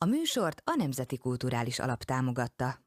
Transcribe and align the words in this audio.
A 0.00 0.06
műsort 0.06 0.62
a 0.64 0.74
Nemzeti 0.76 1.18
Kulturális 1.18 1.78
Alap 1.78 2.02
támogatta. 2.02 2.78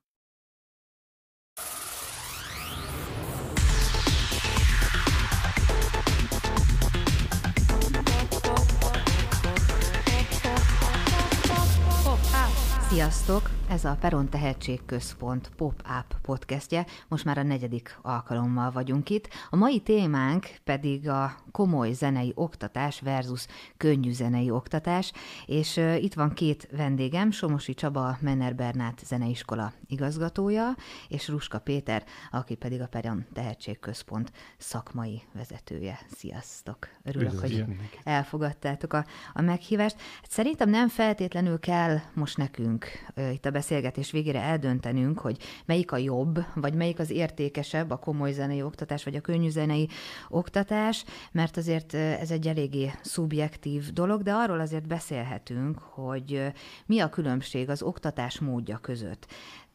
Sziasztok! 12.90 13.61
Ez 13.72 13.86
a 13.86 13.98
Peron 14.00 14.30
Tehetségközpont 14.30 15.52
Pop-Up 15.56 16.16
podcastje. 16.22 16.86
Most 17.08 17.26
már 17.26 17.38
a 17.38 17.44
negyedik 17.44 17.98
alkalommal 18.02 18.72
vagyunk 18.72 19.10
itt. 19.10 19.30
A 19.50 19.56
mai 19.56 19.80
témánk 19.80 20.48
pedig 20.64 21.10
a 21.10 21.36
komoly 21.52 21.92
zenei 21.92 22.32
oktatás 22.36 23.00
versus 23.00 23.46
könnyű 23.78 24.12
zenei 24.12 24.50
oktatás, 24.50 25.12
és 25.46 25.78
itt 25.98 26.14
van 26.14 26.34
két 26.34 26.68
vendégem, 26.72 27.32
Somosi 27.32 27.74
Csaba, 27.74 28.18
Menner 28.22 28.56
Bernát 28.56 29.02
zeneiskola 29.06 29.74
igazgatója, 29.88 30.76
és 31.08 31.28
Ruska 31.28 31.60
Péter, 31.60 32.04
aki 32.32 32.56
pedig 32.56 32.82
a 32.82 32.88
Peron 32.88 33.26
Tehetségközpont 33.34 34.32
szakmai 34.58 35.22
vezetője. 35.34 36.00
Sziasztok! 36.18 36.88
Örülök, 37.04 37.40
hogy 37.40 37.66
elfogadtátok 38.04 38.94
a, 38.94 39.06
a 39.34 39.42
meghívást. 39.42 39.96
Szerintem 40.30 40.70
nem 40.70 40.88
feltétlenül 40.88 41.60
kell 41.60 41.98
most 42.14 42.38
nekünk 42.38 42.86
itt 43.32 43.46
a 43.46 43.52
beszélgetés 43.62 44.12
végére 44.12 44.42
eldöntenünk, 44.42 45.20
hogy 45.20 45.38
melyik 45.66 45.92
a 45.92 45.98
jobb, 45.98 46.46
vagy 46.56 46.74
melyik 46.74 47.00
az 47.00 47.10
értékesebb, 47.10 47.90
a 47.90 47.98
komoly 47.98 48.32
zenei 48.32 48.62
oktatás, 48.62 49.04
vagy 49.04 49.16
a 49.16 49.22
könnyű 49.22 49.50
zenei 49.50 49.88
oktatás, 50.30 51.06
mert 51.32 51.58
azért 51.58 51.94
ez 51.94 52.32
egy 52.32 52.48
eléggé 52.48 52.92
szubjektív 53.02 53.94
dolog, 53.94 54.22
de 54.22 54.34
arról 54.34 54.60
azért 54.60 54.88
beszélhetünk, 54.88 55.80
hogy 55.80 56.52
mi 56.86 57.00
a 57.00 57.10
különbség 57.10 57.70
az 57.70 57.82
oktatás 57.82 58.40
módja 58.40 58.78
között. 58.78 59.28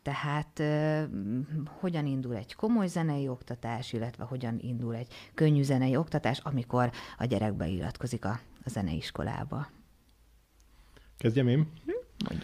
Tehát 0.02 0.62
hogyan 1.80 2.06
indul 2.06 2.36
egy 2.36 2.54
komoly 2.54 2.86
zenei 2.86 3.28
oktatás, 3.28 3.92
illetve 3.92 4.24
hogyan 4.24 4.56
indul 4.60 4.94
egy 4.94 5.08
könnyű 5.34 5.62
zenei 5.62 5.96
oktatás, 5.96 6.38
amikor 6.38 6.90
a 7.18 7.24
gyerek 7.24 7.54
beiratkozik 7.54 8.24
a, 8.24 8.40
a 8.64 8.68
zeneiskolába. 8.68 9.66
Kezdjem 11.18 11.48
én? 11.48 11.66
Hm? 11.84 12.36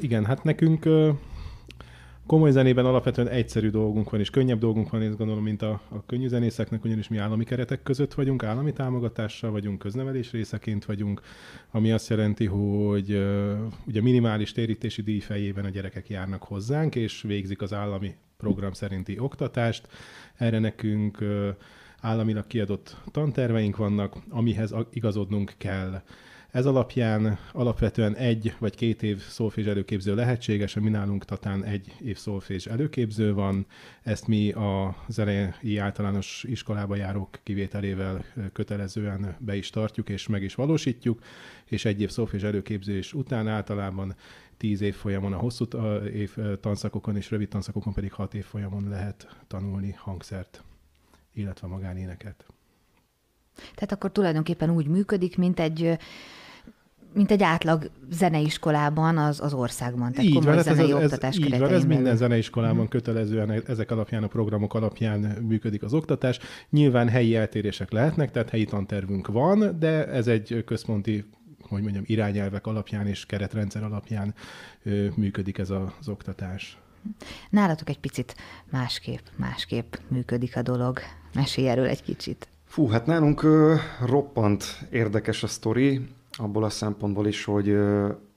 Igen, 0.00 0.24
hát 0.24 0.44
nekünk 0.44 0.88
komoly 2.26 2.50
zenében 2.50 2.84
alapvetően 2.84 3.28
egyszerű 3.28 3.70
dolgunk 3.70 4.10
van, 4.10 4.20
és 4.20 4.30
könnyebb 4.30 4.58
dolgunk 4.58 4.90
van, 4.90 5.02
én 5.02 5.14
gondolom, 5.16 5.42
mint 5.42 5.62
a, 5.62 5.80
a 5.88 6.06
könnyű 6.06 6.28
zenészeknek, 6.28 6.84
ugyanis 6.84 7.08
mi 7.08 7.16
állami 7.16 7.44
keretek 7.44 7.82
között 7.82 8.14
vagyunk, 8.14 8.42
állami 8.42 8.72
támogatással 8.72 9.50
vagyunk, 9.50 9.78
köznevelés 9.78 10.32
részeként 10.32 10.84
vagyunk, 10.84 11.20
ami 11.70 11.92
azt 11.92 12.08
jelenti, 12.08 12.46
hogy 12.46 13.10
ugye 13.86 14.02
minimális 14.02 14.52
térítési 14.52 15.02
díj 15.02 15.20
fejében 15.20 15.64
a 15.64 15.68
gyerekek 15.68 16.08
járnak 16.08 16.42
hozzánk, 16.42 16.94
és 16.94 17.22
végzik 17.22 17.62
az 17.62 17.72
állami 17.72 18.14
program 18.36 18.72
szerinti 18.72 19.18
oktatást. 19.18 19.88
Erre 20.34 20.58
nekünk 20.58 21.18
uh, 21.20 21.48
államilag 22.00 22.46
kiadott 22.46 22.96
tanterveink 23.10 23.76
vannak, 23.76 24.14
amihez 24.28 24.74
igazodnunk 24.90 25.52
kell. 25.58 26.02
Ez 26.56 26.66
alapján 26.66 27.38
alapvetően 27.52 28.14
egy 28.14 28.54
vagy 28.58 28.74
két 28.74 29.02
év 29.02 29.22
szolfés 29.22 29.66
előképző 29.66 30.14
lehetséges, 30.14 30.74
mi 30.74 30.88
nálunk 30.88 31.24
tatán 31.24 31.64
egy 31.64 31.94
év 32.00 32.16
szolfés 32.16 32.66
előképző 32.66 33.34
van. 33.34 33.66
Ezt 34.02 34.26
mi 34.26 34.50
a 34.50 34.96
zenei 35.08 35.76
általános 35.76 36.44
iskolába 36.48 36.96
járók 36.96 37.38
kivételével 37.42 38.24
kötelezően 38.52 39.36
be 39.38 39.56
is 39.56 39.70
tartjuk 39.70 40.08
és 40.08 40.26
meg 40.26 40.42
is 40.42 40.54
valósítjuk, 40.54 41.22
és 41.66 41.84
egy 41.84 42.00
év 42.00 42.10
szolfés 42.10 42.42
előképzés 42.42 43.12
után 43.12 43.48
általában 43.48 44.14
tíz 44.56 44.80
év 44.80 44.94
folyamon 44.94 45.32
a 45.32 45.38
hosszú 45.38 45.64
év 46.14 46.36
tanszakokon 46.60 47.16
és 47.16 47.30
rövid 47.30 47.48
tanszakokon 47.48 47.92
pedig 47.92 48.12
hat 48.12 48.34
év 48.34 48.44
folyamon 48.44 48.88
lehet 48.88 49.28
tanulni 49.46 49.94
hangszert, 49.98 50.62
illetve 51.32 51.66
magánéneket. 51.66 52.46
Tehát 53.74 53.92
akkor 53.92 54.12
tulajdonképpen 54.12 54.70
úgy 54.70 54.86
működik, 54.86 55.36
mint 55.36 55.60
egy 55.60 55.98
mint 57.16 57.30
egy 57.30 57.42
átlag 57.42 57.90
zeneiskolában 58.10 59.18
az, 59.18 59.40
az 59.40 59.52
országban. 59.52 60.12
Tehát 60.12 60.26
így 60.26 60.44
van, 60.44 60.62
zenei 60.62 60.84
ez, 60.84 60.96
ez, 60.96 61.02
oktatás 61.02 61.36
így 61.38 61.58
van, 61.58 61.72
ez 61.72 61.84
minden 61.84 62.16
zeneiskolában 62.16 62.76
hmm. 62.76 62.88
kötelezően 62.88 63.62
ezek 63.66 63.90
alapján, 63.90 64.22
a 64.22 64.26
programok 64.26 64.74
alapján 64.74 65.20
működik 65.20 65.82
az 65.82 65.94
oktatás. 65.94 66.38
Nyilván 66.70 67.08
helyi 67.08 67.36
eltérések 67.36 67.92
lehetnek, 67.92 68.30
tehát 68.30 68.50
helyi 68.50 68.64
tantervünk 68.64 69.26
van, 69.26 69.76
de 69.78 70.06
ez 70.06 70.26
egy 70.26 70.62
központi 70.66 71.24
hogy 71.68 71.82
mondjam, 71.82 72.04
irányelvek 72.06 72.66
alapján 72.66 73.06
és 73.06 73.26
keretrendszer 73.26 73.82
alapján 73.82 74.34
ö, 74.82 75.06
működik 75.16 75.58
ez 75.58 75.70
a, 75.70 75.94
az 76.00 76.08
oktatás. 76.08 76.78
Nálatok 77.50 77.88
egy 77.88 77.98
picit 77.98 78.36
másképp, 78.70 79.26
másképp 79.36 79.94
működik 80.08 80.56
a 80.56 80.62
dolog. 80.62 80.98
Mesélj 81.34 81.68
erről 81.68 81.86
egy 81.86 82.02
kicsit. 82.02 82.48
Fú, 82.64 82.88
hát 82.88 83.06
nálunk 83.06 83.42
ö, 83.42 83.74
roppant 84.00 84.64
érdekes 84.90 85.42
a 85.42 85.46
sztori 85.46 86.08
abból 86.36 86.64
a 86.64 86.70
szempontból 86.70 87.26
is, 87.26 87.44
hogy 87.44 87.78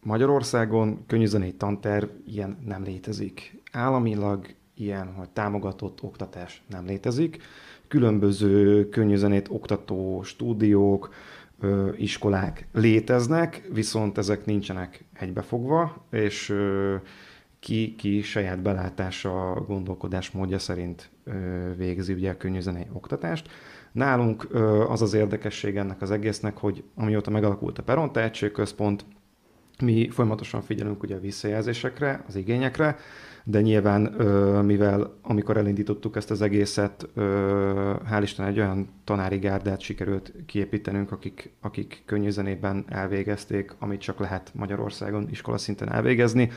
Magyarországon 0.04 1.04
könnyűzenei 1.08 1.54
tanterv 1.54 2.10
ilyen 2.26 2.58
nem 2.66 2.84
létezik. 2.84 3.62
Államilag 3.72 4.46
ilyen, 4.76 5.14
hogy 5.14 5.30
támogatott 5.30 6.04
oktatás 6.04 6.64
nem 6.70 6.86
létezik. 6.86 7.42
Különböző 7.88 8.90
könnyűzenét 8.90 9.48
oktató 9.50 10.22
stúdiók, 10.24 11.14
iskolák 11.98 12.68
léteznek, 12.74 13.68
viszont 13.74 14.18
ezek 14.18 14.46
nincsenek 14.46 15.06
egybefogva, 15.14 16.06
és 16.12 16.56
ki, 17.60 17.96
ki 17.96 18.22
saját 18.22 18.62
belátása, 18.62 19.64
gondolkodás 19.68 20.32
módja 20.32 20.60
szerint 20.60 21.10
végzi 21.78 22.14
ugye 22.14 22.32
a 22.32 22.38
könnyűzenei 22.38 22.86
oktatást. 22.94 23.50
Nálunk 24.00 24.48
az 24.88 25.02
az 25.02 25.14
érdekesség 25.14 25.78
ennek 25.78 26.02
az 26.02 26.12
egésznek, 26.12 26.58
hogy 26.58 26.84
amióta 26.96 27.30
megalakult 27.32 27.78
a 27.78 27.84
Peron 27.84 28.12
Tehetségközpont, 28.12 29.06
mi 29.84 30.10
folyamatosan 30.10 30.62
figyelünk 30.62 31.04
ugye 31.04 31.16
a 31.16 31.20
visszajelzésekre, 31.20 32.24
az 32.28 32.36
igényekre, 32.36 32.98
de 33.44 33.62
nyilván, 33.62 34.02
mivel 34.66 35.14
amikor 35.22 35.58
elindítottuk 35.58 36.16
ezt 36.16 36.32
az 36.32 36.42
egészet, 36.42 37.08
hál' 38.10 38.20
Isten 38.22 38.46
egy 38.46 38.60
olyan 38.60 38.90
tanári 39.04 39.38
gárdát 39.38 39.82
sikerült 39.82 40.34
kiépítenünk, 40.46 41.12
akik, 41.12 41.52
akik 41.62 42.04
könnyű 42.06 42.30
zenében 42.30 42.86
elvégezték, 42.88 43.76
amit 43.80 44.02
csak 44.02 44.20
lehet 44.20 44.52
Magyarországon 44.54 45.28
iskola 45.30 45.58
szinten 45.58 45.92
elvégezni, 45.92 46.50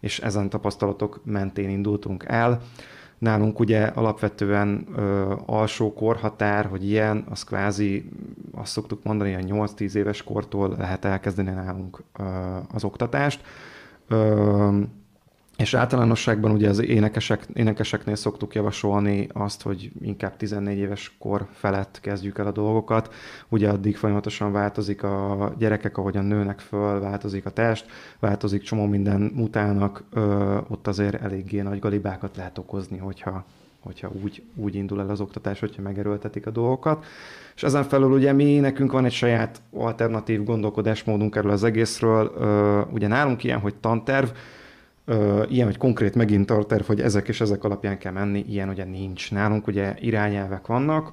és 0.00 0.18
ezen 0.20 0.48
tapasztalatok 0.48 1.20
mentén 1.24 1.68
indultunk 1.68 2.24
el. 2.26 2.62
Nálunk 3.22 3.58
ugye 3.58 3.82
alapvetően 3.84 4.86
ö, 4.96 5.34
alsó 5.46 5.92
korhatár, 5.92 6.66
hogy 6.66 6.88
ilyen, 6.88 7.24
az 7.30 7.44
kvázi 7.44 8.08
azt 8.52 8.72
szoktuk 8.72 9.02
mondani, 9.02 9.32
hogy 9.32 9.46
8-10 9.48 9.94
éves 9.94 10.22
kortól 10.22 10.74
lehet 10.78 11.04
elkezdeni 11.04 11.50
nálunk 11.50 12.02
ö, 12.18 12.22
az 12.72 12.84
oktatást. 12.84 13.40
Ö, 14.08 14.80
és 15.56 15.74
általánosságban 15.74 16.50
ugye 16.50 16.68
az 16.68 16.82
énekesek, 16.82 17.46
énekeseknél 17.54 18.14
szoktuk 18.14 18.54
javasolni 18.54 19.28
azt, 19.32 19.62
hogy 19.62 19.90
inkább 20.00 20.36
14 20.36 20.78
éves 20.78 21.14
kor 21.18 21.46
felett 21.52 21.98
kezdjük 22.00 22.38
el 22.38 22.46
a 22.46 22.52
dolgokat. 22.52 23.14
Ugye 23.48 23.68
addig 23.68 23.96
folyamatosan 23.96 24.52
változik 24.52 25.02
a 25.02 25.52
gyerekek, 25.58 25.98
ahogyan 25.98 26.24
nőnek 26.24 26.60
föl, 26.60 27.00
változik 27.00 27.46
a 27.46 27.50
test, 27.50 27.86
változik 28.18 28.62
csomó 28.62 28.86
minden 28.86 29.32
mutálnak, 29.34 30.04
ö, 30.12 30.58
ott 30.68 30.86
azért 30.86 31.22
eléggé 31.22 31.60
nagy 31.60 31.78
galibákat 31.78 32.36
lehet 32.36 32.58
okozni, 32.58 32.98
hogyha, 32.98 33.44
hogyha 33.80 34.10
úgy, 34.22 34.42
úgy 34.54 34.74
indul 34.74 35.00
el 35.00 35.10
az 35.10 35.20
oktatás, 35.20 35.60
hogyha 35.60 35.82
megerőltetik 35.82 36.46
a 36.46 36.50
dolgokat. 36.50 37.04
És 37.54 37.62
ezen 37.62 37.84
felül 37.84 38.10
ugye 38.10 38.32
mi, 38.32 38.58
nekünk 38.58 38.92
van 38.92 39.04
egy 39.04 39.12
saját 39.12 39.62
alternatív 39.74 40.44
gondolkodásmódunk 40.44 41.36
erről 41.36 41.52
az 41.52 41.64
egészről. 41.64 42.32
Ö, 42.36 42.80
ugye 42.92 43.06
nálunk 43.06 43.44
ilyen, 43.44 43.60
hogy 43.60 43.74
tanterv, 43.74 44.28
Ö, 45.04 45.42
ilyen, 45.48 45.66
hogy 45.66 45.76
konkrét 45.76 46.14
megint 46.14 46.50
a 46.50 46.64
terv, 46.64 46.84
hogy 46.84 47.00
ezek 47.00 47.28
és 47.28 47.40
ezek 47.40 47.64
alapján 47.64 47.98
kell 47.98 48.12
menni, 48.12 48.44
ilyen 48.48 48.68
ugye 48.68 48.84
nincs. 48.84 49.30
Nálunk 49.30 49.66
ugye 49.66 49.94
irányelvek 50.00 50.66
vannak, 50.66 51.12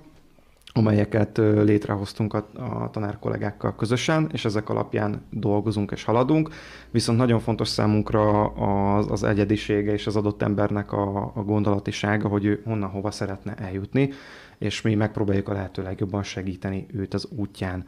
amelyeket 0.73 1.37
létrehoztunk 1.37 2.33
a, 2.33 2.47
a 2.53 2.89
tanár 2.89 3.19
kollégákkal 3.19 3.75
közösen, 3.75 4.29
és 4.33 4.45
ezek 4.45 4.69
alapján 4.69 5.21
dolgozunk 5.29 5.91
és 5.91 6.03
haladunk. 6.03 6.49
Viszont 6.91 7.17
nagyon 7.17 7.39
fontos 7.39 7.67
számunkra 7.67 8.43
az, 8.45 9.11
az 9.11 9.23
egyedisége 9.23 9.93
és 9.93 10.07
az 10.07 10.15
adott 10.15 10.41
embernek 10.41 10.91
a, 10.91 11.31
a 11.35 11.43
gondolatisága, 11.43 12.27
hogy 12.27 12.45
ő 12.45 12.61
honnan 12.65 12.89
hova 12.89 13.11
szeretne 13.11 13.53
eljutni, 13.55 14.09
és 14.57 14.81
mi 14.81 14.95
megpróbáljuk 14.95 15.49
a 15.49 15.53
lehető 15.53 15.81
legjobban 15.81 16.23
segíteni 16.23 16.85
őt 16.93 17.13
az 17.13 17.27
útján. 17.35 17.85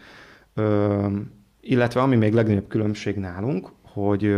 Ö, 0.53 1.07
illetve 1.61 2.01
ami 2.01 2.15
még 2.15 2.33
legnagyobb 2.33 2.67
különbség 2.67 3.15
nálunk, 3.15 3.71
hogy, 3.93 4.35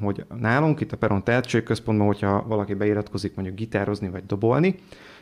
hogy 0.00 0.24
nálunk 0.40 0.80
itt 0.80 0.92
a 0.92 0.96
Peron 0.96 1.24
Tehetségközpontban, 1.24 2.06
hogyha 2.06 2.44
valaki 2.46 2.74
beiratkozik 2.74 3.34
mondjuk 3.34 3.56
gitározni 3.56 4.08
vagy 4.08 4.26
dobolni, 4.26 4.74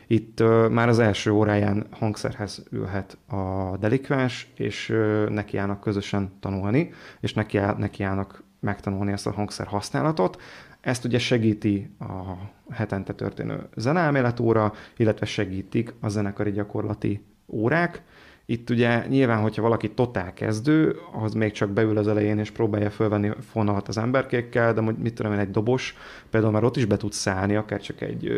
itt 0.07 0.43
már 0.69 0.89
az 0.89 0.99
első 0.99 1.31
óráján 1.31 1.87
hangszerhez 1.91 2.63
ülhet 2.71 3.17
a 3.27 3.77
delikvens, 3.79 4.51
és 4.55 4.93
nekiállnak 5.29 5.79
közösen 5.79 6.31
tanulni, 6.39 6.91
és 7.19 7.33
nekiállnak 7.77 8.43
megtanulni 8.59 9.11
ezt 9.11 9.27
a 9.27 9.31
hangszer 9.31 9.67
használatot. 9.67 10.41
Ezt 10.81 11.05
ugye 11.05 11.19
segíti 11.19 11.95
a 11.99 12.33
hetente 12.73 13.13
történő 13.13 13.67
zeneelméletóra, 13.75 14.73
illetve 14.97 15.25
segítik 15.25 15.93
a 15.99 16.07
zenekari 16.07 16.51
gyakorlati 16.51 17.25
órák, 17.47 18.03
itt 18.45 18.69
ugye 18.69 19.07
nyilván, 19.07 19.41
hogyha 19.41 19.61
valaki 19.61 19.91
totál 19.91 20.33
kezdő, 20.33 20.95
az 21.23 21.33
még 21.33 21.51
csak 21.51 21.69
beül 21.69 21.97
az 21.97 22.07
elején 22.07 22.39
és 22.39 22.51
próbálja 22.51 22.89
fölvenni 22.89 23.31
fonalat 23.51 23.87
az 23.87 23.97
emberkékkel, 23.97 24.73
de 24.73 24.81
mit 24.81 25.13
tudom 25.13 25.33
én, 25.33 25.39
egy 25.39 25.51
dobos, 25.51 25.95
például 26.29 26.51
már 26.53 26.63
ott 26.63 26.77
is 26.77 26.85
be 26.85 26.97
tud 26.97 27.11
szállni, 27.11 27.55
akár 27.55 27.81
csak 27.81 28.01
egy 28.01 28.31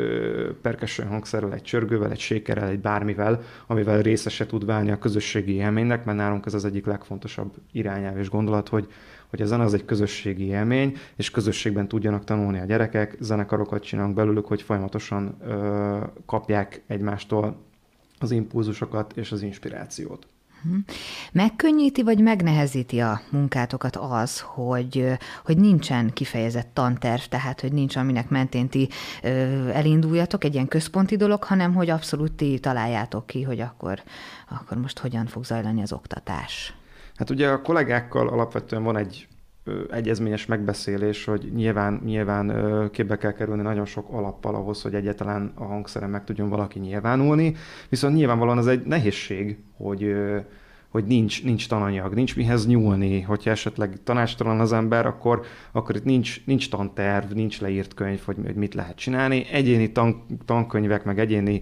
percussion 0.61 1.07
hangszerrel, 1.07 1.53
egy 1.53 1.61
csörgővel, 1.61 2.11
egy 2.11 2.19
sékerrel, 2.19 2.69
egy 2.69 2.79
bármivel, 2.79 3.41
amivel 3.67 4.01
részese 4.01 4.45
tud 4.45 4.65
válni 4.65 4.91
a 4.91 4.99
közösségi 4.99 5.53
élménynek, 5.53 6.05
mert 6.05 6.17
nálunk 6.17 6.45
ez 6.45 6.53
az 6.53 6.65
egyik 6.65 6.85
legfontosabb 6.85 7.53
irányelv 7.71 8.17
és 8.17 8.29
gondolat, 8.29 8.69
hogy 8.69 8.87
hogy 9.29 9.41
a 9.41 9.45
zene 9.45 9.63
az 9.63 9.73
egy 9.73 9.85
közösségi 9.85 10.45
élmény, 10.45 10.97
és 11.15 11.31
közösségben 11.31 11.87
tudjanak 11.87 12.23
tanulni 12.23 12.59
a 12.59 12.65
gyerekek, 12.65 13.15
zenekarokat 13.19 13.83
csinálunk 13.83 14.15
belőlük, 14.15 14.45
hogy 14.45 14.61
folyamatosan 14.61 15.37
ö, 15.41 15.97
kapják 16.25 16.83
egymástól 16.87 17.66
az 18.19 18.31
impulzusokat 18.31 19.17
és 19.17 19.31
az 19.31 19.41
inspirációt. 19.41 20.27
Mhm. 20.61 20.77
Megkönnyíti 21.31 22.03
vagy 22.03 22.19
megnehezíti 22.19 22.99
a 22.99 23.21
munkátokat 23.29 23.95
az, 23.95 24.39
hogy, 24.39 25.17
hogy 25.45 25.57
nincsen 25.57 26.13
kifejezett 26.13 26.69
tanterv, 26.73 27.21
tehát 27.21 27.61
hogy 27.61 27.71
nincs, 27.71 27.95
aminek 27.95 28.29
mentén 28.29 28.69
ti 28.69 28.89
elinduljatok, 29.73 30.43
egy 30.43 30.53
ilyen 30.53 30.67
központi 30.67 31.15
dolog, 31.15 31.43
hanem 31.43 31.73
hogy 31.73 31.89
abszolút 31.89 32.31
ti 32.31 32.59
találjátok 32.59 33.27
ki, 33.27 33.43
hogy 33.43 33.59
akkor, 33.59 34.01
akkor 34.49 34.77
most 34.77 34.99
hogyan 34.99 35.25
fog 35.25 35.45
zajlani 35.45 35.81
az 35.81 35.93
oktatás. 35.93 36.73
Hát 37.15 37.29
ugye 37.29 37.49
a 37.49 37.61
kollégákkal 37.61 38.27
alapvetően 38.27 38.83
van 38.83 38.97
egy 38.97 39.27
egyezményes 39.91 40.45
megbeszélés, 40.45 41.25
hogy 41.25 41.51
nyilván, 41.55 42.01
nyilván 42.05 42.51
képbe 42.91 43.17
kell 43.17 43.31
kerülni 43.31 43.61
nagyon 43.61 43.85
sok 43.85 44.09
alappal 44.09 44.55
ahhoz, 44.55 44.81
hogy 44.81 44.93
egyáltalán 44.93 45.51
a 45.55 45.63
hangszeren 45.63 46.09
meg 46.09 46.23
tudjon 46.23 46.49
valaki 46.49 46.79
nyilvánulni, 46.79 47.55
viszont 47.89 48.15
nyilvánvalóan 48.15 48.57
az 48.57 48.67
egy 48.67 48.85
nehézség, 48.85 49.57
hogy 49.77 50.15
hogy 50.89 51.05
nincs, 51.05 51.43
nincs 51.43 51.67
tananyag, 51.67 52.13
nincs 52.13 52.35
mihez 52.35 52.67
nyúlni, 52.67 53.21
hogyha 53.21 53.49
esetleg 53.49 54.03
tanástalan 54.03 54.59
az 54.59 54.73
ember, 54.73 55.05
akkor, 55.05 55.41
akkor 55.71 55.95
itt 55.95 56.03
nincs, 56.03 56.45
nincs 56.45 56.69
tanterv, 56.69 57.31
nincs 57.31 57.61
leírt 57.61 57.93
könyv, 57.93 58.21
hogy, 58.25 58.35
hogy 58.45 58.55
mit 58.55 58.73
lehet 58.73 58.95
csinálni. 58.95 59.45
Egyéni 59.51 59.91
tan, 59.91 60.25
tankönyvek, 60.45 61.03
meg 61.03 61.19
egyéni 61.19 61.61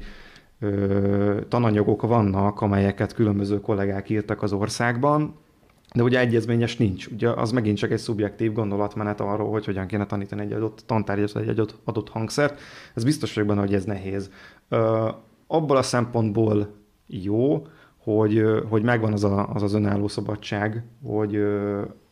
ö, 0.60 1.40
tananyagok 1.48 2.02
vannak, 2.02 2.62
amelyeket 2.62 3.14
különböző 3.14 3.60
kollégák 3.60 4.10
írtak 4.10 4.42
az 4.42 4.54
országban, 4.54 5.36
de 5.96 6.04
ugye 6.04 6.20
egyezményes 6.20 6.78
nincs. 6.78 7.08
Ugye 7.08 7.30
az 7.30 7.52
megint 7.52 7.78
csak 7.78 7.92
egy 7.92 7.98
szubjektív 7.98 8.54
gondolatmenet 8.54 9.22
arról, 9.22 9.50
hogy 9.50 9.66
hogyan 9.66 9.88
kéne 9.88 10.06
tanítani 10.06 10.42
egy 10.42 10.52
adott 10.52 10.84
tantárgyat, 10.86 11.36
egy 11.36 11.50
adott, 11.50 11.76
adott 11.84 12.10
hangszert. 12.10 12.60
Ez 12.94 13.04
biztos 13.04 13.34
vagyok 13.34 13.50
benne, 13.50 13.62
hogy 13.62 13.74
ez 13.74 13.84
nehéz. 13.84 14.32
Ö, 14.70 15.10
abból 15.48 15.78
a 15.78 15.82
szempontból 15.82 16.74
jó, 17.08 17.68
hogy, 17.98 18.44
hogy 18.70 18.84
megvan 18.84 19.14
az 19.14 19.24
a, 19.24 19.50
az, 19.54 19.64
az 19.64 19.74
önálló 19.74 20.08
szabadság, 20.08 20.84
hogy, 21.04 21.36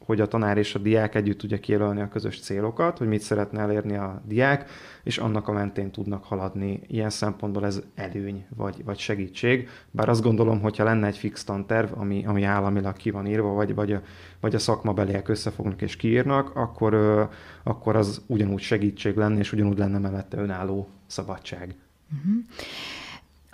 hogy 0.06 0.22
a 0.22 0.28
tanár 0.28 0.58
és 0.58 0.76
a 0.76 0.80
diák 0.80 1.16
együtt 1.16 1.38
tudja 1.38 1.60
kijelölni 1.60 2.02
a 2.02 2.08
közös 2.08 2.40
célokat, 2.40 2.98
hogy 2.98 3.08
mit 3.08 3.22
szeretne 3.22 3.62
elérni 3.62 3.96
a 3.96 4.22
diák, 4.26 4.70
és 5.04 5.18
annak 5.18 5.48
a 5.48 5.52
mentén 5.52 5.92
tudnak 5.92 6.24
haladni. 6.24 6.82
Ilyen 6.88 7.10
szempontból 7.10 7.66
ez 7.66 7.82
előny 7.96 8.46
vagy, 8.56 8.84
vagy 8.84 8.98
segítség. 8.98 9.70
Bár 9.92 10.10
azt 10.10 10.22
gondolom, 10.22 10.62
hogyha 10.62 10.84
lenne 10.84 11.08
egy 11.08 11.18
fix 11.18 11.44
tanterv, 11.44 12.00
ami, 12.00 12.26
ami 12.26 12.44
államilag 12.44 12.96
ki 12.96 13.12
van 13.12 13.28
írva, 13.28 13.54
vagy, 13.54 13.76
vagy, 13.76 13.92
a, 13.92 14.02
vagy 14.40 14.56
a 14.56 14.60
szakmabeliek 14.60 15.28
összefognak 15.28 15.82
és 15.82 15.96
kiírnak, 15.96 16.56
akkor, 16.56 16.94
akkor 17.64 17.96
az 17.96 18.22
ugyanúgy 18.28 18.62
segítség 18.62 19.16
lenne, 19.16 19.40
és 19.40 19.52
ugyanúgy 19.52 19.78
lenne 19.78 19.98
mellette 19.98 20.38
önálló 20.38 20.88
szabadság. 21.08 21.76
Uh-huh. 22.14 22.44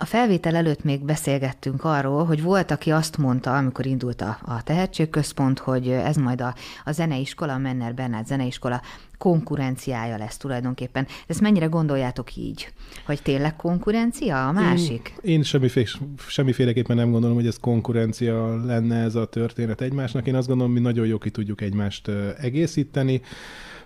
A 0.02 0.04
felvétel 0.04 0.54
előtt 0.54 0.84
még 0.84 1.04
beszélgettünk 1.04 1.84
arról, 1.84 2.24
hogy 2.24 2.42
volt, 2.42 2.70
aki 2.70 2.90
azt 2.90 3.16
mondta, 3.16 3.56
amikor 3.56 3.86
indult 3.86 4.20
a, 4.20 4.38
a 4.42 4.62
tehetségközpont, 4.62 5.58
hogy 5.58 5.88
ez 5.88 6.16
majd 6.16 6.40
a, 6.40 6.54
a 6.84 6.92
zeneiskola, 6.92 7.52
a 7.52 7.58
Menner 7.58 7.94
Bernát 7.94 8.26
zeneiskola 8.26 8.82
konkurenciája 9.18 10.16
lesz 10.16 10.36
tulajdonképpen. 10.36 11.06
Ezt 11.26 11.40
mennyire 11.40 11.66
gondoljátok 11.66 12.36
így? 12.36 12.72
Hogy 13.06 13.22
tényleg 13.22 13.56
konkurencia 13.56 14.48
a 14.48 14.52
másik? 14.52 15.14
Én, 15.22 15.32
én 15.32 15.42
semmiféle, 15.42 15.86
semmiféleképpen 16.26 16.96
nem 16.96 17.10
gondolom, 17.10 17.36
hogy 17.36 17.46
ez 17.46 17.58
konkurencia 17.58 18.64
lenne 18.64 18.96
ez 18.96 19.14
a 19.14 19.26
történet 19.26 19.80
egymásnak. 19.80 20.26
Én 20.26 20.34
azt 20.34 20.48
gondolom, 20.48 20.72
mi 20.72 20.80
nagyon 20.80 21.06
jó 21.06 21.18
ki 21.18 21.30
tudjuk 21.30 21.60
egymást 21.60 22.10
egészíteni 22.38 23.20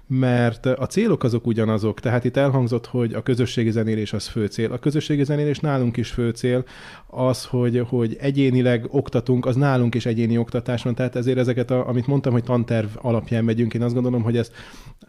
mert 0.07 0.67
a 0.67 0.87
célok 0.87 1.25
azok 1.25 1.47
ugyanazok. 1.47 2.01
Tehát 2.01 2.25
itt 2.25 2.37
elhangzott, 2.37 2.87
hogy 2.87 3.15
a 3.15 3.23
közösségi 3.23 3.71
zenélés 3.71 4.13
az 4.13 4.27
fő 4.27 4.47
cél. 4.47 4.73
A 4.73 4.79
közösségi 4.79 5.25
zenélés 5.25 5.59
nálunk 5.59 5.97
is 5.97 6.11
fő 6.11 6.31
cél. 6.31 6.65
Az, 7.07 7.45
hogy, 7.45 7.85
hogy 7.89 8.17
egyénileg 8.21 8.87
oktatunk, 8.91 9.47
az 9.47 9.57
nálunk 9.57 9.95
is 9.95 10.07
egyéni 10.07 10.39
oktatás 10.39 10.83
van. 10.83 10.95
Tehát 10.95 11.17
ezért 11.17 11.39
ezeket, 11.39 11.71
a, 11.71 11.89
amit 11.89 12.07
mondtam, 12.07 12.33
hogy 12.33 12.45
tanterv 12.45 12.89
alapján 12.95 13.45
megyünk, 13.45 13.75
én 13.75 13.83
azt 13.83 13.95
gondolom, 13.95 14.23
hogy 14.23 14.37
ezt 14.37 14.53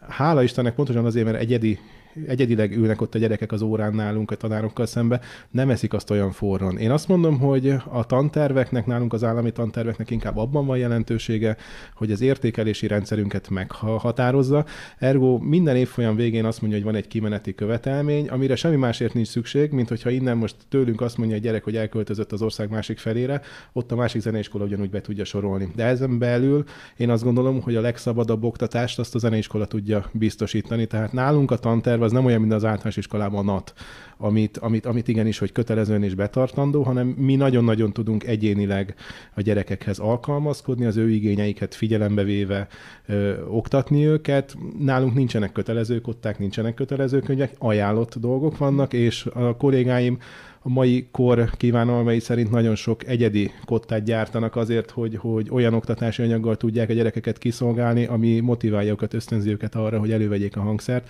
hála 0.08 0.42
Istennek 0.42 0.74
pontosan 0.74 1.04
azért, 1.04 1.24
mert 1.24 1.40
egyedi 1.40 1.78
egyedileg 2.26 2.76
ülnek 2.76 3.00
ott 3.00 3.14
a 3.14 3.18
gyerekek 3.18 3.52
az 3.52 3.62
órán 3.62 3.94
nálunk 3.94 4.30
a 4.30 4.34
tanárokkal 4.36 4.86
szembe, 4.86 5.20
nem 5.50 5.70
eszik 5.70 5.92
azt 5.92 6.10
olyan 6.10 6.32
forron. 6.32 6.78
Én 6.78 6.90
azt 6.90 7.08
mondom, 7.08 7.38
hogy 7.38 7.74
a 7.88 8.06
tanterveknek, 8.06 8.86
nálunk 8.86 9.12
az 9.12 9.24
állami 9.24 9.52
tanterveknek 9.52 10.10
inkább 10.10 10.36
abban 10.36 10.66
van 10.66 10.78
jelentősége, 10.78 11.56
hogy 11.94 12.10
az 12.12 12.20
értékelési 12.20 12.86
rendszerünket 12.86 13.48
meghatározza. 13.48 14.64
Ergo 14.98 15.38
minden 15.38 15.76
évfolyam 15.76 16.16
végén 16.16 16.44
azt 16.44 16.60
mondja, 16.60 16.78
hogy 16.78 16.88
van 16.88 16.96
egy 16.96 17.08
kimeneti 17.08 17.54
követelmény, 17.54 18.28
amire 18.28 18.56
semmi 18.56 18.76
másért 18.76 19.14
nincs 19.14 19.28
szükség, 19.28 19.70
mint 19.70 19.88
hogyha 19.88 20.10
innen 20.10 20.36
most 20.36 20.56
tőlünk 20.68 21.00
azt 21.00 21.16
mondja 21.16 21.36
a 21.36 21.40
gyerek, 21.40 21.64
hogy 21.64 21.76
elköltözött 21.76 22.32
az 22.32 22.42
ország 22.42 22.70
másik 22.70 22.98
felére, 22.98 23.40
ott 23.72 23.92
a 23.92 23.96
másik 23.96 24.20
zeneiskola 24.20 24.64
ugyanúgy 24.64 24.90
be 24.90 25.00
tudja 25.00 25.24
sorolni. 25.24 25.68
De 25.74 25.84
ezen 25.84 26.18
belül 26.18 26.64
én 26.96 27.10
azt 27.10 27.24
gondolom, 27.24 27.60
hogy 27.60 27.76
a 27.76 27.80
legszabadabb 27.80 28.44
oktatást 28.44 28.98
azt 28.98 29.14
a 29.14 29.18
zeneiskola 29.18 29.66
tudja 29.66 30.10
biztosítani. 30.12 30.86
Tehát 30.86 31.12
nálunk 31.12 31.50
a 31.50 31.56
tanterv 31.56 32.02
az 32.06 32.12
nem 32.12 32.24
olyan, 32.24 32.40
mint 32.40 32.52
az 32.52 32.64
általános 32.64 32.96
iskolában 32.96 33.48
a 33.48 33.52
NAT, 33.52 33.74
amit, 34.18 34.58
amit, 34.58 34.86
amit 34.86 35.08
igenis, 35.08 35.38
hogy 35.38 35.52
kötelezően 35.52 36.02
és 36.02 36.14
betartandó, 36.14 36.82
hanem 36.82 37.06
mi 37.06 37.36
nagyon-nagyon 37.36 37.92
tudunk 37.92 38.24
egyénileg 38.24 38.94
a 39.34 39.40
gyerekekhez 39.40 39.98
alkalmazkodni, 39.98 40.84
az 40.84 40.96
ő 40.96 41.10
igényeiket 41.10 41.74
figyelembe 41.74 42.22
véve 42.22 42.68
ö, 43.06 43.44
oktatni 43.48 44.06
őket. 44.06 44.56
Nálunk 44.78 45.14
nincsenek 45.14 45.52
kötelező 45.52 46.00
kották, 46.00 46.38
nincsenek 46.38 46.74
kötelező 46.74 47.18
könyvek, 47.20 47.54
ajánlott 47.58 48.14
dolgok 48.14 48.58
vannak, 48.58 48.92
és 48.92 49.26
a 49.34 49.56
kollégáim 49.56 50.18
a 50.66 50.68
mai 50.68 51.08
kor 51.10 51.50
kívánalmai 51.50 52.18
szerint 52.18 52.50
nagyon 52.50 52.74
sok 52.74 53.06
egyedi 53.06 53.50
kottát 53.64 54.04
gyártanak 54.04 54.56
azért, 54.56 54.90
hogy, 54.90 55.16
hogy 55.16 55.48
olyan 55.50 55.74
oktatási 55.74 56.22
anyaggal 56.22 56.56
tudják 56.56 56.88
a 56.88 56.92
gyerekeket 56.92 57.38
kiszolgálni, 57.38 58.04
ami 58.04 58.40
motiválja 58.40 58.90
őket, 58.92 59.14
ösztönzi 59.14 59.50
őket 59.50 59.74
arra, 59.74 59.98
hogy 59.98 60.12
elővegyék 60.12 60.56
a 60.56 60.60
hangszert 60.60 61.08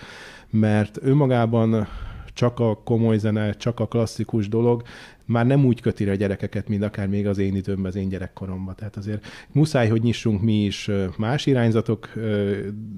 mert 0.50 0.98
önmagában 1.02 1.88
csak 2.36 2.60
a 2.60 2.80
komoly 2.84 3.18
zene, 3.18 3.52
csak 3.52 3.80
a 3.80 3.86
klasszikus 3.86 4.48
dolog 4.48 4.82
már 5.26 5.46
nem 5.46 5.64
úgy 5.64 5.80
köti 5.80 6.08
a 6.08 6.14
gyerekeket, 6.14 6.68
mint 6.68 6.82
akár 6.82 7.08
még 7.08 7.26
az 7.26 7.38
én 7.38 7.56
időmben, 7.56 7.86
az 7.86 7.96
én 7.96 8.08
gyerekkoromban. 8.08 8.74
Tehát 8.74 8.96
azért 8.96 9.26
muszáj, 9.52 9.88
hogy 9.88 10.02
nyissunk 10.02 10.42
mi 10.42 10.64
is 10.64 10.90
más 11.16 11.46
irányzatok 11.46 12.12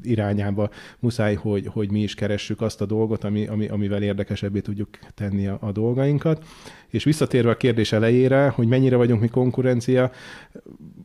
irányába, 0.02 0.71
muszáj, 0.99 1.35
hogy, 1.35 1.66
hogy 1.66 1.90
mi 1.90 2.00
is 2.00 2.14
keressük 2.14 2.61
azt 2.61 2.80
a 2.80 2.87
dolgot, 2.87 3.25
ami, 3.25 3.47
ami, 3.47 3.68
amivel 3.68 4.02
érdekesebbé 4.02 4.61
tudjuk 4.61 4.88
tenni 5.14 5.47
a, 5.47 5.59
a 5.61 5.73
dolgainkat. 5.73 6.45
És 6.88 7.04
visszatérve 7.04 7.50
a 7.50 7.57
kérdés 7.57 7.92
elejére, 7.92 8.49
hogy 8.49 8.66
mennyire 8.66 8.97
vagyunk 8.97 9.21
mi 9.21 9.28
konkurencia, 9.28 10.11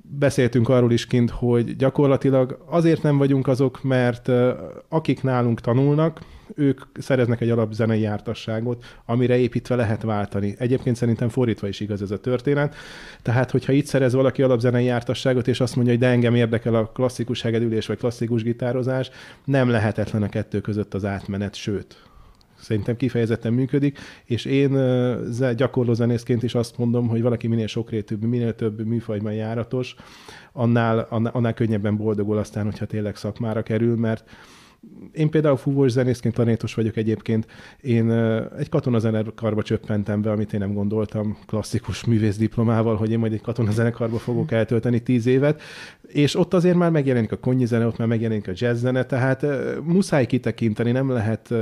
beszéltünk 0.02 0.70
arról 0.70 0.92
is 0.92 1.08
kint, 1.08 1.30
hogy 1.30 1.76
gyakorlatilag 1.76 2.66
azért 2.70 3.02
nem 3.02 3.18
vagyunk 3.18 3.48
azok, 3.48 3.84
mert 3.84 4.32
akik 4.90 5.24
nálunk 5.24 5.62
tanulnak, 5.62 6.20
ők 6.56 6.82
szereznek 6.94 7.42
egy 7.42 7.50
alapzenei 7.50 8.02
jártasságot, 8.02 8.84
amire 9.06 9.38
építve 9.38 9.76
lehet 9.76 10.02
váltani. 10.02 10.56
Egyébként 10.58 10.96
szerintem 10.96 11.30
fordítva 11.30 11.68
is 11.68 11.80
igaz 11.80 12.02
ez 12.02 12.12
a 12.12 12.20
történet. 12.20 12.76
Tehát, 13.22 13.52
hogyha 13.52 13.72
itt 13.72 13.86
szerez 13.86 14.14
valaki 14.14 14.42
alapzenei 14.42 14.86
jártasságot, 14.86 15.48
és 15.48 15.60
azt 15.60 15.76
mondja, 15.76 15.94
hogy 15.94 16.02
de 16.02 16.10
engem 16.10 16.36
érdekel 16.36 16.76
a 16.76 16.88
klasszikus 16.88 17.42
hegedülés 17.42 17.86
vagy 17.86 17.98
klasszikus 17.98 18.44
gitározás, 18.44 19.10
nem 19.46 19.70
lehetetlen 19.70 20.24
a 20.24 20.30
kettő 20.30 20.62
között 20.62 20.94
az 20.94 21.06
átmenet, 21.06 21.56
sőt, 21.56 21.98
szerintem 22.64 22.96
kifejezetten 22.96 23.54
működik, 23.54 24.00
és 24.26 24.46
én 24.46 24.78
gyakorló 25.56 25.94
zenészként 25.94 26.44
is 26.44 26.56
azt 26.56 26.78
mondom, 26.78 27.08
hogy 27.08 27.22
valaki 27.22 27.48
minél 27.48 27.68
sokrétűbb, 27.68 28.24
minél 28.24 28.56
több 28.56 28.86
műfajban 28.86 29.34
járatos, 29.34 29.96
annál, 30.52 31.08
annál, 31.10 31.54
könnyebben 31.54 31.98
boldogul 31.98 32.38
aztán, 32.38 32.64
hogyha 32.64 32.86
tényleg 32.86 33.16
szakmára 33.16 33.64
kerül, 33.64 33.96
mert 33.96 34.30
én 35.12 35.30
például 35.30 35.58
fúvós 35.58 35.92
zenészként, 35.92 36.34
tanítos 36.34 36.74
vagyok 36.74 36.96
egyébként. 36.96 37.48
Én 37.82 38.12
egy 38.58 38.70
katonazenekarba 38.70 39.62
csöppentem 39.62 40.22
be, 40.22 40.32
amit 40.32 40.54
én 40.54 40.60
nem 40.60 40.74
gondoltam 40.74 41.38
klasszikus 41.46 42.06
művész 42.06 42.38
diplomával, 42.38 42.96
hogy 42.96 43.12
én 43.12 43.20
majd 43.20 43.34
egy 43.34 43.42
katonazenekarba 43.42 44.18
fogok 44.18 44.52
eltölteni 44.52 45.00
tíz 45.00 45.26
évet, 45.26 45.62
és 46.08 46.36
ott 46.36 46.54
azért 46.54 46.76
már 46.76 46.92
megjelenik 46.92 47.32
a 47.32 47.38
konnyi 47.38 47.66
zene, 47.66 47.86
ott 47.86 47.98
már 47.98 48.08
megjelenik 48.08 48.48
a 48.48 48.52
jazz 48.56 48.80
zene, 48.80 49.04
tehát 49.04 49.46
muszáj 49.84 50.26
kitekinteni, 50.26 50.92
nem 50.92 51.10
lehet 51.10 51.54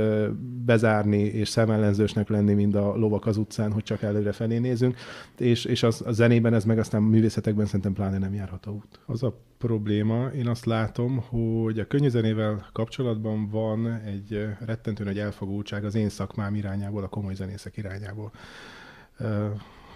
bezárni 0.64 1.20
és 1.22 1.48
szemellenzősnek 1.48 2.28
lenni, 2.28 2.54
mind 2.54 2.74
a 2.74 2.96
lovak 2.96 3.26
az 3.26 3.36
utcán, 3.36 3.72
hogy 3.72 3.82
csak 3.82 4.02
előre 4.02 4.32
felé 4.32 4.58
nézünk, 4.58 4.96
és, 5.38 5.64
és 5.64 5.82
az, 5.82 6.02
a 6.06 6.12
zenében 6.12 6.54
ez 6.54 6.64
meg 6.64 6.78
aztán 6.78 7.02
a 7.02 7.08
művészetekben 7.08 7.66
szerintem 7.66 7.92
pláne 7.92 8.18
nem 8.18 8.34
járható 8.34 8.72
út. 8.72 9.00
Az 9.06 9.22
a 9.22 9.38
probléma, 9.62 10.26
én 10.26 10.48
azt 10.48 10.64
látom, 10.64 11.22
hogy 11.28 11.78
a 11.78 11.86
könnyűzenével 11.86 12.66
kapcsolatban 12.72 13.48
van 13.48 14.00
egy 14.06 14.46
rettentő 14.66 15.04
nagy 15.04 15.18
elfogultság 15.18 15.84
az 15.84 15.94
én 15.94 16.08
szakmám 16.08 16.54
irányából, 16.54 17.02
a 17.02 17.08
komoly 17.08 17.34
zenészek 17.34 17.76
irányából. 17.76 18.32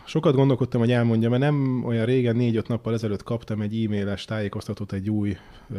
Sokat 0.04 0.34
gondolkodtam, 0.34 0.80
hogy 0.80 0.90
elmondjam, 0.92 1.30
mert 1.30 1.42
nem 1.42 1.84
olyan 1.84 2.04
régen, 2.04 2.36
négy-öt 2.36 2.68
nappal 2.68 2.92
ezelőtt 2.92 3.22
kaptam 3.22 3.60
egy 3.60 3.84
e-mailes 3.84 4.24
tájékoztatót 4.24 4.92
egy 4.92 5.10
új 5.10 5.36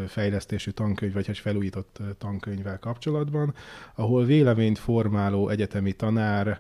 fejlesztésű 0.08 0.72
tankönyv, 0.72 1.13
vagy 1.13 1.25
egy 1.29 1.38
felújított 1.38 2.00
tankönyvvel 2.17 2.79
kapcsolatban, 2.79 3.53
ahol 3.96 4.25
véleményt 4.25 4.77
formáló 4.77 5.50
egyetemi 5.50 5.94
tanár 5.94 6.60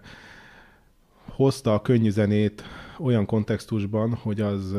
hozta 1.25 1.73
a 1.73 1.81
könnyűzenét 1.81 2.63
olyan 2.99 3.25
kontextusban, 3.25 4.13
hogy 4.13 4.41
az 4.41 4.75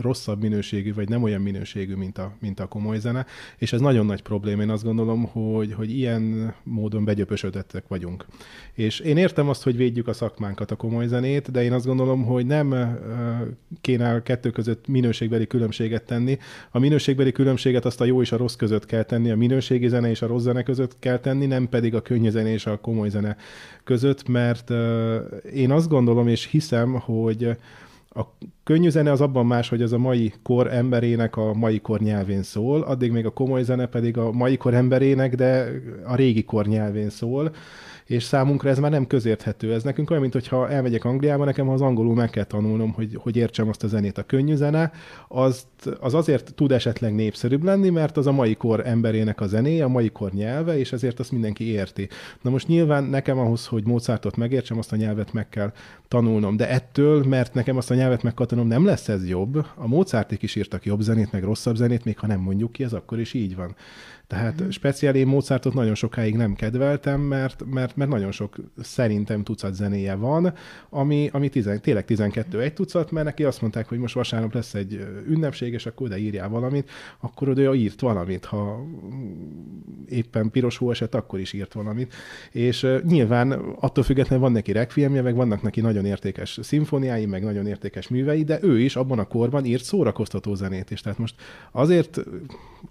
rosszabb 0.00 0.40
minőségű, 0.40 0.94
vagy 0.94 1.08
nem 1.08 1.22
olyan 1.22 1.40
minőségű, 1.40 1.94
mint 1.94 2.18
a, 2.18 2.36
mint 2.40 2.60
a 2.60 2.66
komoly 2.66 2.98
zene, 2.98 3.26
és 3.58 3.72
ez 3.72 3.80
nagyon 3.80 4.06
nagy 4.06 4.22
probléma. 4.22 4.62
Én 4.62 4.70
azt 4.70 4.84
gondolom, 4.84 5.24
hogy, 5.24 5.72
hogy 5.72 5.90
ilyen 5.90 6.54
módon 6.62 7.04
begyöpösödettek 7.04 7.88
vagyunk. 7.88 8.26
És 8.72 9.00
én 9.00 9.16
értem 9.16 9.48
azt, 9.48 9.62
hogy 9.62 9.76
védjük 9.76 10.08
a 10.08 10.12
szakmánkat, 10.12 10.70
a 10.70 10.76
komoly 10.76 11.06
zenét, 11.06 11.50
de 11.50 11.62
én 11.62 11.72
azt 11.72 11.86
gondolom, 11.86 12.24
hogy 12.24 12.46
nem 12.46 12.98
kéne 13.80 14.14
a 14.14 14.22
kettő 14.22 14.50
között 14.50 14.86
minőségbeli 14.86 15.46
különbséget 15.46 16.04
tenni. 16.04 16.38
A 16.70 16.78
minőségbeli 16.78 17.32
különbséget 17.32 17.84
azt 17.84 18.00
a 18.00 18.04
jó 18.04 18.20
és 18.20 18.32
a 18.32 18.36
rossz 18.36 18.56
között 18.56 18.86
kell 18.86 19.02
tenni, 19.02 19.30
a 19.30 19.36
minőségi 19.36 19.88
zene 19.88 20.10
és 20.10 20.22
a 20.22 20.26
rossz 20.26 20.42
zene 20.42 20.62
között 20.62 20.98
kell 20.98 21.18
tenni, 21.18 21.46
nem 21.46 21.68
pedig 21.68 21.94
a 21.94 22.00
könnyű 22.00 22.30
zene 22.30 22.52
és 22.52 22.66
a 22.66 22.78
komoly 22.78 23.08
zene 23.08 23.36
között, 23.84 24.28
mert 24.28 24.70
én 25.52 25.70
azt 25.70 25.88
gondolom 25.88 26.28
és 26.28 26.44
hiszem, 26.46 26.92
hogy 26.92 27.56
a 28.14 28.22
könnyű 28.64 28.88
zene 28.88 29.10
az 29.10 29.20
abban 29.20 29.46
más, 29.46 29.68
hogy 29.68 29.82
az 29.82 29.92
a 29.92 29.98
mai 29.98 30.32
kor 30.42 30.72
emberének 30.72 31.36
a 31.36 31.54
mai 31.54 31.80
kor 31.80 32.00
nyelvén 32.00 32.42
szól, 32.42 32.82
addig 32.82 33.12
még 33.12 33.26
a 33.26 33.30
komoly 33.30 33.62
zene 33.62 33.86
pedig 33.86 34.16
a 34.16 34.32
mai 34.32 34.56
kor 34.56 34.74
emberének, 34.74 35.34
de 35.34 35.68
a 36.04 36.14
régi 36.14 36.44
kor 36.44 36.66
nyelvén 36.66 37.10
szól 37.10 37.54
és 38.10 38.22
számunkra 38.22 38.68
ez 38.68 38.78
már 38.78 38.90
nem 38.90 39.06
közérthető. 39.06 39.72
Ez 39.72 39.82
nekünk 39.82 40.10
olyan, 40.10 40.22
mintha 40.22 40.70
elmegyek 40.70 41.04
Angliába, 41.04 41.44
nekem 41.44 41.68
az 41.68 41.80
angolul 41.80 42.14
meg 42.14 42.30
kell 42.30 42.44
tanulnom, 42.44 42.92
hogy, 42.92 43.18
hogy 43.20 43.36
értsem 43.36 43.68
azt 43.68 43.84
a 43.84 43.86
zenét. 43.86 44.18
A 44.18 44.22
könnyű 44.22 44.54
zene, 44.54 44.92
az, 45.28 45.66
az 46.00 46.14
azért 46.14 46.54
tud 46.54 46.72
esetleg 46.72 47.14
népszerűbb 47.14 47.62
lenni, 47.62 47.88
mert 47.88 48.16
az 48.16 48.26
a 48.26 48.32
mai 48.32 48.54
kor 48.54 48.86
emberének 48.86 49.40
a 49.40 49.46
zenéje, 49.46 49.84
a 49.84 49.88
mai 49.88 50.10
kor 50.10 50.32
nyelve, 50.32 50.78
és 50.78 50.92
ezért 50.92 51.20
azt 51.20 51.32
mindenki 51.32 51.64
érti. 51.64 52.08
Na 52.42 52.50
most 52.50 52.68
nyilván 52.68 53.04
nekem 53.04 53.38
ahhoz, 53.38 53.66
hogy 53.66 53.86
Mozartot 53.86 54.36
megértsem, 54.36 54.78
azt 54.78 54.92
a 54.92 54.96
nyelvet 54.96 55.32
meg 55.32 55.48
kell 55.48 55.72
tanulnom, 56.08 56.56
de 56.56 56.68
ettől, 56.68 57.24
mert 57.24 57.54
nekem 57.54 57.76
azt 57.76 57.90
a 57.90 57.94
nyelvet 57.94 58.22
meg 58.22 58.34
kell 58.34 58.46
tanulnom, 58.46 58.72
nem 58.72 58.84
lesz 58.84 59.08
ez 59.08 59.28
jobb. 59.28 59.66
A 59.74 59.86
Mozarték 59.86 60.42
is 60.42 60.54
írtak 60.54 60.84
jobb 60.84 61.00
zenét, 61.00 61.32
meg 61.32 61.44
rosszabb 61.44 61.76
zenét, 61.76 62.04
még 62.04 62.18
ha 62.18 62.26
nem 62.26 62.40
mondjuk 62.40 62.72
ki, 62.72 62.84
ez 62.84 62.92
akkor 62.92 63.20
is 63.20 63.34
így 63.34 63.56
van. 63.56 63.76
Tehát 64.30 64.62
mm. 64.62 64.68
speciál 64.68 65.14
én 65.14 65.26
Mozartot 65.26 65.74
nagyon 65.74 65.94
sokáig 65.94 66.36
nem 66.36 66.54
kedveltem, 66.54 67.20
mert, 67.20 67.64
mert, 67.70 67.96
mert 67.96 68.10
nagyon 68.10 68.32
sok 68.32 68.56
szerintem 68.80 69.42
tucat 69.42 69.74
zenéje 69.74 70.14
van, 70.14 70.54
ami, 70.88 71.28
ami 71.32 71.48
tizen, 71.48 71.80
tényleg 71.80 72.04
12 72.04 72.60
egy 72.60 72.72
tucat, 72.72 73.10
mert 73.10 73.26
neki 73.26 73.44
azt 73.44 73.60
mondták, 73.60 73.88
hogy 73.88 73.98
most 73.98 74.14
vasárnap 74.14 74.54
lesz 74.54 74.74
egy 74.74 75.06
ünnepség, 75.26 75.72
és 75.72 75.86
akkor 75.86 76.06
oda 76.06 76.16
írjál 76.16 76.48
valamit, 76.48 76.90
akkor 77.20 77.48
oda 77.48 77.74
írt 77.74 78.00
valamit, 78.00 78.44
ha 78.44 78.86
éppen 80.08 80.50
piros 80.50 80.76
hó 80.76 80.90
esett, 80.90 81.14
akkor 81.14 81.40
is 81.40 81.52
írt 81.52 81.72
valamit. 81.72 82.14
És 82.50 82.86
nyilván 83.02 83.52
attól 83.80 84.04
függetlenül 84.04 84.44
van 84.44 84.52
neki 84.52 84.72
rekviemje, 84.72 85.22
meg 85.22 85.34
vannak 85.34 85.62
neki 85.62 85.80
nagyon 85.80 86.04
értékes 86.04 86.58
szimfóniái, 86.62 87.26
meg 87.26 87.42
nagyon 87.42 87.66
értékes 87.66 88.08
művei, 88.08 88.44
de 88.44 88.58
ő 88.62 88.80
is 88.80 88.96
abban 88.96 89.18
a 89.18 89.26
korban 89.26 89.64
írt 89.64 89.84
szórakoztató 89.84 90.54
zenét, 90.54 90.90
és 90.90 91.00
tehát 91.00 91.18
most 91.18 91.34
azért 91.72 92.20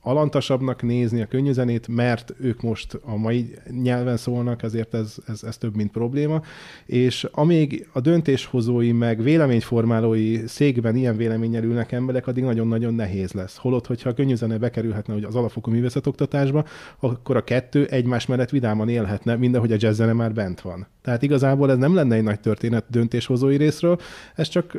alantasabbnak 0.01 0.81
nézni 0.81 1.21
a 1.21 1.27
könnyű 1.29 1.51
zenét, 1.51 1.87
mert 1.87 2.33
ők 2.39 2.61
most 2.61 2.99
a 3.03 3.15
mai 3.15 3.55
nyelven 3.81 4.17
szólnak, 4.17 4.63
ezért 4.63 4.93
ez, 4.93 5.15
ez, 5.27 5.43
ez 5.43 5.57
több, 5.57 5.75
mint 5.75 5.91
probléma. 5.91 6.41
És 6.85 7.27
amíg 7.31 7.87
a 7.93 7.99
döntéshozói 7.99 8.91
meg 8.91 9.23
véleményformálói 9.23 10.47
székben 10.47 10.95
ilyen 10.95 11.17
véleménnyel 11.17 11.63
ülnek 11.63 11.91
emberek, 11.91 12.27
addig 12.27 12.43
nagyon-nagyon 12.43 12.93
nehéz 12.93 13.31
lesz. 13.31 13.57
Holott, 13.57 13.87
hogyha 13.87 14.09
a 14.09 14.13
könnyű 14.13 14.35
zene 14.35 14.57
bekerülhetne 14.57 15.13
hogy 15.13 15.23
az 15.23 15.35
alapfokú 15.35 15.71
művészetoktatásba, 15.71 16.65
akkor 16.99 17.35
a 17.35 17.43
kettő 17.43 17.85
egymás 17.85 18.25
mellett 18.25 18.49
vidáman 18.49 18.89
élhetne, 18.89 19.35
mindahogy 19.35 19.71
a 19.71 19.77
jazz 19.79 19.95
zene 19.95 20.13
már 20.13 20.33
bent 20.33 20.61
van. 20.61 20.87
Tehát 21.01 21.21
igazából 21.21 21.71
ez 21.71 21.77
nem 21.77 21.93
lenne 21.93 22.15
egy 22.15 22.23
nagy 22.23 22.39
történet 22.39 22.85
döntéshozói 22.89 23.57
részről, 23.57 23.99
ez 24.35 24.47
csak 24.47 24.77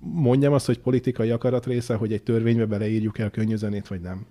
mondjam 0.00 0.52
azt, 0.52 0.66
hogy 0.66 0.78
politikai 0.78 1.30
akarat 1.30 1.66
része, 1.66 1.94
hogy 1.94 2.12
egy 2.12 2.22
törvénybe 2.22 2.66
beleírjuk 2.66 3.18
el 3.18 3.30
könnyű 3.30 3.56
zenét, 3.56 3.88
vagy 3.88 4.00
nem. 4.00 4.26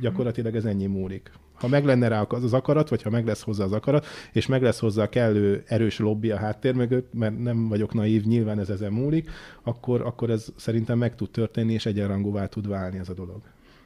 Gyakorlatilag 0.00 0.56
ez 0.56 0.64
ennyi 0.64 0.86
múlik. 0.86 1.30
Ha 1.52 1.68
meg 1.68 1.84
lenne 1.84 2.08
rá 2.08 2.22
az, 2.22 2.44
az 2.44 2.52
akarat, 2.52 2.88
vagy 2.88 3.02
ha 3.02 3.10
meg 3.10 3.26
lesz 3.26 3.42
hozzá 3.42 3.64
az 3.64 3.72
akarat, 3.72 4.06
és 4.32 4.46
meg 4.46 4.62
lesz 4.62 4.78
hozzá 4.78 5.02
a 5.02 5.08
kellő 5.08 5.62
erős 5.66 5.98
lobby 5.98 6.30
a 6.30 6.36
háttér 6.36 6.74
mögött, 6.74 7.12
mert 7.12 7.38
nem 7.38 7.68
vagyok 7.68 7.94
naív, 7.94 8.24
nyilván 8.24 8.58
ez 8.58 8.70
ezen 8.70 8.92
múlik, 8.92 9.30
akkor, 9.62 10.00
akkor 10.00 10.30
ez 10.30 10.46
szerintem 10.56 10.98
meg 10.98 11.14
tud 11.14 11.30
történni, 11.30 11.72
és 11.72 11.86
egyenrangúvá 11.86 12.46
tud 12.46 12.68
válni 12.68 12.98
ez 12.98 13.08
a 13.08 13.14
dolog. 13.14 13.40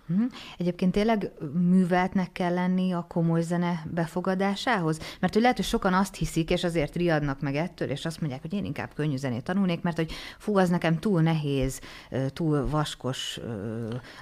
Mhm. 0.06 0.22
Egyébként 0.58 0.92
tényleg 0.92 1.30
műveltnek 1.70 2.32
kell 2.32 2.54
lenni 2.54 2.92
a 2.92 3.06
komoly 3.08 3.42
zene 3.42 3.86
befogadásához? 3.94 4.98
Mert 5.20 5.32
hogy 5.32 5.42
lehet, 5.42 5.56
hogy 5.56 5.66
sokan 5.66 5.94
azt 5.94 6.14
hiszik, 6.14 6.50
és 6.50 6.64
azért 6.64 6.96
riadnak 6.96 7.40
meg 7.40 7.54
ettől, 7.54 7.88
és 7.88 8.04
azt 8.04 8.20
mondják, 8.20 8.42
hogy 8.42 8.52
én 8.52 8.64
inkább 8.64 8.90
könnyű 8.94 9.16
zenét 9.16 9.42
tanulnék, 9.42 9.82
mert 9.82 9.96
hogy 9.96 10.12
fú, 10.38 10.56
az 10.56 10.68
nekem 10.68 10.98
túl 10.98 11.20
nehéz, 11.20 11.80
túl 12.28 12.68
vaskos 12.68 13.40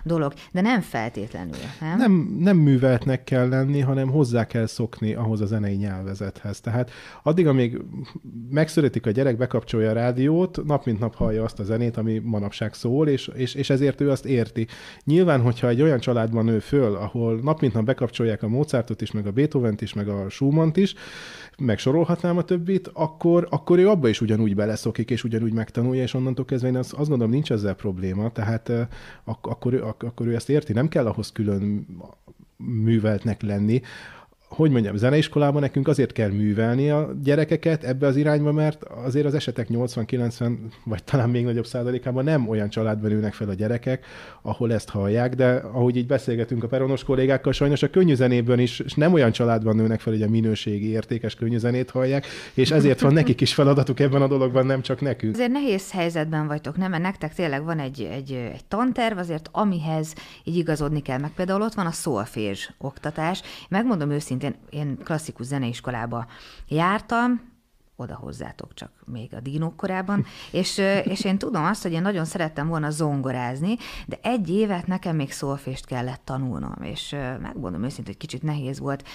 dolog, 0.04 0.32
de 0.52 0.60
nem 0.60 0.80
feltétlenül, 0.80 1.54
nem? 1.80 1.98
Nem, 1.98 2.36
nem 2.38 2.56
műveltnek 2.56 3.24
kell 3.24 3.48
lenni, 3.48 3.80
hanem 3.80 4.08
hozzá 4.08 4.46
kell 4.46 4.66
szokni 4.66 5.14
ahhoz 5.14 5.40
a 5.40 5.46
zenei 5.46 5.74
nyelvezethez. 5.74 6.60
Tehát 6.60 6.90
addig, 7.22 7.46
amíg 7.46 7.80
megszületik 8.50 9.06
a 9.06 9.10
gyerek, 9.10 9.36
bekapcsolja 9.36 9.90
a 9.90 9.92
rádiót, 9.92 10.64
nap 10.64 10.84
mint 10.84 10.98
nap 10.98 11.14
hallja 11.14 11.44
azt 11.44 11.58
a 11.58 11.64
zenét, 11.64 11.96
ami 11.96 12.18
manapság 12.18 12.74
szól, 12.74 13.08
és, 13.08 13.30
és, 13.34 13.54
és 13.54 13.70
ezért 13.70 14.00
ő 14.00 14.10
azt 14.10 14.24
érti. 14.24 14.66
Nyilván, 15.04 15.40
hogyha 15.40 15.71
egy 15.72 15.82
olyan 15.82 15.98
családban 15.98 16.44
nő 16.44 16.58
föl, 16.58 16.94
ahol 16.94 17.40
nap 17.42 17.60
mint 17.60 17.72
nap 17.72 17.84
bekapcsolják 17.84 18.42
a 18.42 18.48
Mozartot 18.48 19.00
is, 19.00 19.12
meg 19.12 19.26
a 19.26 19.32
Beethoven-t 19.32 19.80
is, 19.80 19.92
meg 19.92 20.08
a 20.08 20.28
Schumann-t 20.28 20.76
is, 20.76 20.94
meg 21.58 21.78
sorolhatnám 21.78 22.36
a 22.36 22.42
többit, 22.42 22.90
akkor, 22.92 23.46
akkor 23.50 23.78
ő 23.78 23.88
abba 23.88 24.08
is 24.08 24.20
ugyanúgy 24.20 24.54
beleszokik, 24.54 25.10
és 25.10 25.24
ugyanúgy 25.24 25.52
megtanulja, 25.52 26.02
és 26.02 26.14
onnantól 26.14 26.44
kezdve 26.44 26.68
én 26.68 26.76
azt, 26.76 26.92
azt 26.92 27.08
gondolom, 27.08 27.32
nincs 27.32 27.52
ezzel 27.52 27.74
probléma, 27.74 28.30
tehát 28.30 28.72
ak- 29.24 29.46
akkor, 29.46 29.72
ő, 29.72 29.82
ak- 29.82 30.02
akkor 30.02 30.26
ő 30.26 30.34
ezt 30.34 30.50
érti, 30.50 30.72
nem 30.72 30.88
kell 30.88 31.06
ahhoz 31.06 31.32
külön 31.32 31.86
műveltnek 32.56 33.42
lenni, 33.42 33.82
hogy 34.52 34.70
mondjam, 34.70 34.96
zeneiskolában 34.96 35.60
nekünk 35.60 35.88
azért 35.88 36.12
kell 36.12 36.30
művelni 36.30 36.90
a 36.90 37.10
gyerekeket 37.22 37.84
ebbe 37.84 38.06
az 38.06 38.16
irányba, 38.16 38.52
mert 38.52 38.84
azért 38.84 39.26
az 39.26 39.34
esetek 39.34 39.66
80-90 39.70 40.52
vagy 40.84 41.04
talán 41.04 41.30
még 41.30 41.44
nagyobb 41.44 41.66
százalékában 41.66 42.24
nem 42.24 42.48
olyan 42.48 42.68
családban 42.68 43.10
ülnek 43.10 43.32
fel 43.32 43.48
a 43.48 43.54
gyerekek, 43.54 44.04
ahol 44.42 44.72
ezt 44.72 44.88
hallják, 44.88 45.34
de 45.34 45.50
ahogy 45.52 45.96
így 45.96 46.06
beszélgetünk 46.06 46.64
a 46.64 46.66
peronos 46.66 47.04
kollégákkal, 47.04 47.52
sajnos 47.52 47.82
a 47.82 47.90
könnyű 47.90 48.14
zenében 48.14 48.58
is 48.58 48.78
és 48.78 48.94
nem 48.94 49.12
olyan 49.12 49.32
családban 49.32 49.76
nőnek 49.76 50.00
fel, 50.00 50.12
hogy 50.12 50.22
a 50.22 50.28
minőségi, 50.28 50.88
értékes 50.88 51.34
könnyű 51.34 51.58
zenét 51.58 51.90
hallják, 51.90 52.26
és 52.54 52.70
ezért 52.70 53.00
van 53.00 53.12
nekik 53.12 53.40
is 53.40 53.54
feladatuk 53.54 54.00
ebben 54.00 54.22
a 54.22 54.26
dologban, 54.26 54.66
nem 54.66 54.82
csak 54.82 55.00
nekünk. 55.00 55.34
Azért 55.34 55.50
nehéz 55.50 55.90
helyzetben 55.90 56.46
vagytok, 56.46 56.76
nem? 56.76 56.90
Mert 56.90 57.02
nektek 57.02 57.34
tényleg 57.34 57.64
van 57.64 57.78
egy, 57.78 58.08
egy, 58.12 58.32
egy 58.32 58.64
tanterv, 58.68 59.18
azért 59.18 59.48
amihez 59.52 60.14
így 60.44 60.56
igazodni 60.56 61.02
kell. 61.02 61.18
Meg 61.18 61.30
például 61.30 61.62
ott 61.62 61.74
van 61.74 61.86
a 61.86 61.90
szolfés 61.90 62.72
oktatás. 62.78 63.42
Megmondom 63.68 64.10
őszintén, 64.10 64.41
szintén 64.42 64.60
én 64.70 64.98
klasszikus 65.04 65.46
zeneiskolába 65.46 66.26
jártam, 66.68 67.50
oda 67.96 68.14
hozzátok 68.14 68.74
csak 68.74 68.90
még 69.04 69.34
a 69.34 69.40
dinók 69.40 69.76
korában, 69.76 70.24
és, 70.50 70.78
és 71.04 71.24
én 71.24 71.38
tudom 71.38 71.64
azt, 71.64 71.82
hogy 71.82 71.92
én 71.92 72.02
nagyon 72.02 72.24
szerettem 72.24 72.68
volna 72.68 72.90
zongorázni, 72.90 73.76
de 74.06 74.18
egy 74.22 74.50
évet 74.50 74.86
nekem 74.86 75.16
még 75.16 75.32
szolfést 75.32 75.86
kellett 75.86 76.20
tanulnom, 76.24 76.82
és 76.82 77.16
megmondom 77.40 77.84
őszintén, 77.84 78.06
hogy 78.06 78.16
kicsit 78.16 78.42
nehéz 78.42 78.78
volt, 78.78 79.08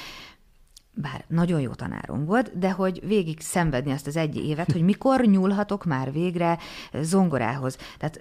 bár 0.93 1.25
nagyon 1.27 1.62
jó 1.62 1.72
tanárom 1.74 2.25
volt, 2.25 2.57
de 2.60 2.72
hogy 2.72 3.07
végig 3.07 3.39
szenvedni 3.39 3.91
azt 3.91 4.07
az 4.07 4.15
egy 4.15 4.36
évet, 4.36 4.72
hogy 4.72 4.81
mikor 4.81 5.25
nyúlhatok 5.25 5.86
már 5.86 6.12
végre 6.12 6.57
zongorához. 7.01 7.77
Tehát 7.98 8.19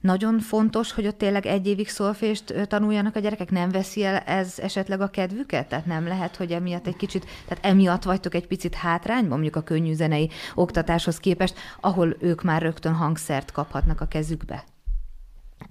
nagyon 0.00 0.38
fontos, 0.38 0.92
hogy 0.92 1.06
ott 1.06 1.18
tényleg 1.18 1.46
egy 1.46 1.66
évig 1.66 1.88
szolfést 1.88 2.68
tanuljanak 2.68 3.16
a 3.16 3.20
gyerekek? 3.20 3.50
Nem 3.50 3.70
veszi 3.70 4.04
el 4.04 4.16
ez 4.16 4.58
esetleg 4.58 5.00
a 5.00 5.08
kedvüket? 5.08 5.68
Tehát 5.68 5.86
nem 5.86 6.06
lehet, 6.06 6.36
hogy 6.36 6.52
emiatt 6.52 6.86
egy 6.86 6.96
kicsit, 6.96 7.26
tehát 7.48 7.64
emiatt 7.64 8.02
vagytok 8.02 8.34
egy 8.34 8.46
picit 8.46 8.74
hátrányban, 8.74 9.28
mondjuk 9.28 9.56
a 9.56 9.62
könnyű 9.62 9.92
zenei 9.92 10.30
oktatáshoz 10.54 11.18
képest, 11.18 11.54
ahol 11.80 12.16
ők 12.20 12.42
már 12.42 12.62
rögtön 12.62 12.92
hangszert 12.92 13.52
kaphatnak 13.52 14.00
a 14.00 14.06
kezükbe? 14.06 14.64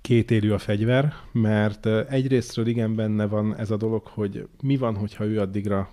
kétélű 0.02 0.52
a 0.52 0.58
fegyver, 0.58 1.14
mert 1.32 1.86
egyrésztről 1.86 2.68
igen 2.68 2.96
benne 2.96 3.26
van 3.26 3.56
ez 3.56 3.72
a 3.72 3.78
dolog, 3.78 4.08
hogy 4.08 4.48
mi 4.62 4.78
van, 4.78 4.96
hogyha 4.96 5.26
ő 5.26 5.40
addigra 5.40 5.90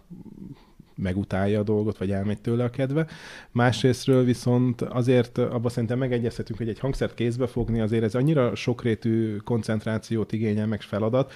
megutálja 0.96 1.60
a 1.60 1.62
dolgot, 1.62 1.98
vagy 1.98 2.10
elmegy 2.10 2.40
tőle 2.40 2.64
a 2.64 2.70
kedve. 2.70 3.06
Másrésztről 3.50 4.24
viszont 4.24 4.82
azért 4.82 5.38
abban 5.38 5.70
szerintem 5.70 5.98
megegyezhetünk, 5.98 6.58
hogy 6.58 6.68
egy 6.68 6.78
hangszert 6.78 7.14
kézbe 7.14 7.46
fogni, 7.46 7.80
azért 7.80 8.02
ez 8.02 8.14
annyira 8.14 8.54
sokrétű 8.54 9.36
koncentrációt 9.36 10.32
igényel 10.32 10.66
meg 10.66 10.80
feladat, 10.80 11.32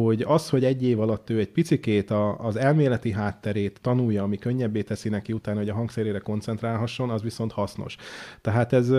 hogy 0.00 0.22
az, 0.26 0.48
hogy 0.48 0.64
egy 0.64 0.82
év 0.82 1.00
alatt 1.00 1.30
ő 1.30 1.38
egy 1.38 1.50
picikét 1.50 2.10
a, 2.10 2.38
az 2.38 2.56
elméleti 2.56 3.10
hátterét 3.10 3.78
tanulja, 3.80 4.22
ami 4.22 4.38
könnyebbé 4.38 4.82
teszi 4.82 5.08
neki 5.08 5.32
utána, 5.32 5.58
hogy 5.58 5.68
a 5.68 5.74
hangszerére 5.74 6.18
koncentrálhasson, 6.18 7.10
az 7.10 7.22
viszont 7.22 7.52
hasznos. 7.52 7.96
Tehát 8.40 8.72
ez 8.72 8.92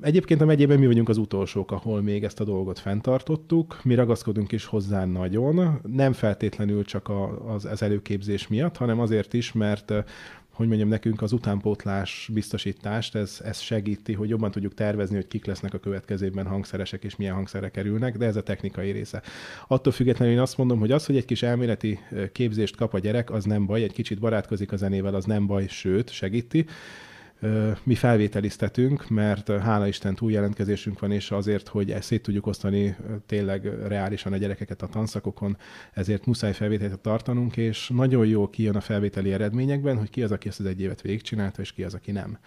egyébként 0.00 0.40
a 0.40 0.44
megyében 0.44 0.78
mi 0.78 0.86
vagyunk 0.86 1.08
az 1.08 1.16
utolsók, 1.16 1.72
ahol 1.72 2.02
még 2.02 2.24
ezt 2.24 2.40
a 2.40 2.44
dolgot 2.44 2.78
fenntartottuk. 2.78 3.80
Mi 3.84 3.94
ragaszkodunk 3.94 4.52
is 4.52 4.64
hozzá 4.64 5.04
nagyon, 5.04 5.80
nem 5.92 6.12
feltétlenül 6.12 6.84
csak 6.84 7.10
az, 7.46 7.64
az 7.64 7.82
előképzés 7.82 8.48
miatt, 8.48 8.76
hanem 8.76 9.00
azért 9.00 9.32
is, 9.32 9.52
mert 9.52 9.92
hogy 10.58 10.66
mondjam, 10.66 10.88
nekünk 10.88 11.22
az 11.22 11.32
utánpótlás 11.32 12.30
biztosítást, 12.32 13.14
ez, 13.14 13.40
ez 13.44 13.60
segíti, 13.60 14.12
hogy 14.12 14.28
jobban 14.28 14.50
tudjuk 14.50 14.74
tervezni, 14.74 15.14
hogy 15.14 15.28
kik 15.28 15.46
lesznek 15.46 15.74
a 15.74 15.78
következőben 15.78 16.46
hangszeresek, 16.46 17.04
és 17.04 17.16
milyen 17.16 17.34
hangszerek 17.34 17.70
kerülnek, 17.70 18.16
de 18.16 18.26
ez 18.26 18.36
a 18.36 18.42
technikai 18.42 18.90
része. 18.90 19.22
Attól 19.66 19.92
függetlenül 19.92 20.34
én 20.34 20.40
azt 20.40 20.56
mondom, 20.56 20.78
hogy 20.78 20.90
az, 20.90 21.06
hogy 21.06 21.16
egy 21.16 21.24
kis 21.24 21.42
elméleti 21.42 21.98
képzést 22.32 22.76
kap 22.76 22.94
a 22.94 22.98
gyerek, 22.98 23.30
az 23.30 23.44
nem 23.44 23.66
baj, 23.66 23.82
egy 23.82 23.92
kicsit 23.92 24.18
barátkozik 24.18 24.72
a 24.72 24.76
zenével, 24.76 25.14
az 25.14 25.24
nem 25.24 25.46
baj, 25.46 25.66
sőt, 25.68 26.10
segíti, 26.10 26.66
mi 27.82 27.94
felvételiztetünk, 27.94 29.08
mert 29.08 29.48
hála 29.48 29.86
Isten 29.86 30.14
túljelentkezésünk 30.14 30.98
van, 31.00 31.12
és 31.12 31.30
azért, 31.30 31.68
hogy 31.68 31.90
ezt 31.90 32.06
szét 32.06 32.22
tudjuk 32.22 32.46
osztani 32.46 32.96
tényleg 33.26 33.86
reálisan 33.86 34.32
a 34.32 34.36
gyerekeket 34.36 34.82
a 34.82 34.86
tanszakokon, 34.86 35.56
ezért 35.92 36.26
muszáj 36.26 36.52
felvételt 36.52 36.98
tartanunk, 36.98 37.56
és 37.56 37.88
nagyon 37.94 38.26
jó 38.26 38.48
kijön 38.50 38.76
a 38.76 38.80
felvételi 38.80 39.32
eredményekben, 39.32 39.98
hogy 39.98 40.10
ki 40.10 40.22
az, 40.22 40.32
aki 40.32 40.48
ezt 40.48 40.60
az 40.60 40.66
egy 40.66 40.80
évet 40.80 41.00
végigcsinálta, 41.00 41.60
és 41.60 41.72
ki 41.72 41.84
az, 41.84 41.94
aki 41.94 42.12
nem. 42.12 42.38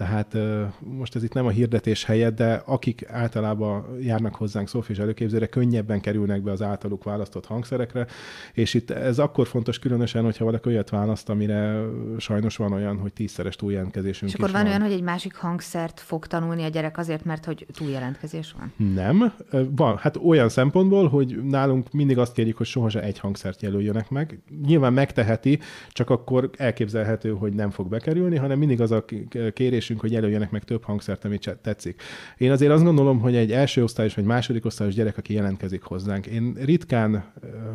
Tehát 0.00 0.36
most 0.78 1.16
ez 1.16 1.22
itt 1.22 1.32
nem 1.32 1.46
a 1.46 1.50
hirdetés 1.50 2.04
helyett, 2.04 2.36
de 2.36 2.62
akik 2.66 3.08
általában 3.08 3.84
járnak 4.02 4.34
hozzánk 4.34 4.68
szófés 4.68 4.98
előképzőre, 4.98 5.46
könnyebben 5.46 6.00
kerülnek 6.00 6.42
be 6.42 6.50
az 6.50 6.62
általuk 6.62 7.04
választott 7.04 7.46
hangszerekre, 7.46 8.06
és 8.52 8.74
itt 8.74 8.90
ez 8.90 9.18
akkor 9.18 9.46
fontos 9.46 9.78
különösen, 9.78 10.24
hogyha 10.24 10.44
valaki 10.44 10.68
olyat 10.68 10.90
választ, 10.90 11.28
amire 11.28 11.82
sajnos 12.18 12.56
van 12.56 12.72
olyan, 12.72 12.98
hogy 12.98 13.12
tízszeres 13.12 13.56
túljelentkezésünk 13.56 14.30
És 14.30 14.36
akkor 14.36 14.50
van, 14.50 14.60
van 14.60 14.70
olyan, 14.70 14.82
hogy 14.82 14.92
egy 14.92 15.02
másik 15.02 15.34
hangszert 15.34 16.00
fog 16.00 16.26
tanulni 16.26 16.62
a 16.62 16.68
gyerek 16.68 16.98
azért, 16.98 17.24
mert 17.24 17.44
hogy 17.44 17.66
túljelentkezés 17.72 18.54
van? 18.58 18.92
Nem. 18.94 19.32
Van. 19.76 19.96
Hát 19.96 20.16
olyan 20.16 20.48
szempontból, 20.48 21.08
hogy 21.08 21.42
nálunk 21.44 21.92
mindig 21.92 22.18
azt 22.18 22.32
kérjük, 22.32 22.56
hogy 22.56 22.66
sohasem 22.66 23.02
egy 23.02 23.18
hangszert 23.18 23.62
jelöljönek 23.62 24.10
meg. 24.10 24.40
Nyilván 24.66 24.92
megteheti, 24.92 25.58
csak 25.88 26.10
akkor 26.10 26.50
elképzelhető, 26.56 27.30
hogy 27.30 27.52
nem 27.52 27.70
fog 27.70 27.88
bekerülni, 27.88 28.36
hanem 28.36 28.58
mindig 28.58 28.80
az 28.80 28.90
a 28.90 29.04
kérés 29.52 29.88
kérésünk, 29.90 30.00
hogy 30.00 30.12
jelöljenek 30.12 30.50
meg 30.50 30.64
több 30.64 30.84
hangszert, 30.84 31.24
amit 31.24 31.58
tetszik. 31.62 32.02
Én 32.36 32.50
azért 32.50 32.72
azt 32.72 32.84
gondolom, 32.84 33.20
hogy 33.20 33.36
egy 33.36 33.52
első 33.52 33.82
osztályos 33.82 34.14
vagy 34.14 34.24
második 34.24 34.64
osztályos 34.64 34.94
gyerek, 34.94 35.18
aki 35.18 35.34
jelentkezik 35.34 35.82
hozzánk, 35.82 36.26
én 36.26 36.54
ritkán, 36.64 37.32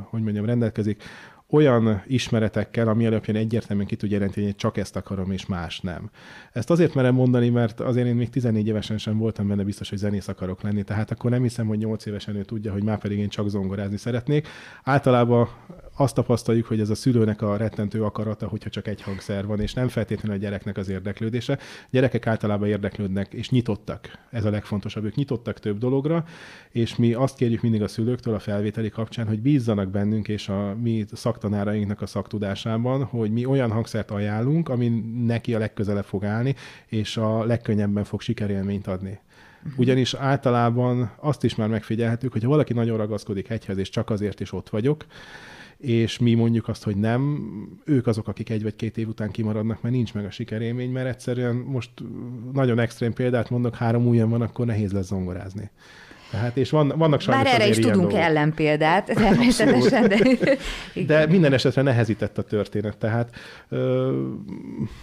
hogy 0.09 0.21
mondjam, 0.21 0.45
rendelkezik 0.45 1.03
olyan 1.49 2.03
ismeretekkel, 2.07 2.87
ami 2.87 3.05
alapján 3.05 3.37
egyértelműen 3.37 3.87
ki 3.87 3.95
tudja 3.95 4.17
jelenteni, 4.17 4.45
hogy 4.45 4.55
csak 4.55 4.77
ezt 4.77 4.95
akarom, 4.95 5.31
és 5.31 5.45
más 5.45 5.79
nem. 5.79 6.09
Ezt 6.51 6.69
azért 6.69 6.93
merem 6.93 7.13
mondani, 7.13 7.49
mert 7.49 7.79
azért 7.79 8.07
én 8.07 8.15
még 8.15 8.29
14 8.29 8.67
évesen 8.67 8.97
sem 8.97 9.17
voltam 9.17 9.47
benne 9.47 9.63
biztos, 9.63 9.89
hogy 9.89 9.97
zenész 9.97 10.27
akarok 10.27 10.61
lenni, 10.61 10.83
tehát 10.83 11.11
akkor 11.11 11.31
nem 11.31 11.41
hiszem, 11.41 11.67
hogy 11.67 11.77
8 11.77 12.05
évesen 12.05 12.35
ő 12.35 12.43
tudja, 12.43 12.71
hogy 12.71 12.83
már 12.83 12.97
pedig 12.97 13.17
én 13.17 13.29
csak 13.29 13.49
zongorázni 13.49 13.97
szeretnék. 13.97 14.47
Általában 14.83 15.47
azt 15.97 16.15
tapasztaljuk, 16.15 16.65
hogy 16.65 16.79
ez 16.79 16.89
a 16.89 16.95
szülőnek 16.95 17.41
a 17.41 17.57
rettentő 17.57 18.03
akarata, 18.03 18.47
hogyha 18.47 18.69
csak 18.69 18.87
egy 18.87 19.01
hangszer 19.01 19.45
van, 19.45 19.59
és 19.59 19.73
nem 19.73 19.87
feltétlenül 19.87 20.37
a 20.37 20.39
gyereknek 20.39 20.77
az 20.77 20.89
érdeklődése. 20.89 21.59
Gyerekek 21.89 22.27
általában 22.27 22.67
érdeklődnek, 22.67 23.33
és 23.33 23.49
nyitottak. 23.49 24.09
Ez 24.31 24.45
a 24.45 24.49
legfontosabb. 24.49 25.03
Ők 25.03 25.15
nyitottak 25.15 25.59
több 25.59 25.77
dologra, 25.77 26.25
és 26.69 26.95
mi 26.95 27.13
azt 27.13 27.37
kérjük 27.37 27.61
mindig 27.61 27.81
a 27.81 27.87
szülőktől 27.87 28.33
a 28.33 28.39
felvételi 28.39 28.89
kapcsán, 28.89 29.27
hogy 29.27 29.41
bízzanak 29.41 29.89
bennünk 29.89 30.27
és 30.27 30.49
a 30.49 30.75
mi 30.81 31.05
szaktanárainknak 31.11 32.01
a 32.01 32.05
szaktudásában, 32.05 33.03
hogy 33.03 33.31
mi 33.31 33.45
olyan 33.45 33.71
hangszert 33.71 34.11
ajánlunk, 34.11 34.69
ami 34.69 34.87
neki 35.25 35.53
a 35.53 35.59
legközelebb 35.59 36.05
fog 36.05 36.25
állni, 36.25 36.55
és 36.87 37.17
a 37.17 37.43
legkönnyebben 37.43 38.03
fog 38.03 38.21
sikerélményt 38.21 38.87
adni. 38.87 39.19
Mhm. 39.63 39.73
Ugyanis 39.77 40.13
általában 40.13 41.11
azt 41.19 41.43
is 41.43 41.55
már 41.55 41.67
megfigyelhetők, 41.67 42.31
hogy 42.31 42.43
ha 42.43 42.49
valaki 42.49 42.73
nagyon 42.73 42.97
ragaszkodik 42.97 43.49
egyhez, 43.49 43.77
és 43.77 43.89
csak 43.89 44.09
azért 44.09 44.39
is 44.39 44.53
ott 44.53 44.69
vagyok, 44.69 45.05
és 45.85 46.19
mi 46.19 46.33
mondjuk 46.33 46.67
azt, 46.67 46.83
hogy 46.83 46.95
nem, 46.95 47.39
ők 47.85 48.07
azok, 48.07 48.27
akik 48.27 48.49
egy 48.49 48.63
vagy 48.63 48.75
két 48.75 48.97
év 48.97 49.07
után 49.07 49.31
kimaradnak, 49.31 49.81
mert 49.81 49.95
nincs 49.95 50.13
meg 50.13 50.25
a 50.25 50.31
sikerélmény, 50.31 50.91
mert 50.91 51.07
egyszerűen 51.07 51.55
most 51.55 51.89
nagyon 52.53 52.79
extrém 52.79 53.13
példát 53.13 53.49
mondok, 53.49 53.75
három 53.75 54.07
ujjam 54.07 54.29
van, 54.29 54.41
akkor 54.41 54.65
nehéz 54.65 54.91
lesz 54.91 55.05
zongorázni. 55.05 55.69
Tehát, 56.31 56.57
és 56.57 56.69
van, 56.69 56.93
vannak 56.97 57.21
sajnos 57.21 57.43
Bár 57.43 57.53
erre 57.53 57.67
is 57.67 57.75
tudunk 57.75 57.95
dolgok. 57.95 58.19
ellenpéldát, 58.19 59.05
természetesen. 59.15 60.07
De... 60.07 60.17
de 61.07 61.25
minden 61.27 61.53
esetre 61.53 61.81
nehezített 61.81 62.37
a 62.37 62.41
történet. 62.41 62.97
Tehát 62.97 63.35
ö, 63.69 64.11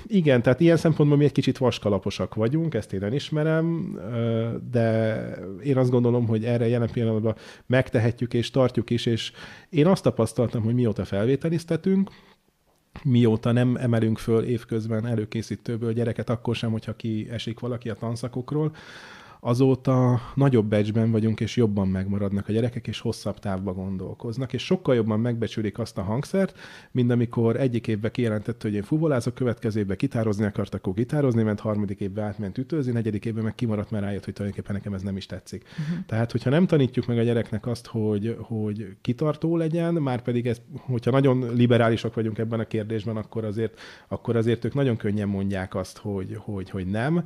igen, 0.07 0.43
tehát 0.43 0.61
ilyen 0.61 0.77
szempontból 0.77 1.19
mi 1.19 1.25
egy 1.25 1.33
kicsit 1.33 1.59
vaskalaposak 1.59 2.35
vagyunk, 2.35 2.75
ezt 2.75 2.93
én 2.93 3.03
elismerem, 3.03 3.99
ö, 4.13 4.49
de 4.71 5.17
én 5.65 5.77
azt 5.77 5.91
gondolom, 5.91 6.27
hogy 6.27 6.45
erre 6.45 6.69
jelen 6.69 6.91
pillanatban 6.93 7.35
megtehetjük 7.67 8.35
és 8.35 8.51
tartjuk 8.51 8.91
is, 8.91 9.07
és 9.07 9.33
én 9.69 9.87
azt 9.87 10.03
tapasztaltam, 10.03 10.63
hogy 10.63 10.75
mióta 10.75 11.05
felvételiztetünk, 11.05 12.11
mióta 13.03 13.53
nem 13.53 13.77
emelünk 13.77 14.19
föl 14.19 14.45
évközben 14.45 15.07
előkészítőből 15.07 15.93
gyereket, 15.93 16.31
akkor 16.31 16.57
sem, 16.57 16.71
hogyha 16.71 16.97
ki 16.97 17.29
esik 17.31 17.61
valaki 17.61 17.89
a 17.89 17.95
tanszakokról, 17.95 18.75
azóta 19.45 20.21
nagyobb 20.35 20.67
becsben 20.67 21.11
vagyunk, 21.11 21.41
és 21.41 21.57
jobban 21.57 21.89
megmaradnak 21.89 22.49
a 22.49 22.53
gyerekek, 22.53 22.87
és 22.87 23.01
hosszabb 23.01 23.39
távba 23.39 23.73
gondolkoznak, 23.73 24.53
és 24.53 24.65
sokkal 24.65 24.95
jobban 24.95 25.21
megbecsülik 25.21 25.79
azt 25.79 25.99
a 25.99 26.03
hangszert, 26.03 26.59
mint 26.91 27.11
amikor 27.11 27.57
egyik 27.57 27.87
évben 27.87 28.11
kijelentette, 28.11 28.69
hogy 28.69 28.77
én 28.77 28.83
fuvolázok, 28.83 29.35
következő 29.35 29.81
évben 29.81 29.97
gitározni 29.97 30.45
akart, 30.45 30.75
akkor 30.75 30.95
gitározni, 30.95 31.43
ment 31.43 31.61
harmadik 31.61 32.01
évben 32.01 32.25
átment 32.25 32.59
ütőzni, 32.59 32.93
negyedik 32.93 33.25
évben 33.25 33.45
meg 33.45 33.55
kimaradt, 33.55 33.91
mert 33.91 34.05
rájött, 34.05 34.25
hogy 34.25 34.35
tulajdonképpen 34.35 34.77
nekem 34.77 34.95
ez 34.95 35.03
nem 35.03 35.17
is 35.17 35.27
tetszik. 35.27 35.65
Uh-huh. 35.71 36.05
Tehát, 36.07 36.33
hogyha 36.33 36.51
nem 36.51 36.67
tanítjuk 36.67 37.07
meg 37.07 37.19
a 37.19 37.23
gyereknek 37.23 37.67
azt, 37.67 37.87
hogy, 37.87 38.37
hogy 38.41 38.97
kitartó 39.01 39.57
legyen, 39.57 39.95
már 39.95 40.23
pedig 40.23 40.47
ez, 40.47 40.61
hogyha 40.77 41.11
nagyon 41.11 41.55
liberálisak 41.55 42.15
vagyunk 42.15 42.39
ebben 42.39 42.61
a 42.61 42.65
kérdésben, 42.65 43.17
akkor 43.17 43.45
azért, 43.45 43.81
akkor 44.09 44.37
azért 44.37 44.65
ők 44.65 44.75
nagyon 44.75 44.97
könnyen 44.97 45.29
mondják 45.29 45.75
azt, 45.75 45.99
hogy, 45.99 46.37
hogy, 46.41 46.71
hogy 46.71 46.87
nem 46.87 47.25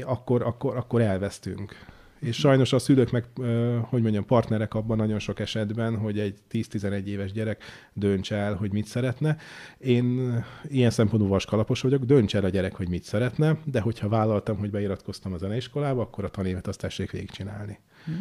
akkor, 0.00 0.42
akkor, 0.42 0.76
akkor 0.76 1.00
elvesztünk. 1.00 1.94
És 2.18 2.36
sajnos 2.36 2.72
a 2.72 2.78
szülők 2.78 3.10
meg, 3.10 3.24
hogy 3.82 4.02
mondjam, 4.02 4.24
partnerek 4.24 4.74
abban 4.74 4.96
nagyon 4.96 5.18
sok 5.18 5.40
esetben, 5.40 5.96
hogy 5.96 6.18
egy 6.18 6.38
10-11 6.50 7.04
éves 7.04 7.32
gyerek 7.32 7.62
dönts 7.92 8.32
el, 8.32 8.54
hogy 8.54 8.72
mit 8.72 8.86
szeretne. 8.86 9.36
Én 9.78 10.34
ilyen 10.64 10.90
szempontból 10.90 11.30
vaskalapos 11.30 11.80
vagyok, 11.80 12.04
dönts 12.04 12.36
el 12.36 12.44
a 12.44 12.48
gyerek, 12.48 12.74
hogy 12.74 12.88
mit 12.88 13.02
szeretne, 13.02 13.58
de 13.64 13.80
hogyha 13.80 14.08
vállaltam, 14.08 14.58
hogy 14.58 14.70
beiratkoztam 14.70 15.32
a 15.32 15.36
zeneiskolába, 15.36 16.00
akkor 16.00 16.24
a 16.24 16.28
tanévet 16.28 16.66
azt 16.66 16.80
tessék 16.80 17.10
végigcsinálni. 17.10 17.78
Hm. 18.04 18.12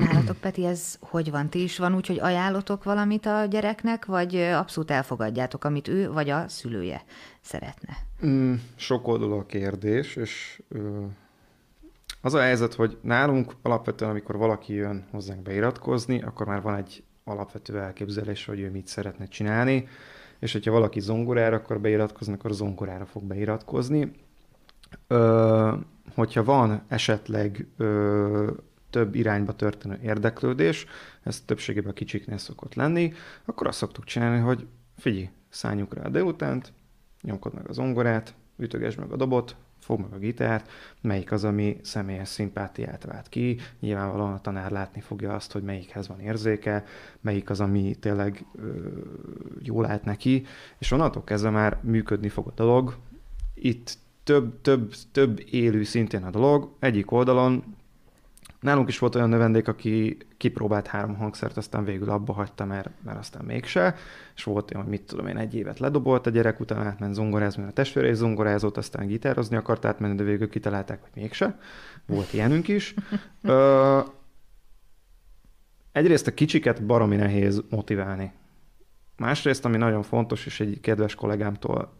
Nálatok, 0.00 0.36
Peti, 0.36 0.66
ez 0.66 0.98
hogy 1.00 1.30
van? 1.30 1.48
Ti 1.48 1.62
is 1.62 1.78
van 1.78 1.94
úgy, 1.94 2.06
hogy 2.06 2.18
ajánlotok 2.18 2.84
valamit 2.84 3.26
a 3.26 3.44
gyereknek, 3.44 4.04
vagy 4.04 4.36
abszolút 4.36 4.90
elfogadjátok, 4.90 5.64
amit 5.64 5.88
ő 5.88 6.12
vagy 6.12 6.30
a 6.30 6.48
szülője 6.48 7.04
szeretne? 7.40 7.96
Mm, 8.26 8.54
sok 8.76 9.08
oldalú 9.08 9.32
a 9.32 9.46
kérdés, 9.46 10.16
és 10.16 10.62
ö, 10.68 11.04
az 12.20 12.34
a 12.34 12.40
helyzet, 12.40 12.74
hogy 12.74 12.98
nálunk 13.02 13.52
alapvetően, 13.62 14.10
amikor 14.10 14.36
valaki 14.36 14.72
jön 14.72 15.04
hozzánk 15.10 15.42
beiratkozni, 15.42 16.22
akkor 16.22 16.46
már 16.46 16.62
van 16.62 16.74
egy 16.74 17.02
alapvető 17.24 17.78
elképzelés, 17.78 18.44
hogy 18.44 18.60
ő 18.60 18.70
mit 18.70 18.86
szeretne 18.86 19.26
csinálni, 19.26 19.88
és 20.38 20.52
hogyha 20.52 20.72
valaki 20.72 21.00
zongorára 21.00 21.56
akar 21.56 21.80
beiratkozni, 21.80 22.32
akkor 22.32 22.52
zongorára 22.52 23.06
fog 23.06 23.22
beiratkozni. 23.22 24.12
Ö, 25.06 25.72
hogyha 26.14 26.44
van 26.44 26.82
esetleg 26.88 27.66
ö, 27.76 28.50
több 28.90 29.14
irányba 29.14 29.52
történő 29.52 29.98
érdeklődés, 30.02 30.86
ez 31.22 31.40
többségében 31.40 31.94
kicsiknél 31.94 32.38
szokott 32.38 32.74
lenni, 32.74 33.12
akkor 33.44 33.66
azt 33.66 33.78
szoktuk 33.78 34.04
csinálni, 34.04 34.40
hogy 34.40 34.66
figyelj, 34.96 35.30
szálljunk 35.48 35.94
rá 35.94 36.02
a 36.02 36.08
délutánt, 36.08 36.72
nyomkod 37.22 37.54
meg 37.54 37.68
az 37.68 37.78
ongorát, 37.78 38.34
ütögesd 38.56 38.98
meg 38.98 39.12
a 39.12 39.16
dobot, 39.16 39.56
fog 39.78 40.00
meg 40.00 40.12
a 40.12 40.18
gitárt, 40.18 40.70
melyik 41.00 41.32
az, 41.32 41.44
ami 41.44 41.76
személyes 41.82 42.28
szimpátiát 42.28 43.04
vált 43.04 43.28
ki. 43.28 43.58
Nyilvánvalóan 43.80 44.32
a 44.32 44.40
tanár 44.40 44.70
látni 44.70 45.00
fogja 45.00 45.34
azt, 45.34 45.52
hogy 45.52 45.62
melyikhez 45.62 46.08
van 46.08 46.20
érzéke, 46.20 46.84
melyik 47.20 47.50
az, 47.50 47.60
ami 47.60 47.94
tényleg 47.94 48.44
ö, 48.54 48.88
jól 49.62 49.86
állt 49.86 50.04
neki, 50.04 50.46
és 50.78 50.90
onnantól 50.90 51.24
kezdve 51.24 51.50
már 51.50 51.78
működni 51.82 52.28
fog 52.28 52.46
a 52.46 52.52
dolog. 52.54 52.96
Itt 53.54 53.98
több, 54.22 54.60
több, 54.60 54.94
több 55.12 55.42
élő 55.50 55.82
szintén 55.82 56.22
a 56.22 56.30
dolog. 56.30 56.74
Egyik 56.78 57.10
oldalon 57.10 57.64
Nálunk 58.60 58.88
is 58.88 58.98
volt 58.98 59.14
olyan 59.14 59.28
növendék, 59.28 59.68
aki 59.68 60.16
kipróbált 60.36 60.86
három 60.86 61.16
hangszert, 61.16 61.56
aztán 61.56 61.84
végül 61.84 62.10
abba 62.10 62.32
hagyta, 62.32 62.64
mert, 62.64 62.90
mert 63.04 63.18
aztán 63.18 63.44
mégse, 63.44 63.94
és 64.36 64.44
volt 64.44 64.70
olyan, 64.70 64.82
hogy 64.82 64.92
mit 64.92 65.02
tudom 65.02 65.26
én, 65.26 65.36
egy 65.36 65.54
évet 65.54 65.78
ledobolt 65.78 66.26
a 66.26 66.30
gyerek, 66.30 66.60
utána 66.60 66.84
átment 66.84 67.14
zongorázni, 67.14 67.62
a 67.62 67.70
testvére 67.70 68.08
is 68.08 68.16
zongorázott, 68.16 68.76
aztán 68.76 69.06
gitározni 69.06 69.56
akart 69.56 69.84
átmenni, 69.84 70.14
de 70.14 70.22
végül 70.22 70.48
kitalálták, 70.48 71.02
hogy 71.02 71.10
mégse. 71.14 71.58
Volt 72.06 72.32
ilyenünk 72.32 72.68
is. 72.68 72.94
Ö, 73.42 74.00
egyrészt 75.92 76.26
a 76.26 76.34
kicsiket 76.34 76.86
baromi 76.86 77.16
nehéz 77.16 77.62
motiválni. 77.70 78.32
Másrészt, 79.16 79.64
ami 79.64 79.76
nagyon 79.76 80.02
fontos, 80.02 80.46
és 80.46 80.60
egy 80.60 80.80
kedves 80.80 81.14
kollégámtól 81.14 81.92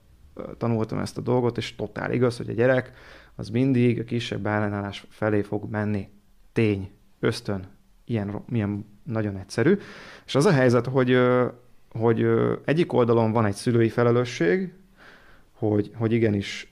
tanultam 0.59 0.99
ezt 0.99 1.19
a 1.19 1.21
dolgot, 1.21 1.57
és 1.57 1.77
totál 1.77 2.13
igaz, 2.13 2.37
hogy 2.37 2.49
a 2.49 2.53
gyerek 2.53 2.93
az 3.35 3.49
mindig 3.49 4.01
a 4.01 4.05
kisebb 4.05 4.47
ellenállás 4.47 5.07
felé 5.09 5.43
fog 5.43 5.71
menni 5.71 6.09
tény, 6.53 6.91
ösztön, 7.21 7.65
ilyen, 8.05 8.45
ilyen 8.53 8.87
nagyon 9.03 9.37
egyszerű. 9.37 9.79
És 10.27 10.35
az 10.35 10.47
a 10.47 10.53
helyzet, 10.53 10.87
hogy, 10.87 11.19
hogy 11.91 12.27
egyik 12.65 12.93
oldalon 12.93 13.33
van 13.33 13.45
egy 13.45 13.55
szülői 13.55 13.89
felelősség, 13.89 14.73
hogy, 15.53 15.91
hogy 15.95 16.13
igenis 16.13 16.71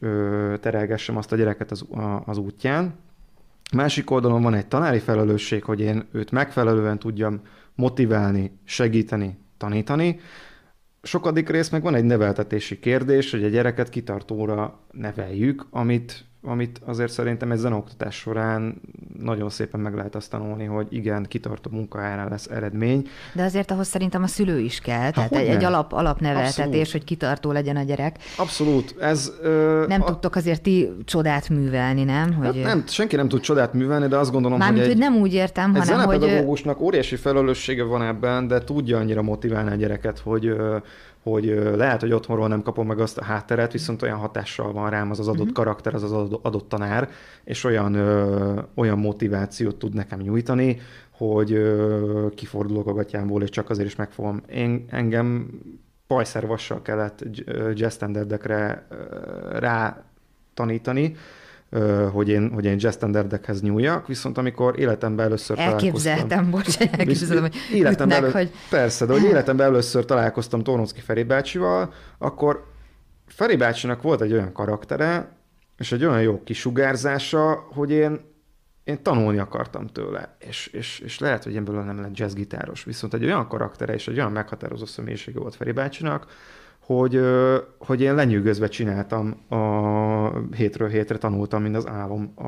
terelgessem 0.61 1.17
azt 1.17 1.33
a 1.33 1.37
gyereket 1.37 1.71
az, 1.71 1.87
az 2.25 2.39
útján. 2.39 2.95
Másik 3.73 4.11
oldalon 4.11 4.43
van 4.43 4.55
egy 4.55 4.67
tanári 4.67 4.99
felelősség, 4.99 5.65
hogy 5.65 5.81
én 5.81 6.05
őt 6.13 6.31
megfelelően 6.31 6.99
tudjam 6.99 7.41
motiválni, 7.75 8.59
segíteni, 8.65 9.39
tanítani. 9.57 10.21
Sokadik 11.03 11.49
rész 11.49 11.69
meg 11.69 11.83
van 11.83 11.95
egy 11.95 12.05
neveltetési 12.05 12.79
kérdés, 12.79 13.31
hogy 13.31 13.45
a 13.45 13.49
gyereket 13.49 13.89
kitartóra 13.89 14.81
neveljük, 14.93 15.67
amit 15.71 16.25
amit 16.43 16.81
azért 16.85 17.13
szerintem 17.13 17.51
egy 17.51 17.59
zenoktatás 17.59 18.15
során 18.15 18.81
nagyon 19.19 19.51
szépen 19.51 19.81
meg 19.81 19.95
lehet 19.95 20.15
azt 20.15 20.31
tanulni, 20.31 20.65
hogy 20.65 20.87
igen, 20.91 21.27
kitartó 21.29 21.71
munkaárán 21.71 22.29
lesz 22.29 22.47
eredmény. 22.47 23.09
De 23.33 23.43
azért 23.43 23.71
ahhoz 23.71 23.87
szerintem 23.87 24.23
a 24.23 24.27
szülő 24.27 24.59
is 24.59 24.81
kell, 24.81 25.11
tehát 25.11 25.33
egy, 25.33 25.47
egy 25.47 25.65
alap, 25.65 25.93
alapneveltetés, 25.93 26.59
Abszolút. 26.59 26.91
hogy 26.91 27.05
kitartó 27.05 27.53
legyen 27.53 27.77
a 27.77 27.83
gyerek. 27.83 28.17
Abszolút. 28.37 28.95
Ez, 29.01 29.33
ö, 29.43 29.85
nem 29.89 30.03
a... 30.03 30.05
tudtok 30.05 30.35
azért 30.35 30.63
ti 30.63 30.89
csodát 31.05 31.49
művelni, 31.49 32.05
nem? 32.05 32.35
Hogy... 32.35 32.47
Hát 32.47 32.65
nem, 32.65 32.85
senki 32.87 33.17
nem 33.17 33.29
tud 33.29 33.41
csodát 33.41 33.73
művelni, 33.73 34.07
de 34.07 34.17
azt 34.17 34.33
gondolom, 34.33 34.59
Mármint, 34.59 34.83
hogy, 34.83 34.91
egy, 34.91 34.99
hogy 34.99 35.11
nem 35.11 35.21
úgy 35.21 35.35
értem, 35.35 35.75
egy 35.75 35.89
hanem 35.89 36.07
hogy... 36.07 36.21
zenepedagógusnak 36.21 36.81
óriási 36.81 37.17
felelőssége 37.17 37.83
van 37.83 38.03
ebben, 38.03 38.49
de 38.49 38.65
tudja 38.65 38.99
annyira 38.99 39.23
motiválni 39.23 39.71
a 39.71 39.75
gyereket, 39.75 40.19
hogy 40.19 40.57
hogy 41.23 41.45
lehet, 41.77 42.01
hogy 42.01 42.13
otthonról 42.13 42.49
nem 42.49 42.63
kapom 42.63 42.87
meg 42.87 43.01
azt 43.01 43.19
a 43.19 43.25
hátteret, 43.25 43.73
viszont 43.73 44.03
olyan 44.03 44.19
hatással 44.19 44.73
van 44.73 44.91
rám 44.91 45.11
az 45.11 45.19
az 45.19 45.29
adott 45.29 45.41
uh-huh. 45.41 45.57
karakter, 45.57 45.95
az 45.95 46.03
az 46.03 46.13
adott 46.43 46.69
tanár, 46.69 47.09
és 47.45 47.65
olyan, 47.65 47.95
ö, 47.95 48.61
olyan 48.75 48.99
motivációt 48.99 49.77
tud 49.77 49.95
nekem 49.95 50.21
nyújtani, 50.21 50.81
hogy 51.11 51.53
ö, 51.53 52.27
kifordulok 52.35 52.87
a 52.87 52.93
gatyámból, 52.93 53.43
és 53.43 53.51
csak 53.51 53.71
azért 53.71 53.89
is 53.89 53.97
megfogom. 53.97 54.43
Én, 54.51 54.85
engem 54.91 55.51
pajszervassal 56.07 56.83
kellett 56.83 57.25
jazz 57.75 57.95
standardekre 57.95 58.87
rá 59.53 60.05
tanítani, 60.55 61.15
hogy 62.13 62.29
én, 62.29 62.51
hogy 62.55 62.65
én 62.65 62.77
jazz 62.79 62.95
standardekhez 62.95 63.63
nyúljak, 63.63 64.07
viszont 64.07 64.39
amikor 64.39 64.79
életemben 64.79 65.27
először 65.27 65.59
Elképzeltem, 65.59 66.51
bocsánat, 66.51 66.99
elképzeltem, 66.99 67.41
hogy 67.41 67.55
életemben 67.73 68.19
ütnek, 68.19 68.35
elő, 68.35 68.45
hogy... 68.45 68.53
Persze, 68.71 69.07
de 69.07 69.13
hogy 69.13 69.23
életemben 69.23 69.67
először 69.67 70.05
találkoztam 70.05 70.63
Tornocki 70.63 71.01
Feri 71.01 71.23
bácsival, 71.23 71.93
akkor 72.19 72.65
Feri 73.27 73.57
bácsinak 73.57 74.03
volt 74.03 74.21
egy 74.21 74.33
olyan 74.33 74.53
karaktere, 74.53 75.37
és 75.79 75.93
egy 75.93 76.05
olyan 76.05 76.23
jó 76.23 76.43
kisugárzása, 76.43 77.67
hogy 77.73 77.91
én, 77.91 78.21
én 78.85 79.03
tanulni 79.03 79.39
akartam 79.39 79.87
tőle, 79.87 80.37
és, 80.39 80.67
és, 80.67 80.99
és 80.99 81.19
lehet, 81.19 81.45
hogy 81.45 81.57
ebből 81.57 81.83
nem 81.83 82.01
lett 82.01 82.19
jazzgitáros, 82.19 82.85
viszont 82.85 83.15
egy 83.15 83.25
olyan 83.25 83.49
karaktere 83.49 83.95
és 83.95 84.09
egy 84.09 84.19
olyan 84.19 84.33
meghatározó 84.33 84.85
személyisége 84.85 85.39
volt 85.39 85.55
Feri 85.55 85.73
bácsinak, 85.73 86.27
hogy, 86.89 87.21
hogy 87.79 88.01
én 88.01 88.15
lenyűgözve 88.15 88.69
csináltam 88.69 89.37
a 89.49 90.55
hétről 90.55 90.89
hétre 90.89 91.19
tanultam, 91.19 91.63
mint 91.63 91.77
az 91.77 91.87
álom 91.87 92.33
a, 92.35 92.47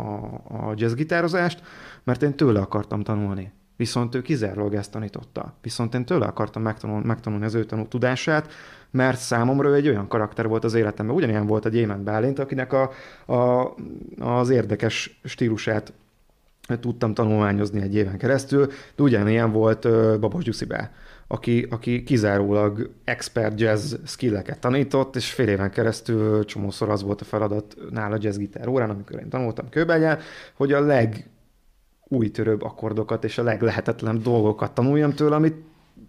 a 0.68 0.72
jazzgitározást, 0.76 1.62
mert 2.04 2.22
én 2.22 2.34
tőle 2.34 2.60
akartam 2.60 3.02
tanulni. 3.02 3.52
Viszont 3.76 4.14
ő 4.14 4.22
kizárólag 4.22 4.74
ezt 4.74 4.90
tanította. 4.90 5.54
Viszont 5.62 5.94
én 5.94 6.04
tőle 6.04 6.26
akartam 6.26 6.62
megtanulni, 6.62 7.06
megtanulni 7.06 7.44
az 7.44 7.54
ő 7.54 7.64
tanul 7.64 7.88
tudását, 7.88 8.52
mert 8.90 9.18
számomra 9.18 9.68
ő 9.68 9.74
egy 9.74 9.88
olyan 9.88 10.08
karakter 10.08 10.48
volt 10.48 10.64
az 10.64 10.74
életemben. 10.74 11.16
Ugyanilyen 11.16 11.46
volt 11.46 11.64
a 11.64 11.68
Gyémánt 11.68 12.02
Bálint, 12.02 12.38
akinek 12.38 12.72
a, 12.72 12.90
a, 13.34 13.74
az 14.18 14.50
érdekes 14.50 15.20
stílusát 15.24 15.92
tudtam 16.80 17.14
tanulmányozni 17.14 17.82
egy 17.82 17.94
éven 17.94 18.18
keresztül, 18.18 18.66
de 18.96 19.02
ugyanilyen 19.02 19.52
volt 19.52 19.88
Babos 20.20 20.44
Gyuszibá 20.44 20.90
aki, 21.32 21.66
aki 21.70 22.02
kizárólag 22.02 22.90
expert 23.04 23.60
jazz 23.60 23.94
skilleket 24.06 24.58
tanított, 24.58 25.16
és 25.16 25.32
fél 25.32 25.48
éven 25.48 25.70
keresztül 25.70 26.44
csomószor 26.44 26.88
az 26.88 27.02
volt 27.02 27.20
a 27.20 27.24
feladat 27.24 27.76
nála 27.90 28.16
jazzgitár 28.20 28.68
órán, 28.68 28.90
amikor 28.90 29.20
én 29.20 29.28
tanultam 29.28 29.68
kőbányán, 29.68 30.18
hogy 30.54 30.72
a 30.72 30.80
legújtörőbb 30.80 32.62
akkordokat 32.62 33.24
és 33.24 33.38
a 33.38 33.42
leglehetetlen 33.42 34.22
dolgokat 34.22 34.72
tanuljam 34.72 35.14
tőle, 35.14 35.34
amit 35.34 35.54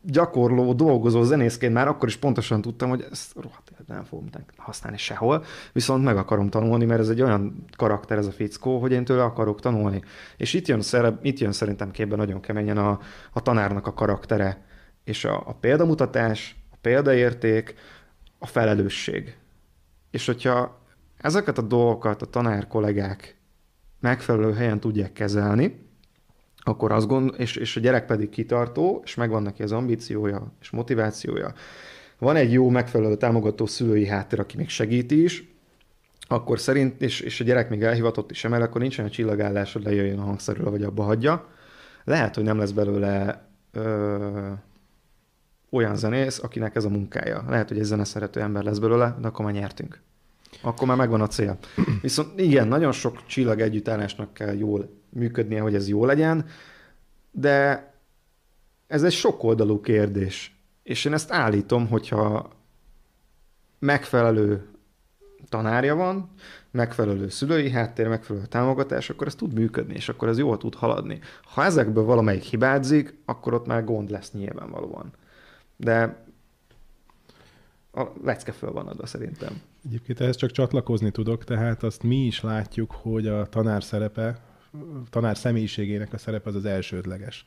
gyakorló, 0.03 0.73
dolgozó 0.73 1.23
zenészként 1.23 1.73
már 1.73 1.87
akkor 1.87 2.07
is 2.07 2.17
pontosan 2.17 2.61
tudtam, 2.61 2.89
hogy 2.89 3.07
ezt 3.11 3.33
rohadt 3.35 3.71
nem 3.87 4.03
fogom 4.03 4.29
használni 4.55 4.97
sehol, 4.97 5.43
viszont 5.73 6.03
meg 6.03 6.17
akarom 6.17 6.49
tanulni, 6.49 6.85
mert 6.85 6.99
ez 6.99 7.09
egy 7.09 7.21
olyan 7.21 7.65
karakter 7.77 8.17
ez 8.17 8.27
a 8.27 8.31
fickó, 8.31 8.79
hogy 8.79 8.91
én 8.91 9.05
tőle 9.05 9.23
akarok 9.23 9.59
tanulni. 9.59 10.01
És 10.37 10.53
itt 10.53 10.67
jön, 10.67 10.81
itt 11.21 11.39
jön 11.39 11.51
szerintem 11.51 11.91
képben 11.91 12.17
nagyon 12.17 12.39
keményen 12.39 12.77
a, 12.77 12.99
a 13.31 13.41
tanárnak 13.41 13.87
a 13.87 13.93
karaktere 13.93 14.69
és 15.03 15.25
a, 15.25 15.43
a 15.47 15.53
példamutatás, 15.53 16.55
a 16.71 16.75
példaérték, 16.81 17.75
a 18.39 18.45
felelősség. 18.45 19.37
És 20.11 20.25
hogyha 20.25 20.81
ezeket 21.17 21.57
a 21.57 21.61
dolgokat 21.61 22.21
a 22.21 22.25
tanár 22.25 22.67
kollégák 22.67 23.35
megfelelő 23.99 24.53
helyen 24.53 24.79
tudják 24.79 25.13
kezelni, 25.13 25.89
akkor 26.63 26.91
azt 26.91 27.07
gond, 27.07 27.33
és, 27.37 27.55
és 27.55 27.77
a 27.77 27.79
gyerek 27.79 28.05
pedig 28.05 28.29
kitartó, 28.29 29.01
és 29.03 29.15
megvan 29.15 29.41
neki 29.41 29.63
az 29.63 29.71
ambíciója 29.71 30.53
és 30.61 30.69
motivációja, 30.69 31.53
van 32.17 32.35
egy 32.35 32.51
jó, 32.51 32.69
megfelelő 32.69 33.15
támogató 33.15 33.65
szülői 33.65 34.07
háttér, 34.07 34.39
aki 34.39 34.57
még 34.57 34.69
segíti 34.69 35.23
is, 35.23 35.49
akkor 36.27 36.59
szerint, 36.59 37.01
és, 37.01 37.19
és 37.19 37.39
a 37.39 37.43
gyerek 37.43 37.69
még 37.69 37.83
elhivatott 37.83 38.31
is 38.31 38.43
emel, 38.43 38.61
akkor 38.61 38.81
nincsen 38.81 39.05
a 39.05 39.09
csillagállás, 39.09 39.73
hogy 39.73 39.83
lejöjjön 39.83 40.19
a 40.19 40.23
hangszerről, 40.23 40.69
vagy 40.69 40.83
abba 40.83 41.03
hagyja. 41.03 41.47
Lehet, 42.03 42.35
hogy 42.35 42.43
nem 42.43 42.57
lesz 42.57 42.71
belőle 42.71 43.45
ö, 43.71 44.51
olyan 45.71 45.95
zenész, 45.95 46.43
akinek 46.43 46.75
ez 46.75 46.85
a 46.85 46.89
munkája. 46.89 47.43
Lehet, 47.47 47.67
hogy 47.67 47.77
egy 47.77 47.83
zeneszerető 47.83 48.41
ember 48.41 48.63
lesz 48.63 48.77
belőle, 48.77 49.17
de 49.21 49.27
akkor 49.27 49.45
már 49.45 49.53
nyertünk. 49.53 50.01
Akkor 50.61 50.87
már 50.87 50.97
megvan 50.97 51.21
a 51.21 51.27
cél. 51.27 51.57
Viszont 52.01 52.39
igen, 52.39 52.67
nagyon 52.67 52.91
sok 52.91 53.25
csillag 53.25 53.59
együttállásnak 53.59 54.33
kell 54.33 54.57
jól 54.57 54.89
működnie, 55.09 55.61
hogy 55.61 55.75
ez 55.75 55.87
jó 55.87 56.05
legyen, 56.05 56.45
de 57.31 57.85
ez 58.87 59.03
egy 59.03 59.11
sokoldalú 59.11 59.81
kérdés. 59.81 60.55
És 60.83 61.05
én 61.05 61.13
ezt 61.13 61.31
állítom, 61.31 61.87
hogyha 61.87 62.49
megfelelő 63.79 64.65
tanárja 65.49 65.95
van, 65.95 66.29
megfelelő 66.71 67.29
szülői 67.29 67.69
háttér, 67.69 68.07
megfelelő 68.07 68.45
támogatás, 68.45 69.09
akkor 69.09 69.27
ez 69.27 69.35
tud 69.35 69.53
működni, 69.53 69.93
és 69.93 70.09
akkor 70.09 70.27
ez 70.27 70.37
jól 70.37 70.57
tud 70.57 70.75
haladni. 70.75 71.19
Ha 71.43 71.63
ezekből 71.63 72.03
valamelyik 72.03 72.43
hibázik, 72.43 73.17
akkor 73.25 73.53
ott 73.53 73.65
már 73.65 73.83
gond 73.83 74.09
lesz 74.09 74.31
nyilvánvalóan 74.31 75.13
de 75.81 76.25
a 77.93 78.03
lecke 78.23 78.51
föl 78.51 78.71
van 78.71 78.87
adva 78.87 79.05
szerintem. 79.05 79.61
Egyébként 79.85 80.19
ehhez 80.19 80.35
csak 80.35 80.51
csatlakozni 80.51 81.11
tudok, 81.11 81.43
tehát 81.43 81.83
azt 81.83 82.03
mi 82.03 82.25
is 82.25 82.41
látjuk, 82.41 82.91
hogy 82.91 83.27
a 83.27 83.45
tanár 83.45 83.83
szerepe, 83.83 84.39
tanár 85.09 85.37
személyiségének 85.37 86.13
a 86.13 86.17
szerepe 86.17 86.49
az 86.49 86.55
az 86.55 86.65
elsődleges 86.65 87.45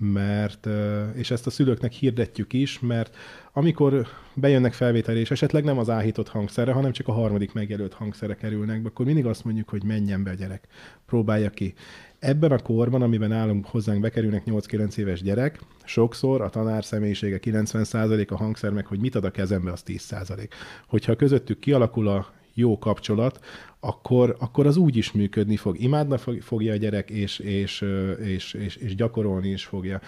mert, 0.00 0.68
és 1.14 1.30
ezt 1.30 1.46
a 1.46 1.50
szülőknek 1.50 1.92
hirdetjük 1.92 2.52
is, 2.52 2.78
mert 2.80 3.16
amikor 3.52 4.06
bejönnek 4.34 4.72
felvételé, 4.72 5.20
és 5.20 5.30
esetleg 5.30 5.64
nem 5.64 5.78
az 5.78 5.90
áhított 5.90 6.28
hangszerre, 6.28 6.72
hanem 6.72 6.92
csak 6.92 7.08
a 7.08 7.12
harmadik 7.12 7.52
megjelölt 7.52 7.92
hangszere 7.92 8.34
kerülnek 8.34 8.86
akkor 8.86 9.06
mindig 9.06 9.26
azt 9.26 9.44
mondjuk, 9.44 9.68
hogy 9.68 9.84
menjen 9.84 10.22
be 10.22 10.30
a 10.30 10.34
gyerek, 10.34 10.66
próbálja 11.06 11.50
ki. 11.50 11.74
Ebben 12.20 12.52
a 12.52 12.58
korban, 12.58 13.02
amiben 13.02 13.32
állunk 13.32 13.66
hozzánk 13.66 14.00
bekerülnek 14.00 14.42
8-9 14.46 14.96
éves 14.96 15.22
gyerek, 15.22 15.60
sokszor 15.84 16.40
a 16.40 16.48
tanár 16.48 16.84
személyisége 16.84 17.38
90% 17.42 18.28
a 18.28 18.36
hangszer 18.36 18.70
meg, 18.72 18.86
hogy 18.86 19.00
mit 19.00 19.14
ad 19.14 19.24
a 19.24 19.30
kezembe, 19.30 19.72
az 19.72 19.82
10%. 19.86 20.48
Hogyha 20.86 21.16
közöttük 21.16 21.58
kialakul 21.58 22.08
a 22.08 22.26
jó 22.54 22.78
kapcsolat, 22.78 23.44
akkor, 23.80 24.36
akkor 24.38 24.66
az 24.66 24.76
úgy 24.76 24.96
is 24.96 25.12
működni 25.12 25.56
fog. 25.56 25.80
Imádna 25.80 26.18
fogja 26.40 26.72
a 26.72 26.76
gyerek, 26.76 27.10
és, 27.10 27.38
és, 27.38 27.84
és, 28.24 28.54
és, 28.54 28.76
és 28.76 28.94
gyakorolni 28.94 29.48
is 29.48 29.64
fogja. 29.64 30.00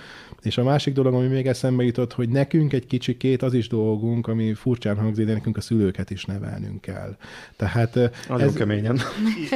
És 0.43 0.59
a 0.59 0.65
másik 0.65 0.95
dolog, 0.95 1.15
ami 1.15 1.27
még 1.27 1.47
eszembe 1.47 1.85
jutott, 1.85 2.13
hogy 2.13 2.29
nekünk 2.29 2.73
egy 2.73 2.87
kicsikét 2.87 3.43
az 3.43 3.55
is 3.55 3.69
dolgunk, 3.69 4.27
ami 4.27 4.55
furcsán 4.55 4.97
hangzik, 4.97 5.27
de 5.27 5.33
nekünk 5.33 5.57
a 5.57 5.61
szülőket 5.61 6.11
is 6.11 6.25
nevelnünk 6.25 6.81
kell. 6.81 7.17
Tehát 7.57 7.95
Nagyon 8.29 8.49
ez, 8.49 8.55
keményen. 8.55 8.99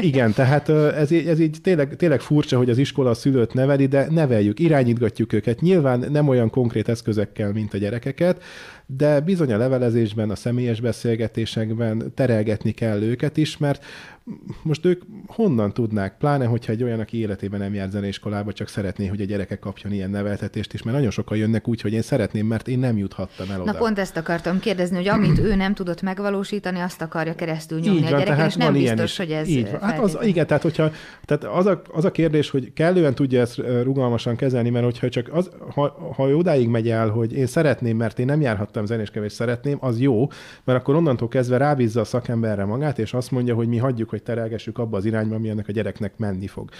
Igen, 0.01 0.33
tehát 0.33 0.69
ez, 0.69 1.13
ez 1.13 1.41
így 1.41 1.57
tényleg, 1.63 1.97
tényleg 1.97 2.21
furcsa, 2.21 2.57
hogy 2.57 2.71
az 2.71 2.79
iskola 2.79 3.11
a 3.11 3.15
szülőt 3.15 3.55
neveli, 3.55 3.87
de 3.87 4.07
neveljük, 4.11 4.61
irányítgatjuk 4.61 5.33
őket. 5.33 5.61
Nyilván 5.61 6.05
nem 6.11 6.29
olyan 6.29 6.51
konkrét 6.51 6.89
eszközekkel, 6.89 7.53
mint 7.53 7.75
a 7.75 7.79
gyerekeket, 7.79 8.43
de 8.87 9.21
bizony 9.21 9.53
a 9.53 9.57
levelezésben, 9.57 10.31
a 10.31 10.35
személyes 10.35 10.81
beszélgetésekben 10.81 12.13
terelgetni 12.15 12.71
kell 12.71 13.03
őket 13.03 13.37
is, 13.37 13.57
mert 13.57 13.85
most 14.63 14.85
ők 14.85 15.03
honnan 15.27 15.73
tudnák, 15.73 16.17
pláne 16.19 16.45
hogyha 16.45 16.73
egy 16.73 16.83
olyan, 16.83 17.01
aki 17.01 17.19
életében 17.19 17.61
nem 17.61 17.75
jár 17.75 17.89
zeneiskolába, 17.89 18.53
csak 18.53 18.69
szeretné, 18.69 19.07
hogy 19.07 19.21
a 19.21 19.25
gyereke 19.25 19.59
kapjon 19.59 19.93
ilyen 19.93 20.11
neveltetést 20.11 20.73
is, 20.73 20.83
mert 20.83 20.97
nagyon 20.97 21.13
sokan 21.13 21.39
jönnek 21.39 21.69
úgy, 21.69 21.81
hogy 21.81 21.93
én 21.93 22.03
szeretném, 22.03 22.47
mert 22.47 22.69
én 22.69 22.79
nem 22.79 22.97
juthattam 22.97 23.51
el 23.51 23.61
oda. 23.61 23.73
Na 23.73 23.79
pont 23.79 23.99
ezt 23.99 24.17
akartam 24.17 24.59
kérdezni, 24.59 24.97
hogy 24.97 25.09
amit 25.09 25.39
ő 25.39 25.55
nem 25.55 25.75
tudott 25.75 26.03
megvalósítani, 26.03 26.79
azt 26.79 27.03
akarja 27.03 27.35
keresztül 27.35 27.79
nyomni 27.79 27.99
így 27.99 28.13
a 28.13 28.19
gyereken, 28.19 28.47
és 28.47 28.55
nem 28.55 28.73
biztos, 28.73 29.11
is. 29.11 29.17
hogy 29.17 29.31
ez 29.31 29.49
így 29.49 29.71
van. 29.71 29.81
Hát 29.81 29.99
az, 29.99 30.19
igen, 30.23 30.47
tehát 30.47 30.63
hogyha, 30.63 30.91
tehát 31.25 31.45
az 31.45 31.67
a, 31.67 31.83
az 31.93 32.05
a 32.05 32.11
kérdés, 32.11 32.51
hogy 32.51 32.73
kellően 32.73 33.15
tudja 33.15 33.41
ezt 33.41 33.57
rugalmasan 33.83 34.37
kezelni, 34.37 34.71
mert 34.71 34.85
hogyha 34.85 35.09
csak 35.09 35.29
az, 35.33 35.51
ha, 35.75 36.13
ha 36.17 36.29
odáig 36.29 36.69
megy 36.69 36.89
el, 36.89 37.09
hogy 37.09 37.33
én 37.33 37.47
szeretném, 37.47 37.97
mert 37.97 38.19
én 38.19 38.27
nem 38.27 38.41
járhattam 38.41 38.87
zenéskevés 38.87 39.33
szeretném, 39.33 39.77
az 39.81 40.01
jó, 40.01 40.27
mert 40.65 40.79
akkor 40.79 40.95
onnantól 40.95 41.29
kezdve 41.29 41.57
rábízza 41.57 42.01
a 42.01 42.05
szakemberre 42.05 42.65
magát, 42.65 42.99
és 42.99 43.15
azt 43.15 43.31
mondja, 43.31 43.55
hogy 43.55 43.69
mi 43.69 43.77
hagyjuk, 43.97 44.11
hogy 44.11 44.23
terelgessük 44.23 44.79
abba 44.79 44.97
az 44.97 45.05
irányba, 45.05 45.35
ami 45.35 45.49
ennek 45.49 45.69
a 45.69 45.73
gyereknek 45.73 46.19
menni 46.19 46.47
fog 46.47 46.71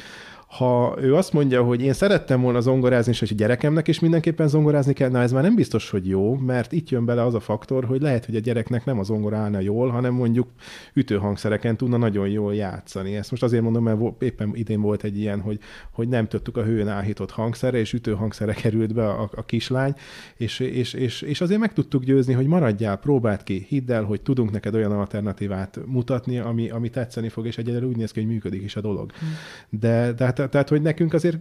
ha 0.47 0.97
ő 1.01 1.15
azt 1.15 1.33
mondja, 1.33 1.63
hogy 1.63 1.83
én 1.83 1.93
szerettem 1.93 2.41
volna 2.41 2.61
zongorázni, 2.61 3.13
és 3.13 3.19
hogy 3.19 3.31
a 3.33 3.35
gyerekemnek 3.35 3.89
is 3.89 4.01
mindenképpen 4.01 4.49
zongorázni 4.49 4.93
kell, 4.93 5.11
na 5.11 5.21
ez 5.21 5.33
már 5.33 5.43
nem 5.43 5.55
biztos, 5.55 5.91
hogy 5.91 6.09
jó, 6.09 6.35
mert 6.35 6.73
itt 6.73 6.89
jön 6.89 7.05
bele 7.05 7.25
az 7.25 7.35
a 7.35 7.41
faktor, 7.41 7.85
hogy 7.85 8.01
lehet, 8.01 8.25
hogy 8.25 8.37
a 8.37 8.41
gyereknek 8.41 8.85
nem 8.85 8.99
a 8.99 9.03
zongora 9.03 9.37
állna 9.37 9.61
jól, 9.61 9.89
hanem 9.89 10.15
mondjuk 10.15 10.49
ütőhangszereken 10.95 11.77
tudna 11.77 11.97
nagyon 11.97 12.29
jól 12.29 12.55
játszani. 12.55 13.17
Ezt 13.17 13.31
most 13.31 13.43
azért 13.43 13.63
mondom, 13.63 13.83
mert 13.83 14.23
éppen 14.23 14.51
idén 14.55 14.81
volt 14.81 15.05
egy 15.05 15.19
ilyen, 15.19 15.41
hogy, 15.41 15.59
hogy 15.91 16.09
nem 16.09 16.29
tudtuk 16.29 16.57
a 16.57 16.63
hőn 16.63 16.89
áhított 16.89 17.31
hangszerre, 17.31 17.79
és 17.79 17.93
ütőhangszerre 17.93 18.53
került 18.53 18.95
be 18.95 19.09
a, 19.09 19.31
a 19.35 19.45
kislány, 19.45 19.95
és, 20.37 20.59
és, 20.61 20.93
és, 20.93 21.23
és 21.23 21.41
azért 21.41 21.61
meg 21.61 21.73
tudtuk 21.73 22.05
győzni, 22.05 22.33
hogy 22.33 22.47
maradjál, 22.47 22.97
próbáld 22.97 23.43
ki, 23.43 23.67
hidd 23.69 23.93
el, 23.93 24.05
hogy 24.05 24.21
tudunk 24.21 24.51
neked 24.51 24.75
olyan 24.75 24.93
alternatívát 24.93 25.79
mutatni, 25.87 26.39
ami, 26.39 26.71
ami 26.71 26.91
tetszeni 26.91 27.29
fog, 27.29 27.47
és 27.47 27.59
egyelőre 27.59 27.87
úgy 27.87 27.97
néz 27.97 28.11
ki, 28.11 28.21
hogy 28.21 28.29
működik 28.29 28.63
is 28.63 28.77
a 28.77 28.81
dolog. 28.81 29.13
Hmm. 29.19 29.29
De, 29.71 30.13
de 30.13 30.25
hát 30.25 30.36
tehát, 30.37 30.51
tehát, 30.51 30.69
hogy 30.69 30.83
nekünk 30.83 31.13
azért 31.13 31.39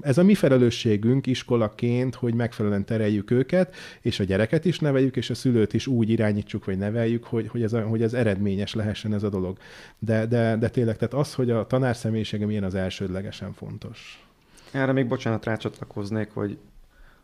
ez 0.00 0.18
a 0.18 0.22
mi 0.22 0.34
felelősségünk 0.34 1.26
iskolaként, 1.26 2.14
hogy 2.14 2.34
megfelelően 2.34 2.84
tereljük 2.84 3.30
őket, 3.30 3.74
és 4.00 4.20
a 4.20 4.24
gyereket 4.24 4.64
is 4.64 4.78
neveljük, 4.78 5.16
és 5.16 5.30
a 5.30 5.34
szülőt 5.34 5.74
is 5.74 5.86
úgy 5.86 6.10
irányítsuk, 6.10 6.64
vagy 6.64 6.78
neveljük, 6.78 7.24
hogy, 7.24 7.48
hogy, 7.48 7.62
ez, 7.62 7.72
a, 7.72 7.82
hogy 7.82 8.02
ez 8.02 8.14
eredményes 8.14 8.74
lehessen 8.74 9.14
ez 9.14 9.22
a 9.22 9.28
dolog. 9.28 9.58
De, 9.98 10.26
de, 10.26 10.56
de 10.56 10.68
tényleg, 10.68 10.96
tehát 10.96 11.14
az, 11.14 11.34
hogy 11.34 11.50
a 11.50 11.66
tanár 11.66 11.96
személyisége 11.96 12.46
milyen 12.46 12.64
az 12.64 12.74
elsődlegesen 12.74 13.52
fontos. 13.52 14.26
Erre 14.70 14.92
még 14.92 15.06
bocsánat 15.06 15.44
rácsatlakoznék, 15.44 16.30
hogy 16.30 16.58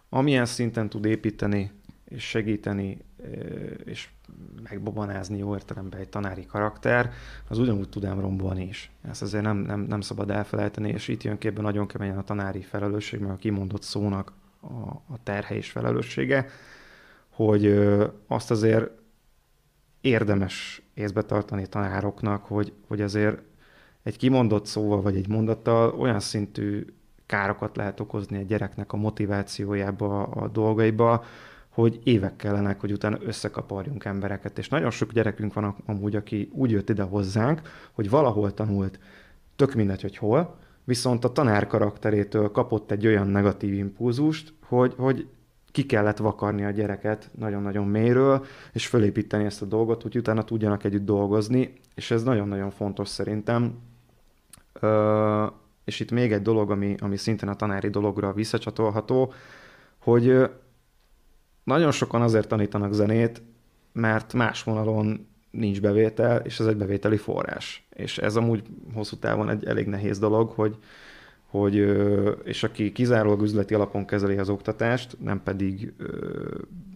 amilyen 0.09 0.46
szinten 0.46 0.88
tud 0.88 1.05
építeni 1.05 1.70
és 2.05 2.22
segíteni 2.22 2.98
és 3.84 4.08
megbobanázni 4.62 5.38
jó 5.38 5.54
értelemben 5.54 6.00
egy 6.00 6.08
tanári 6.08 6.46
karakter, 6.46 7.12
az 7.48 7.58
ugyanúgy 7.58 7.88
tud 7.88 8.04
rombolni 8.04 8.64
is. 8.64 8.90
Ezt 9.08 9.22
azért 9.22 9.44
nem, 9.44 9.56
nem, 9.56 9.80
nem 9.80 10.00
szabad 10.00 10.30
elfelejteni, 10.30 10.88
és 10.88 11.08
itt 11.08 11.22
jön 11.22 11.38
képben 11.38 11.64
nagyon 11.64 11.87
keményen 11.87 12.18
a 12.18 12.22
tanári 12.22 12.62
felelősség, 12.62 13.20
meg 13.20 13.30
a 13.30 13.37
kimondott 13.37 13.82
szónak 13.82 14.32
a, 14.60 14.88
a 15.12 15.22
terhe 15.22 15.54
és 15.54 15.70
felelőssége, 15.70 16.46
hogy 17.28 17.66
azt 18.26 18.50
azért 18.50 18.90
érdemes 20.00 20.82
észbe 20.94 21.22
tartani 21.22 21.66
tanároknak, 21.66 22.44
hogy, 22.44 22.72
hogy 22.87 23.00
azért 23.00 23.42
egy 24.02 24.16
kimondott 24.16 24.66
szóval 24.66 25.02
vagy 25.02 25.16
egy 25.16 25.28
mondattal 25.28 25.94
olyan 25.98 26.20
szintű 26.20 26.87
károkat 27.26 27.76
lehet 27.76 28.00
okozni 28.00 28.38
egy 28.38 28.46
gyereknek 28.46 28.92
a 28.92 28.96
motivációjába, 28.96 30.22
a 30.22 30.48
dolgaiba, 30.48 31.24
hogy 31.74 32.00
évek 32.02 32.37
kellenek, 32.37 32.80
hogy 32.80 32.92
utána 32.92 33.18
összekaparjunk 33.20 34.04
embereket. 34.04 34.58
És 34.58 34.68
nagyon 34.68 34.90
sok 34.90 35.12
gyerekünk 35.12 35.52
van 35.52 35.76
amúgy, 35.87 36.16
aki 36.16 36.50
úgy 36.52 36.70
jött 36.70 36.90
ide 36.90 37.02
hozzánk, 37.02 37.60
hogy 37.92 38.10
valahol 38.10 38.54
tanult, 38.54 38.98
tök 39.56 39.74
mindegy, 39.74 40.02
hogy 40.02 40.16
hol, 40.16 40.56
viszont 40.84 41.24
a 41.24 41.32
tanár 41.32 41.66
karakterétől 41.66 42.50
kapott 42.50 42.90
egy 42.90 43.06
olyan 43.06 43.26
negatív 43.26 43.74
impulzust, 43.74 44.52
hogy, 44.66 44.94
hogy 44.96 45.26
ki 45.72 45.87
kellett 45.87 46.16
vakarni 46.16 46.64
a 46.64 46.70
gyereket 46.70 47.30
nagyon-nagyon 47.38 47.87
mélyről, 47.87 48.44
és 48.72 48.87
fölépíteni 48.87 49.44
ezt 49.44 49.62
a 49.62 49.66
dolgot, 49.66 50.02
hogy 50.02 50.16
utána 50.16 50.44
tudjanak 50.44 50.84
együtt 50.84 51.04
dolgozni, 51.04 51.72
és 51.94 52.10
ez 52.10 52.22
nagyon-nagyon 52.22 52.70
fontos 52.70 53.08
szerintem. 53.08 53.78
Ö, 54.72 55.46
és 55.84 56.00
itt 56.00 56.10
még 56.10 56.32
egy 56.32 56.42
dolog, 56.42 56.70
ami, 56.70 56.94
ami 56.98 57.16
szintén 57.16 57.48
a 57.48 57.56
tanári 57.56 57.88
dologra 57.88 58.32
visszacsatolható, 58.32 59.32
hogy 59.98 60.50
nagyon 61.64 61.90
sokan 61.90 62.22
azért 62.22 62.48
tanítanak 62.48 62.92
zenét, 62.92 63.42
mert 63.92 64.33
más 64.33 64.62
vonalon 64.62 65.27
nincs 65.50 65.81
bevétel, 65.81 66.40
és 66.44 66.61
ez 66.61 66.66
egy 66.66 66.77
bevételi 66.77 67.16
forrás. 67.16 67.87
És 67.90 68.18
ez 68.18 68.37
amúgy 68.37 68.62
hosszú 68.94 69.16
távon 69.16 69.48
egy 69.48 69.64
elég 69.64 69.87
nehéz 69.87 70.18
dolog, 70.18 70.50
hogy, 70.50 70.77
hogy 71.46 71.74
és 72.44 72.62
aki 72.62 72.92
kizárólag 72.92 73.42
üzleti 73.42 73.74
alapon 73.74 74.05
kezeli 74.05 74.37
az 74.37 74.48
oktatást, 74.48 75.16
nem 75.20 75.42
pedig 75.42 75.92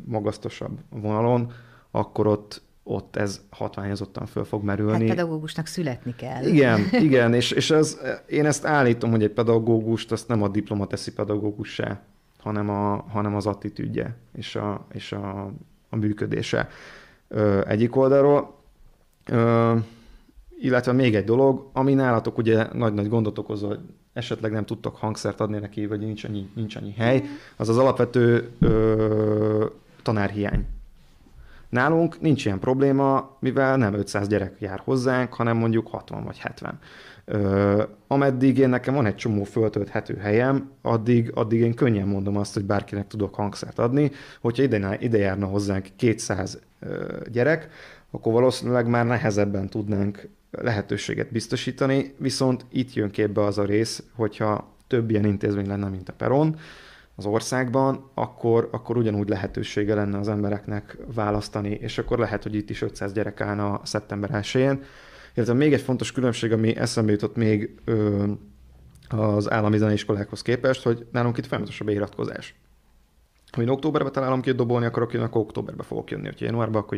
magasztosabb 0.04 0.78
vonalon, 0.90 1.52
akkor 1.90 2.26
ott, 2.26 2.62
ott 2.82 3.16
ez 3.16 3.40
hatványozottan 3.50 4.26
föl 4.26 4.44
fog 4.44 4.62
merülni. 4.62 5.08
Hát 5.08 5.16
pedagógusnak 5.16 5.66
születni 5.66 6.14
kell. 6.14 6.44
Igen, 6.44 6.80
igen, 7.06 7.34
és, 7.34 7.50
és 7.50 7.70
ez, 7.70 7.98
én 8.26 8.46
ezt 8.46 8.64
állítom, 8.64 9.10
hogy 9.10 9.22
egy 9.22 9.32
pedagógust 9.32 10.12
azt 10.12 10.28
nem 10.28 10.42
a 10.42 10.48
diploma 10.48 10.86
teszi 10.86 11.12
pedagógussá, 11.12 12.02
hanem, 12.42 12.70
a, 12.70 13.04
hanem 13.08 13.34
az 13.34 13.46
attitűdje 13.46 14.16
és 14.32 14.56
a, 14.56 14.86
és 14.92 15.12
a, 15.12 15.52
a 15.88 15.96
működése 15.96 16.68
ö, 17.28 17.60
egyik 17.66 17.96
oldalról. 17.96 18.54
Ö, 19.26 19.76
illetve 20.58 20.92
még 20.92 21.14
egy 21.14 21.24
dolog, 21.24 21.70
ami 21.72 21.94
nálatok 21.94 22.38
ugye 22.38 22.66
nagy-nagy 22.72 23.08
gondot 23.08 23.38
okoz, 23.38 23.62
hogy 23.62 23.80
esetleg 24.12 24.52
nem 24.52 24.64
tudtok 24.64 24.96
hangszert 24.96 25.40
adni 25.40 25.58
neki, 25.58 25.86
vagy 25.86 26.00
nincs 26.00 26.24
annyi, 26.24 26.50
nincs 26.54 26.76
annyi 26.76 26.92
hely, 26.92 27.22
az 27.56 27.68
az 27.68 27.78
alapvető 27.78 28.50
ö, 28.60 29.66
tanárhiány. 30.02 30.66
Nálunk 31.68 32.20
nincs 32.20 32.44
ilyen 32.44 32.58
probléma, 32.58 33.36
mivel 33.40 33.76
nem 33.76 33.94
500 33.94 34.28
gyerek 34.28 34.60
jár 34.60 34.80
hozzánk, 34.84 35.32
hanem 35.34 35.56
mondjuk 35.56 35.88
60 35.88 36.24
vagy 36.24 36.38
70. 36.38 36.78
Ameddig 38.06 38.58
én 38.58 38.68
nekem 38.68 38.94
van 38.94 39.06
egy 39.06 39.14
csomó 39.14 39.44
föltölthető 39.44 40.16
helyem, 40.16 40.70
addig, 40.82 41.30
addig 41.34 41.60
én 41.60 41.74
könnyen 41.74 42.06
mondom 42.06 42.36
azt, 42.36 42.54
hogy 42.54 42.64
bárkinek 42.64 43.06
tudok 43.06 43.34
hangszert 43.34 43.78
adni. 43.78 44.10
Hogyha 44.40 44.62
ide, 44.62 44.96
ide 45.00 45.18
járna 45.18 45.46
hozzánk 45.46 45.86
200 45.96 46.60
ö, 46.80 47.16
gyerek, 47.30 47.68
akkor 48.10 48.32
valószínűleg 48.32 48.88
már 48.88 49.06
nehezebben 49.06 49.68
tudnánk 49.68 50.28
lehetőséget 50.50 51.32
biztosítani, 51.32 52.14
viszont 52.18 52.64
itt 52.70 52.94
jön 52.94 53.10
képbe 53.10 53.44
az 53.44 53.58
a 53.58 53.64
rész, 53.64 54.02
hogyha 54.14 54.72
több 54.86 55.10
ilyen 55.10 55.24
intézmény 55.24 55.66
lenne, 55.66 55.88
mint 55.88 56.08
a 56.08 56.12
Peron 56.12 56.56
az 57.14 57.26
országban, 57.26 58.10
akkor, 58.14 58.68
akkor 58.72 58.96
ugyanúgy 58.96 59.28
lehetősége 59.28 59.94
lenne 59.94 60.18
az 60.18 60.28
embereknek 60.28 60.96
választani, 61.14 61.70
és 61.70 61.98
akkor 61.98 62.18
lehet, 62.18 62.42
hogy 62.42 62.54
itt 62.54 62.70
is 62.70 62.82
500 62.82 63.12
gyerek 63.12 63.40
állna 63.40 63.80
szeptember 63.84 64.30
1-én, 64.32 64.82
illetve 65.38 65.56
még 65.56 65.72
egy 65.72 65.80
fontos 65.80 66.12
különbség, 66.12 66.52
ami 66.52 66.76
eszembe 66.76 67.12
jutott 67.12 67.36
még 67.36 67.74
ö, 67.84 68.24
az 69.08 69.50
állami 69.50 69.78
zeneiskolákhoz 69.78 70.42
képest, 70.42 70.82
hogy 70.82 71.06
nálunk 71.12 71.38
itt 71.38 71.46
folyamatos 71.46 71.80
a 71.80 71.84
beiratkozás. 71.84 72.54
Ha 73.52 73.62
én 73.62 73.68
októberben 73.68 74.12
találom 74.12 74.40
ki, 74.40 74.52
dobolni 74.52 74.86
akarok 74.86 75.12
jönni, 75.12 75.24
akkor 75.24 75.40
októberben 75.40 75.86
fogok 75.86 76.10
jönni. 76.10 76.26
Ha 76.26 76.34
januárban, 76.38 76.82
akkor 76.82 76.96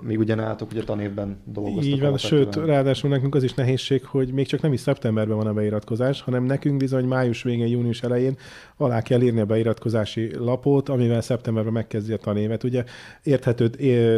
míg 0.00 0.18
ugye 0.18 0.34
nálatok 0.34 0.70
ugye 0.70 0.84
tanévben 0.84 1.36
dolgoztak. 1.44 1.84
Így 1.84 2.00
van, 2.00 2.16
sőt, 2.16 2.56
ráadásul 2.56 3.10
nekünk 3.10 3.34
az 3.34 3.42
is 3.42 3.54
nehézség, 3.54 4.04
hogy 4.04 4.32
még 4.32 4.46
csak 4.46 4.60
nem 4.60 4.72
is 4.72 4.80
szeptemberben 4.80 5.36
van 5.36 5.46
a 5.46 5.52
beiratkozás, 5.52 6.20
hanem 6.20 6.44
nekünk 6.44 6.76
bizony 6.76 7.04
május 7.04 7.42
végén, 7.42 7.66
június 7.66 8.02
elején 8.02 8.36
alá 8.76 9.02
kell 9.02 9.20
írni 9.20 9.40
a 9.40 9.44
beiratkozási 9.44 10.36
lapot, 10.36 10.88
amivel 10.88 11.20
szeptemberben 11.20 11.72
megkezdi 11.72 12.12
a 12.12 12.16
tanévet. 12.16 12.64
Ugye 12.64 12.84
érthető 13.22 13.68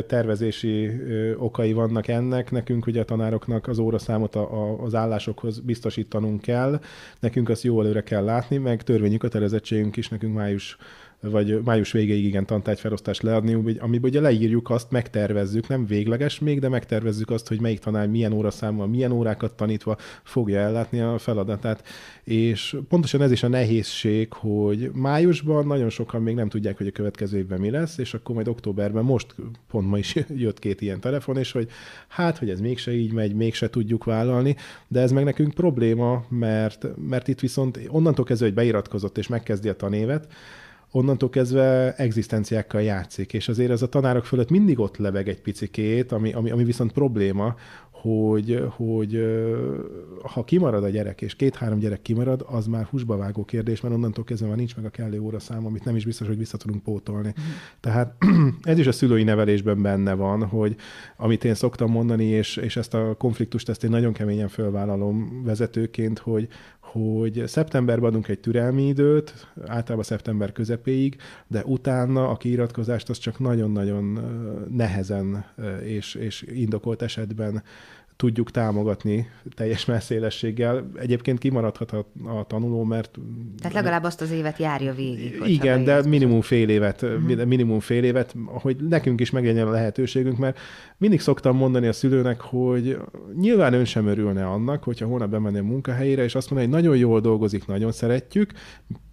tervezési 0.03 0.91
okai 1.39 1.73
vannak 1.73 2.09
ennek, 2.09 2.51
nekünk 2.51 2.87
ugye 2.87 3.01
a 3.01 3.05
tanároknak 3.05 3.69
az 3.69 3.79
óraszámot 3.79 4.37
az 4.85 4.95
állásokhoz 4.95 5.59
biztosítanunk 5.59 6.41
kell, 6.41 6.81
nekünk 7.21 7.49
azt 7.49 7.63
jó 7.63 7.81
előre 7.81 8.03
kell 8.03 8.25
látni, 8.25 8.57
meg 8.57 8.83
törvényi 8.83 9.17
kötelezettségünk 9.17 9.97
is 9.97 10.09
nekünk 10.09 10.35
május 10.35 10.77
vagy 11.21 11.61
május 11.65 11.93
végéig 11.93 12.25
igen 12.25 12.47
tantárgyfelosztást 12.47 13.23
leadni, 13.23 13.79
amiben 13.79 14.11
ugye 14.11 14.21
leírjuk 14.21 14.71
azt, 14.71 14.91
megtervezzük, 14.91 15.69
nem 15.69 15.87
végleges 15.87 16.39
még, 16.39 16.61
de 16.61 16.69
megtervezzük 16.69 17.31
azt, 17.31 17.49
hogy 17.49 17.61
melyik 17.61 17.79
tanár 17.79 18.09
milyen 18.09 18.33
óraszámmal, 18.33 18.87
milyen 18.87 19.13
órákat 19.13 19.53
tanítva 19.53 19.97
fogja 20.23 20.61
ellátni 20.61 21.01
a 21.01 21.19
feladatát. 21.19 21.85
És 22.25 22.77
pontosan 22.89 23.23
ez 23.23 23.31
is 23.31 23.43
a 23.43 23.49
nehézség, 23.49 24.33
hogy 24.33 24.91
májusban 24.93 25.67
nagyon 25.67 25.91
sokan 25.91 26.23
még 26.23 26.35
nem 26.35 26.49
tudják, 26.49 26.77
hogy 26.77 26.87
a 26.87 26.91
következő 26.93 27.39
évben 27.39 27.61
mi 27.61 27.71
lesz, 27.71 27.99
és 27.99 28.15
akkor 28.15 28.35
majd 28.35 28.49
októberben, 28.49 29.05
most 29.05 29.35
pont 29.71 29.89
ma 29.89 29.99
is 29.99 30.15
jött 30.37 30.59
két 30.59 30.81
ilyen 30.81 31.01
telefon, 31.01 31.37
és 31.37 31.53
hogy 31.53 31.69
hát, 32.09 32.39
hogy 32.39 32.51
ez 32.51 32.61
mégse 32.61 32.93
így 32.93 33.13
megy, 33.13 33.35
mégse 33.35 33.71
tudjuk 33.71 34.05
vállalni, 34.05 34.57
de 34.89 35.01
ez 35.01 35.13
meg 35.13 35.25
nekünk 35.25 35.55
probléma, 35.55 36.25
mert, 36.29 36.87
mert 37.09 37.29
itt 37.29 37.41
viszont 37.41 37.81
onnantól 37.89 38.25
kezdve, 38.25 38.47
hogy 38.47 38.55
beiratkozott 38.55 39.19
és 39.19 39.27
megkezdi 39.27 39.69
a 39.69 39.77
tanévet, 39.77 40.29
onnantól 40.91 41.29
kezdve 41.29 41.95
egzisztenciákkal 41.95 42.83
játszik, 42.83 43.33
és 43.33 43.49
azért 43.49 43.71
ez 43.71 43.83
a 43.83 43.89
tanárok 43.89 44.25
fölött 44.25 44.51
mindig 44.51 44.79
ott 44.79 44.97
leveg 44.97 45.29
egy 45.29 45.41
picikét, 45.41 46.13
ami, 46.13 46.33
ami, 46.33 46.51
ami 46.51 46.65
viszont 46.65 46.93
probléma, 46.93 47.55
hogy, 48.01 48.65
hogy 48.71 49.25
ha 50.23 50.45
kimarad 50.45 50.85
a 50.85 50.89
gyerek, 50.89 51.23
és 51.23 51.35
két-három 51.35 51.79
gyerek 51.79 52.03
kimarad, 52.03 52.45
az 52.49 52.67
már 52.67 52.85
húsba 52.85 53.17
vágó 53.17 53.45
kérdés, 53.45 53.81
mert 53.81 53.95
onnantól 53.95 54.25
kezdve 54.25 54.49
már 54.49 54.57
nincs 54.57 54.77
meg 54.77 54.85
a 54.85 54.91
kellő 54.91 55.21
óraszám, 55.21 55.67
amit 55.67 55.85
nem 55.85 55.97
is 55.97 56.05
biztos, 56.05 56.27
hogy 56.27 56.39
vissza 56.39 56.57
tudunk 56.57 56.83
pótolni. 56.83 57.29
Mm. 57.29 57.43
Tehát 57.81 58.15
ez 58.63 58.79
is 58.79 58.87
a 58.87 58.93
szülői 58.93 59.23
nevelésben 59.23 59.83
benne 59.83 60.15
van, 60.15 60.45
hogy 60.45 60.77
amit 61.17 61.45
én 61.45 61.55
szoktam 61.55 61.91
mondani, 61.91 62.25
és, 62.25 62.57
és 62.57 62.77
ezt 62.77 62.95
a 62.95 63.15
konfliktust 63.19 63.69
ezt 63.69 63.85
én 63.85 63.91
nagyon 63.91 64.13
keményen 64.13 64.49
fölvállalom 64.49 65.43
vezetőként, 65.45 66.19
hogy, 66.19 66.49
hogy 66.97 67.43
szeptemberben 67.47 68.09
adunk 68.09 68.29
egy 68.29 68.41
türelmi 68.41 68.87
időt, 68.87 69.49
általában 69.67 70.05
szeptember 70.05 70.53
közepéig, 70.53 71.17
de 71.47 71.65
utána 71.65 72.29
a 72.29 72.37
kiiratkozást 72.37 73.09
az 73.09 73.19
csak 73.19 73.39
nagyon-nagyon 73.39 74.21
nehezen 74.71 75.45
és, 75.83 76.15
és 76.15 76.43
indokolt 76.43 77.03
esetben 77.03 77.63
tudjuk 78.17 78.51
támogatni 78.51 79.29
teljes 79.55 79.85
messzélességgel. 79.85 80.91
Egyébként 80.95 81.39
kimaradhat 81.39 81.93
a, 81.93 82.07
a 82.25 82.45
tanuló, 82.47 82.85
mert... 82.85 83.19
Tehát 83.59 83.73
legalább 83.73 84.05
azt 84.05 84.21
az 84.21 84.31
évet 84.31 84.59
járja 84.59 84.95
végig. 84.95 85.43
Igen, 85.45 85.85
de 85.85 86.03
minimum 86.07 86.41
fél 86.41 86.69
évet, 86.69 87.03
uh-huh. 87.03 87.45
minimum 87.45 87.81
fél 87.81 88.05
évet, 88.05 88.35
hogy 88.47 88.77
nekünk 88.77 89.21
is 89.21 89.31
meglegyen 89.31 89.67
a 89.67 89.71
lehetőségünk, 89.71 90.39
mert 90.39 90.59
mindig 90.97 91.21
szoktam 91.21 91.57
mondani 91.57 91.87
a 91.87 91.93
szülőnek, 91.93 92.41
hogy 92.41 92.99
nyilván 93.35 93.73
ön 93.73 93.85
sem 93.85 94.07
örülne 94.07 94.47
annak, 94.47 94.83
hogyha 94.83 95.07
holnap 95.07 95.31
bemenne 95.31 95.59
a 95.59 95.63
munkahelyére, 95.63 96.25
és 96.25 96.35
azt 96.35 96.51
mondja, 96.51 96.69
hogy 96.69 96.83
nagyon 96.83 96.97
jól 96.97 97.21
dolgozik, 97.21 97.67
nagyon 97.67 97.93
szeretjük, 97.93 98.53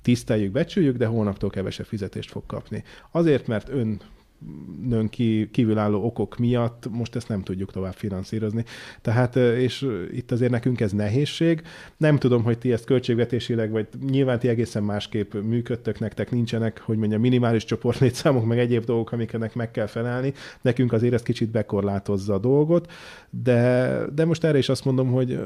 tiszteljük, 0.02 0.52
becsüljük, 0.52 0.98
de 0.98 1.06
holnaptól 1.06 1.50
kevesebb 1.50 1.86
fizetést 1.86 2.30
fog 2.30 2.46
kapni. 2.46 2.84
Azért, 3.12 3.48
mert 3.48 3.70
ön 3.70 4.00
nőn 4.88 5.10
ki, 5.10 5.50
kívülálló 5.52 6.06
okok 6.06 6.38
miatt 6.38 6.88
most 6.92 7.16
ezt 7.16 7.28
nem 7.28 7.42
tudjuk 7.42 7.72
tovább 7.72 7.94
finanszírozni. 7.94 8.64
Tehát, 9.02 9.36
és 9.36 9.88
itt 10.12 10.32
azért 10.32 10.52
nekünk 10.52 10.82
ez 10.82 10.92
nehézség. 10.92 11.62
Nem 11.98 12.18
tudom, 12.18 12.44
hogy 12.44 12.58
ti 12.58 12.72
ezt 12.72 12.86
költségvetésileg, 12.86 13.72
vagy 13.72 13.88
nyilván 14.10 14.40
ti 14.40 14.48
egészen 14.48 14.84
másképp 14.84 15.34
működtök, 15.34 16.00
nektek 16.00 16.32
nincsenek, 16.32 16.82
hogy 16.82 16.98
mondja, 16.98 17.20
minimális 17.20 17.66
csoportlétszámok, 17.66 18.46
meg 18.46 18.60
egyéb 18.60 18.84
dolgok, 18.84 19.12
amiknek 19.12 19.56
meg 19.56 19.72
kell 19.72 19.88
felelni. 19.88 20.34
Nekünk 20.62 20.94
azért 20.94 21.14
ez 21.14 21.22
kicsit 21.22 21.50
bekorlátozza 21.50 22.34
a 22.34 22.40
dolgot, 22.40 22.92
de, 23.30 24.00
de 24.14 24.26
most 24.26 24.44
erre 24.44 24.58
is 24.58 24.70
azt 24.70 24.86
mondom, 24.86 25.12
hogy 25.12 25.40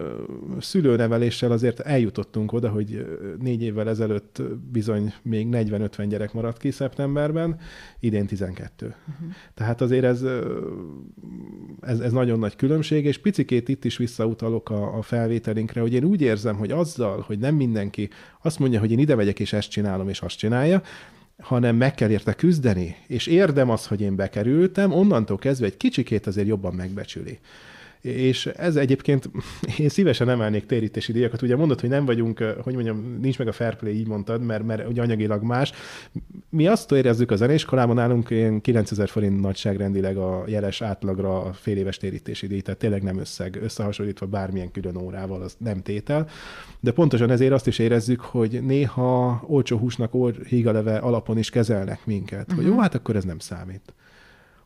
szülőneveléssel 0.59 1.51
azért 1.51 1.79
eljutottunk 1.79 2.53
oda, 2.53 2.69
hogy 2.69 3.05
négy 3.39 3.63
évvel 3.63 3.89
ezelőtt 3.89 4.41
bizony 4.71 5.13
még 5.21 5.47
40-50 5.51 6.05
gyerek 6.09 6.33
maradt 6.33 6.57
ki 6.57 6.71
szeptemberben, 6.71 7.59
idén 7.99 8.25
12. 8.25 8.86
Uh-huh. 8.87 9.33
Tehát 9.53 9.81
azért 9.81 10.03
ez, 10.03 10.23
ez, 11.81 11.99
ez 11.99 12.11
nagyon 12.11 12.39
nagy 12.39 12.55
különbség, 12.55 13.05
és 13.05 13.17
picikét 13.17 13.69
itt 13.69 13.85
is 13.85 13.97
visszautalok 13.97 14.69
a, 14.69 14.97
a 14.97 15.01
felvételinkre, 15.01 15.81
hogy 15.81 15.93
én 15.93 16.03
úgy 16.03 16.21
érzem, 16.21 16.55
hogy 16.55 16.71
azzal, 16.71 17.23
hogy 17.27 17.39
nem 17.39 17.55
mindenki 17.55 18.09
azt 18.41 18.59
mondja, 18.59 18.79
hogy 18.79 18.91
én 18.91 18.99
ide 18.99 19.15
megyek, 19.15 19.39
és 19.39 19.53
ezt 19.53 19.69
csinálom, 19.69 20.09
és 20.09 20.21
azt 20.21 20.37
csinálja, 20.37 20.81
hanem 21.39 21.75
meg 21.75 21.93
kell 21.93 22.09
érte 22.09 22.33
küzdeni, 22.33 22.95
és 23.07 23.27
érdem 23.27 23.69
az, 23.69 23.87
hogy 23.87 24.01
én 24.01 24.15
bekerültem, 24.15 24.91
onnantól 24.91 25.37
kezdve 25.37 25.65
egy 25.65 25.77
kicsikét 25.77 26.27
azért 26.27 26.47
jobban 26.47 26.73
megbecsüli 26.73 27.39
és 28.07 28.45
ez 28.45 28.75
egyébként, 28.75 29.29
én 29.77 29.89
szívesen 29.89 30.29
emelnék 30.29 30.65
térítési 30.65 31.11
díjakat. 31.11 31.41
Ugye 31.41 31.55
mondod, 31.55 31.79
hogy 31.79 31.89
nem 31.89 32.05
vagyunk, 32.05 32.39
hogy 32.61 32.73
mondjam, 32.73 33.17
nincs 33.21 33.37
meg 33.37 33.47
a 33.47 33.51
fair 33.51 33.75
play, 33.75 33.93
így 33.93 34.07
mondtad, 34.07 34.41
mert, 34.41 34.63
mert 34.63 34.87
ugye 34.89 35.01
anyagilag 35.01 35.43
más. 35.43 35.71
Mi 36.49 36.67
azt 36.67 36.91
érezzük 36.91 37.31
a 37.31 37.35
zenéskolában, 37.35 37.95
nálunk 37.95 38.29
ilyen 38.29 38.61
9000 38.61 39.09
forint 39.09 39.41
nagyságrendileg 39.41 40.17
a 40.17 40.43
jeles 40.47 40.81
átlagra 40.81 41.41
a 41.41 41.53
fél 41.53 41.77
éves 41.77 41.97
térítési 41.97 42.47
díj, 42.47 42.61
tehát 42.61 42.79
tényleg 42.79 43.03
nem 43.03 43.19
összeg, 43.19 43.59
összehasonlítva 43.61 44.25
bármilyen 44.25 44.71
külön 44.71 44.95
órával, 44.95 45.41
az 45.41 45.55
nem 45.57 45.81
tétel. 45.81 46.27
De 46.79 46.91
pontosan 46.91 47.29
ezért 47.29 47.51
azt 47.53 47.67
is 47.67 47.79
érezzük, 47.79 48.21
hogy 48.21 48.63
néha 48.63 49.43
olcsó 49.47 49.77
húsnak 49.77 50.13
hígaleve 50.47 50.97
alapon 50.97 51.37
is 51.37 51.49
kezelnek 51.49 52.05
minket, 52.05 52.41
uh-huh. 52.41 52.55
hogy 52.55 52.65
mhm. 52.65 52.73
jó, 52.73 52.79
hát 52.79 52.95
akkor 52.95 53.15
ez 53.15 53.23
nem 53.23 53.39
számít. 53.39 53.93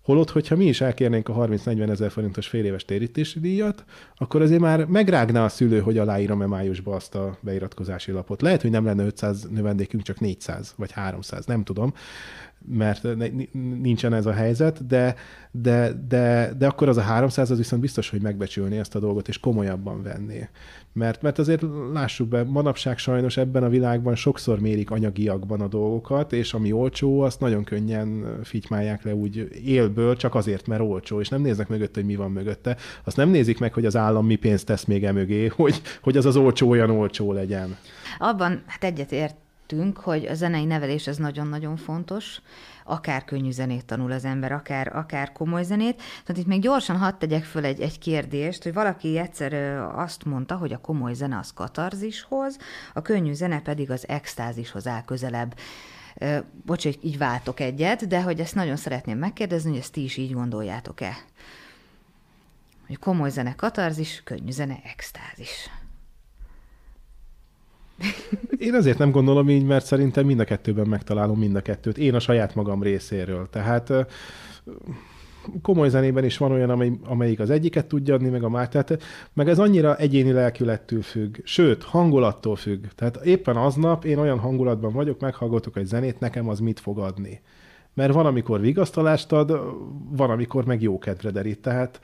Holott, 0.02 0.30
hogyha 0.30 0.56
mi 0.56 0.66
is 0.66 0.82
elkérnénk 0.82 1.30
a 1.30 1.34
30-40 1.34 1.90
ezer 1.90 2.12
forintos 2.12 2.48
fél 2.48 2.66
éves 2.66 2.86
térítési 2.86 3.40
díjat, 3.40 3.84
akkor 4.16 4.42
azért 4.42 4.60
már 4.62 4.86
megrágná 4.86 5.44
a 5.44 5.50
szülő, 5.50 5.80
hogy 5.80 5.98
aláírom-e 5.98 6.46
májusba 6.46 6.96
azt 6.96 7.16
a 7.16 7.38
beiratkozási 7.42 8.12
lapot. 8.12 8.42
Lehet, 8.42 8.62
hogy 8.62 8.72
nem 8.72 8.86
lenne 8.86 9.06
500 9.06 9.48
növendékünk, 9.50 10.04
csak 10.04 10.20
400 10.20 10.74
vagy 10.78 10.92
300, 10.92 11.46
nem 11.46 11.64
tudom 11.64 11.94
mert 12.70 13.08
nincsen 13.82 14.14
ez 14.14 14.26
a 14.26 14.32
helyzet, 14.32 14.88
de, 14.88 15.16
de, 15.52 15.92
de, 16.08 16.54
de 16.58 16.68
akkor 16.68 16.90
az 16.90 16.98
a 16.98 17.02
300 17.02 17.52
az 17.52 17.58
viszont 17.58 17.82
biztos, 17.82 18.10
hogy 18.10 18.22
megbecsülni 18.22 18.78
ezt 18.78 18.96
a 18.96 19.00
dolgot, 19.00 19.28
és 19.28 19.40
komolyabban 19.40 20.04
venni. 20.04 20.40
Mert, 20.94 21.22
mert 21.22 21.40
azért 21.40 21.64
lássuk 21.94 22.28
be, 22.28 22.44
manapság 22.44 22.98
sajnos 22.98 23.38
ebben 23.38 23.64
a 23.64 23.70
világban 23.70 24.16
sokszor 24.16 24.60
mérik 24.60 24.92
anyagiakban 24.92 25.62
a 25.62 25.68
dolgokat, 25.68 26.34
és 26.34 26.54
ami 26.54 26.72
olcsó, 26.72 27.22
azt 27.22 27.40
nagyon 27.40 27.64
könnyen 27.64 28.40
fitymálják 28.44 29.04
le 29.04 29.16
úgy 29.16 29.48
élből, 29.66 30.16
csak 30.16 30.36
azért, 30.36 30.68
mert 30.68 30.82
olcsó, 30.82 31.20
és 31.20 31.30
nem 31.30 31.42
néznek 31.42 31.68
mögötte, 31.68 32.00
hogy 32.00 32.10
mi 32.10 32.16
van 32.16 32.32
mögötte. 32.32 32.78
Azt 33.04 33.18
nem 33.18 33.30
nézik 33.30 33.60
meg, 33.60 33.74
hogy 33.74 33.86
az 33.86 33.96
állam 33.96 34.26
mi 34.26 34.36
pénzt 34.36 34.66
tesz 34.66 34.86
még 34.86 35.06
emögé, 35.06 35.48
hogy, 35.48 35.82
hogy 36.02 36.18
az 36.18 36.26
az 36.26 36.36
olcsó 36.36 36.70
olyan 36.70 36.90
olcsó 36.90 37.34
legyen. 37.34 37.78
Abban 38.20 38.64
hát 38.68 38.84
egyetért 38.84 39.36
beszélgettünk, 39.72 39.98
hogy 39.98 40.26
a 40.26 40.34
zenei 40.34 40.66
nevelés 40.66 41.08
az 41.08 41.18
nagyon-nagyon 41.18 41.78
fontos, 41.78 42.42
akár 42.86 43.26
könnyű 43.26 43.52
zenét 43.52 43.86
tanul 43.86 44.12
az 44.12 44.26
ember, 44.26 44.52
akár, 44.52 44.96
akár 44.96 45.32
komoly 45.32 45.64
zenét. 45.64 45.96
Tehát 45.96 46.42
itt 46.42 46.48
még 46.48 46.62
gyorsan 46.62 46.98
hadd 46.98 47.18
tegyek 47.18 47.44
föl 47.44 47.66
egy, 47.66 47.82
egy 47.82 48.00
kérdést, 48.00 48.64
hogy 48.64 48.74
valaki 48.74 49.18
egyszer 49.18 49.54
azt 49.96 50.26
mondta, 50.26 50.56
hogy 50.56 50.74
a 50.74 50.78
komoly 50.78 51.14
zene 51.14 51.38
az 51.38 51.54
katarzishoz, 51.54 52.58
a 52.94 53.02
könnyű 53.02 53.34
zene 53.34 53.62
pedig 53.62 53.92
az 53.92 54.08
extázishoz 54.08 54.88
áll 54.88 55.04
közelebb. 55.04 55.56
Bocs, 56.66 56.84
hogy 56.84 57.00
így 57.02 57.18
váltok 57.18 57.60
egyet, 57.60 58.08
de 58.08 58.22
hogy 58.22 58.40
ezt 58.40 58.56
nagyon 58.56 58.76
szeretném 58.76 59.18
megkérdezni, 59.18 59.70
hogy 59.70 59.80
ezt 59.80 59.92
ti 59.92 60.04
is 60.04 60.18
így 60.18 60.34
gondoljátok-e? 60.34 61.18
Hogy 62.88 63.00
komoly 63.00 63.30
zene 63.30 63.56
katarzis, 63.56 64.22
könnyű 64.24 64.52
zene 64.52 64.80
extázis. 64.84 65.70
Én 68.58 68.74
azért 68.74 68.98
nem 68.98 69.12
gondolom 69.12 69.50
így, 69.50 69.66
mert 69.66 69.86
szerintem 69.86 70.26
mind 70.26 70.40
a 70.40 70.44
kettőben 70.44 70.88
megtalálom 70.88 71.40
mind 71.40 71.56
a 71.56 71.62
kettőt. 71.62 71.98
Én 71.98 72.16
a 72.16 72.20
saját 72.20 72.56
magam 72.56 72.84
részéről. 72.84 73.50
Tehát 73.50 73.94
komoly 75.62 75.90
zenében 75.90 76.24
is 76.24 76.38
van 76.38 76.52
olyan, 76.52 76.70
amely, 76.70 76.92
amelyik 77.04 77.40
az 77.40 77.50
egyiket 77.50 77.86
tudja 77.86 78.14
adni, 78.14 78.30
meg 78.30 78.44
a 78.44 78.50
már. 78.50 78.70
Tehát, 78.70 79.04
meg 79.34 79.50
ez 79.50 79.60
annyira 79.60 79.96
egyéni 79.96 80.32
lelkülettől 80.32 81.02
függ, 81.02 81.38
sőt, 81.44 81.84
hangulattól 81.84 82.56
függ. 82.56 82.86
Tehát 82.96 83.26
éppen 83.26 83.56
aznap 83.56 84.06
én 84.06 84.18
olyan 84.18 84.40
hangulatban 84.40 84.94
vagyok, 84.94 85.20
meghallgatok 85.20 85.78
egy 85.78 85.86
zenét, 85.86 86.20
nekem 86.20 86.50
az 86.50 86.60
mit 86.60 86.80
fog 86.80 87.00
adni. 87.00 87.42
Mert 87.94 88.14
van, 88.14 88.26
amikor 88.26 88.60
vigasztalást 88.60 89.32
ad, 89.32 89.60
van, 90.10 90.30
amikor 90.30 90.66
meg 90.66 90.82
jó 90.82 91.00
kedvre 91.00 91.32
derít. 91.32 91.62
Tehát 91.62 92.00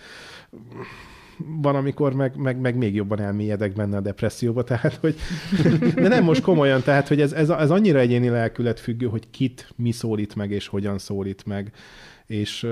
van, 1.38 1.76
amikor 1.76 2.14
meg, 2.14 2.36
meg, 2.36 2.60
meg 2.60 2.76
még 2.76 2.96
jobban 2.96 3.20
elmélyedek 3.20 3.74
benne 3.74 3.98
a 3.98 4.02
depresszióba, 4.02 4.64
tehát, 4.64 4.96
hogy 4.96 5.16
de 5.96 6.08
nem 6.08 6.24
most 6.24 6.42
komolyan, 6.42 6.82
tehát, 6.82 7.08
hogy 7.08 7.22
ez, 7.22 7.32
ez, 7.32 7.50
ez 7.50 7.72
annyira 7.72 8.00
egyéni 8.00 8.30
lelkület 8.30 8.80
függő, 8.80 9.06
hogy 9.06 9.30
kit 9.30 9.70
mi 9.76 9.92
szólít 9.92 10.36
meg, 10.36 10.52
és 10.52 10.68
hogyan 10.68 10.98
szólít 10.98 11.46
meg. 11.46 11.72
És 12.26 12.64
uh, 12.64 12.72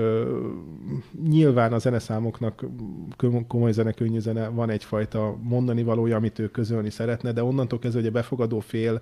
nyilván 1.28 1.72
a 1.72 1.78
zeneszámoknak 1.78 2.64
komoly 3.48 3.72
zene, 3.72 3.92
könnyű 3.92 4.18
zene 4.18 4.48
van 4.48 4.70
egyfajta 4.70 5.36
mondani 5.42 5.82
valója, 5.82 6.16
amit 6.16 6.38
ő 6.38 6.48
közölni 6.48 6.90
szeretne, 6.90 7.32
de 7.32 7.42
onnantól 7.42 7.78
kezdve, 7.78 8.00
hogy 8.00 8.08
a 8.08 8.12
befogadó 8.12 8.60
fél 8.60 9.00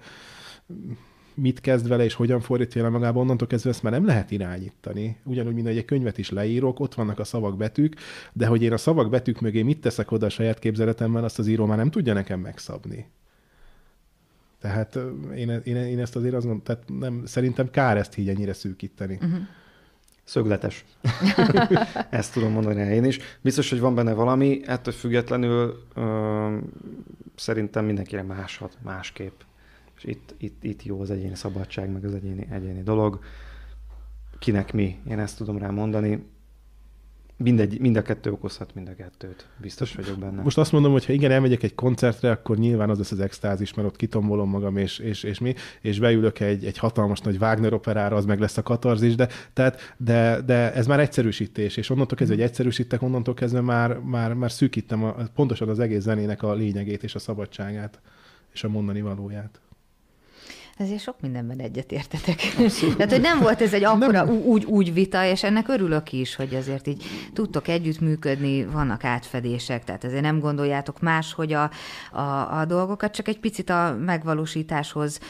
mit 1.35 1.61
kezd 1.61 1.89
vele, 1.89 2.05
és 2.05 2.14
hogyan 2.14 2.41
fordítja 2.41 2.82
le 2.82 2.89
magába, 2.89 3.20
onnantól 3.20 3.47
kezdve 3.47 3.70
ezt 3.70 3.82
már 3.82 3.93
nem 3.93 4.07
lehet 4.07 4.30
irányítani. 4.30 5.16
Ugyanúgy, 5.22 5.55
mint 5.55 5.66
egy 5.66 5.85
könyvet 5.85 6.18
is 6.18 6.30
leírok, 6.30 6.80
ott 6.80 6.95
vannak 6.95 7.18
a 7.18 7.24
szavak 7.24 7.57
betűk, 7.57 7.97
de 8.32 8.47
hogy 8.47 8.62
én 8.62 8.72
a 8.72 8.76
szavak 8.76 9.11
betűk 9.11 9.41
mögé 9.41 9.62
mit 9.62 9.80
teszek 9.80 10.11
oda 10.11 10.26
a 10.26 10.28
saját 10.28 10.59
képzeletemmel, 10.59 11.24
azt 11.24 11.39
az 11.39 11.47
író 11.47 11.66
már 11.66 11.76
nem 11.76 11.91
tudja 11.91 12.12
nekem 12.12 12.41
megszabni. 12.41 13.07
Tehát 14.61 14.99
én, 15.35 15.61
én, 15.64 15.76
én 15.76 16.01
ezt 16.01 16.16
azért 16.16 16.35
azt 16.35 16.45
mondom, 16.45 16.62
tehát 16.62 16.82
nem, 16.99 17.22
szerintem 17.26 17.70
kár 17.70 17.97
ezt 17.97 18.18
így 18.18 18.28
ennyire 18.28 18.53
szűkíteni. 18.53 19.14
Uh-huh. 19.14 19.41
Szögletes. 20.24 20.85
Ezt 22.11 22.32
tudom 22.32 22.53
mondani 22.53 22.80
én 22.80 23.05
is. 23.05 23.18
Biztos, 23.41 23.70
hogy 23.70 23.80
van 23.80 23.95
benne 23.95 24.12
valami, 24.12 24.61
ettől 24.66 24.95
függetlenül 24.95 25.82
ö, 25.95 26.57
szerintem 27.35 27.85
mindenkire 27.85 28.22
máshat, 28.22 28.78
másképp. 28.82 29.41
És 30.05 30.11
itt, 30.11 30.34
itt, 30.38 30.64
itt 30.64 30.82
jó 30.82 31.00
az 31.00 31.11
egyéni 31.11 31.34
szabadság, 31.34 31.92
meg 31.92 32.05
az 32.05 32.14
egyéni, 32.14 32.46
egyéni 32.50 32.82
dolog. 32.82 33.18
Kinek 34.38 34.72
mi? 34.72 34.98
Én 35.09 35.18
ezt 35.18 35.36
tudom 35.36 35.59
rá 35.59 35.70
mondani 35.70 36.24
mindegy, 37.36 37.80
mind 37.80 37.96
a 37.96 38.02
kettő 38.02 38.30
okozhat 38.30 38.74
mind 38.74 38.88
a 38.88 38.94
kettőt. 38.94 39.48
Biztos 39.61 39.94
vagyok 39.94 40.18
benne. 40.18 40.42
Most 40.42 40.59
azt 40.59 40.72
mondom, 40.72 40.92
hogy 40.92 41.07
ha 41.07 41.12
igen, 41.12 41.30
elmegyek 41.30 41.62
egy 41.62 41.74
koncertre, 41.74 42.30
akkor 42.30 42.57
nyilván 42.57 42.90
az 42.90 42.98
lesz 42.98 43.11
az 43.11 43.20
extázis, 43.20 43.74
mert 43.74 43.88
ott 43.88 43.96
kitombolom 43.96 44.48
magam, 44.48 44.76
és, 44.76 44.98
és, 44.98 45.22
és 45.22 45.38
mi, 45.38 45.55
és 45.80 45.98
beülök 45.98 46.40
egy, 46.40 46.64
egy 46.64 46.78
hatalmas 46.78 47.20
nagy 47.20 47.36
Wagner 47.40 47.72
operára, 47.72 48.16
az 48.16 48.24
meg 48.24 48.40
lesz 48.40 48.57
a 48.57 48.62
katarzis, 48.62 49.14
de, 49.14 49.28
tehát, 49.52 49.94
de, 49.96 50.40
de 50.40 50.72
ez 50.72 50.86
már 50.86 51.00
egyszerűsítés, 51.00 51.76
és 51.76 51.90
onnantól 51.90 52.16
kezdve, 52.16 52.36
hogy 52.36 52.44
egyszerűsítek, 52.44 53.02
onnantól 53.02 53.34
kezdve 53.34 53.61
már, 53.61 53.98
már, 53.98 54.34
már 54.34 54.50
szűkítem 54.50 55.05
a, 55.05 55.14
pontosan 55.34 55.68
az 55.68 55.78
egész 55.78 56.02
zenének 56.02 56.42
a 56.42 56.55
lényegét 56.55 57.02
és 57.02 57.14
a 57.14 57.18
szabadságát, 57.18 58.00
és 58.52 58.64
a 58.64 58.68
mondani 58.68 59.00
valóját 59.00 59.61
ezért 60.76 61.00
sok 61.00 61.20
mindenben 61.20 61.58
egyetértetek. 61.58 62.36
Tehát, 62.96 63.12
hogy 63.12 63.20
nem 63.20 63.40
volt 63.40 63.60
ez 63.60 63.72
egy 63.72 63.84
akkora 63.84 64.24
úgy, 64.24 64.64
úgy 64.64 64.92
vita, 64.92 65.24
és 65.24 65.42
ennek 65.42 65.68
örülök 65.68 66.12
is, 66.12 66.34
hogy 66.34 66.54
azért 66.54 66.86
így 66.86 67.04
tudtok 67.32 67.68
együttműködni, 67.68 68.64
vannak 68.64 69.04
átfedések, 69.04 69.84
tehát 69.84 70.04
ezért 70.04 70.22
nem 70.22 70.40
gondoljátok 70.40 71.00
más, 71.00 71.32
hogy 71.32 71.52
a, 71.52 71.70
a, 72.12 72.58
a 72.58 72.64
dolgokat, 72.64 73.14
csak 73.14 73.28
egy 73.28 73.38
picit 73.38 73.70
a 73.70 73.96
megvalósításhoz 74.04 75.20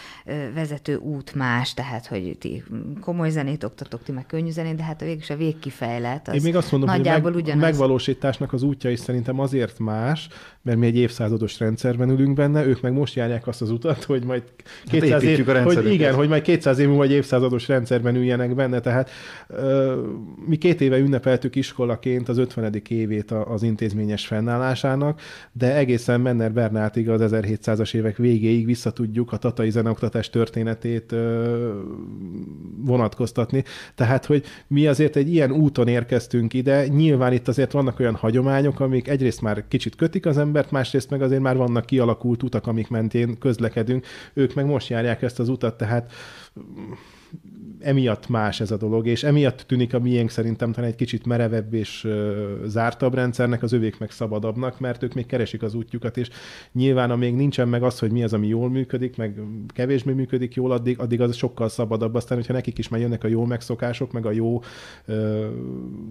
vezető 0.55 0.97
út 0.97 1.34
más, 1.34 1.74
tehát, 1.74 2.07
hogy 2.07 2.36
ti 2.38 2.62
komoly 3.01 3.30
zenét 3.30 3.64
oktatok, 3.64 4.03
ti 4.03 4.12
meg 4.12 4.26
könnyű 4.26 4.51
zenét, 4.51 4.76
de 4.76 4.82
hát 4.82 5.01
végül 5.01 5.22
a 5.28 5.36
végkifejlet 5.36 6.28
az 6.28 6.34
Én 6.34 6.42
még 6.42 6.57
azt 6.57 6.70
mondom, 6.70 6.88
nagyjából 6.88 7.32
hogy 7.32 7.45
meg, 7.47 7.57
a 7.57 7.59
megvalósításnak 7.59 8.53
az 8.53 8.62
útja 8.62 8.90
is 8.90 8.99
szerintem 8.99 9.38
azért 9.40 9.78
más, 9.78 10.28
mert 10.62 10.78
mi 10.78 10.86
egy 10.86 10.97
évszázados 10.97 11.59
rendszerben 11.59 12.11
ülünk 12.11 12.34
benne, 12.34 12.66
ők 12.66 12.80
meg 12.80 12.92
most 12.92 13.14
járják 13.14 13.47
azt 13.47 13.62
az 13.62 13.70
utat, 13.70 14.05
hogy 14.05 14.24
majd 14.24 14.42
200 14.84 15.11
hát 15.11 15.34
a 15.41 15.62
hogy 15.62 15.93
igen, 15.93 16.14
hogy 16.14 16.28
majd 16.28 16.43
200 16.43 16.78
év 16.78 16.89
múlva 16.89 17.03
egy 17.03 17.11
évszázados 17.11 17.68
rendszerben 17.68 18.16
üljenek 18.16 18.55
benne, 18.55 18.80
tehát 18.80 19.11
ö, 19.49 19.95
mi 20.47 20.57
két 20.57 20.80
éve 20.80 20.99
ünnepeltük 20.99 21.57
iskolaként 21.57 22.28
az 22.28 22.39
50. 22.39 22.82
évét 22.89 23.30
az 23.30 23.62
intézményes 23.62 24.26
fennállásának, 24.26 25.20
de 25.53 25.76
egészen 25.76 26.20
Menner 26.20 26.53
Bernátig 26.53 27.09
az 27.09 27.32
1700-as 27.35 27.95
évek 27.95 28.16
végéig 28.16 28.66
visszatudjuk 28.66 29.32
a 29.32 29.37
tatai 29.37 29.70
zeneoktatás 29.70 30.30
történetét 30.30 31.12
ö, 31.12 31.68
vonatkoztatni. 32.76 33.64
Tehát, 33.95 34.24
hogy 34.24 34.45
mi 34.66 34.87
azért 34.87 35.16
egy 35.16 35.32
ilyen 35.32 35.53
úton 35.53 35.89
érkeztünk 35.89 36.55
ide, 36.55 36.87
nyilván 36.87 37.32
itt 37.32 37.49
azért 37.49 37.72
vannak 37.72 38.01
olyan 38.01 38.14
hagyományok, 38.14 38.80
amik 38.80 39.09
egyrészt 39.09 39.41
már 39.41 39.64
kicsit 39.68 39.97
kötik 39.97 40.26
az 40.26 40.39
embert, 40.39 40.70
másrészt 40.70 41.11
meg 41.11 41.22
azért 41.22 41.41
már 41.41 41.57
vannak 41.57 41.87
kialakult 41.87 42.43
utak, 42.43 42.66
amik 42.66 42.89
mentén 42.89 43.39
közlekedünk, 43.39 44.07
ők 44.35 44.55
meg 44.55 44.66
most 44.66 44.89
járják 44.89 45.22
ezt 45.25 45.39
az 45.39 45.49
utat, 45.49 45.77
tehát 45.77 46.12
emiatt 47.85 48.28
más 48.28 48.61
ez 48.61 48.70
a 48.70 48.76
dolog, 48.76 49.07
és 49.07 49.22
emiatt 49.22 49.64
tűnik 49.66 49.95
a 49.95 49.99
miénk 49.99 50.30
szerintem 50.30 50.72
talán 50.72 50.91
egy 50.91 50.97
kicsit 50.97 51.26
merevebb 51.26 51.74
és 51.74 52.09
zártabb 52.64 53.14
rendszernek, 53.14 53.62
az 53.62 53.72
övék 53.72 53.99
meg 53.99 54.11
szabadabbnak, 54.11 54.80
mert 54.80 55.03
ők 55.03 55.14
még 55.14 55.26
keresik 55.26 55.62
az 55.62 55.74
útjukat, 55.74 56.16
és 56.16 56.30
nyilván 56.72 57.11
amíg 57.11 57.35
nincsen 57.35 57.68
meg 57.68 57.82
az, 57.82 57.99
hogy 57.99 58.11
mi 58.11 58.22
az, 58.22 58.32
ami 58.32 58.47
jól 58.47 58.70
működik, 58.70 59.16
meg 59.16 59.41
kevésbé 59.68 60.12
működik 60.12 60.55
jól, 60.55 60.72
addig, 60.72 60.99
addig 60.99 61.20
az 61.20 61.37
sokkal 61.37 61.68
szabadabb. 61.68 62.14
Aztán, 62.14 62.39
hogyha 62.39 62.53
nekik 62.53 62.78
is 62.78 62.89
már 62.89 63.01
jönnek 63.01 63.24
a 63.24 63.28
jó 63.28 63.45
megszokások, 63.45 64.12
meg 64.12 64.26
a 64.26 64.30
jó 64.30 64.62
ö, 65.05 65.47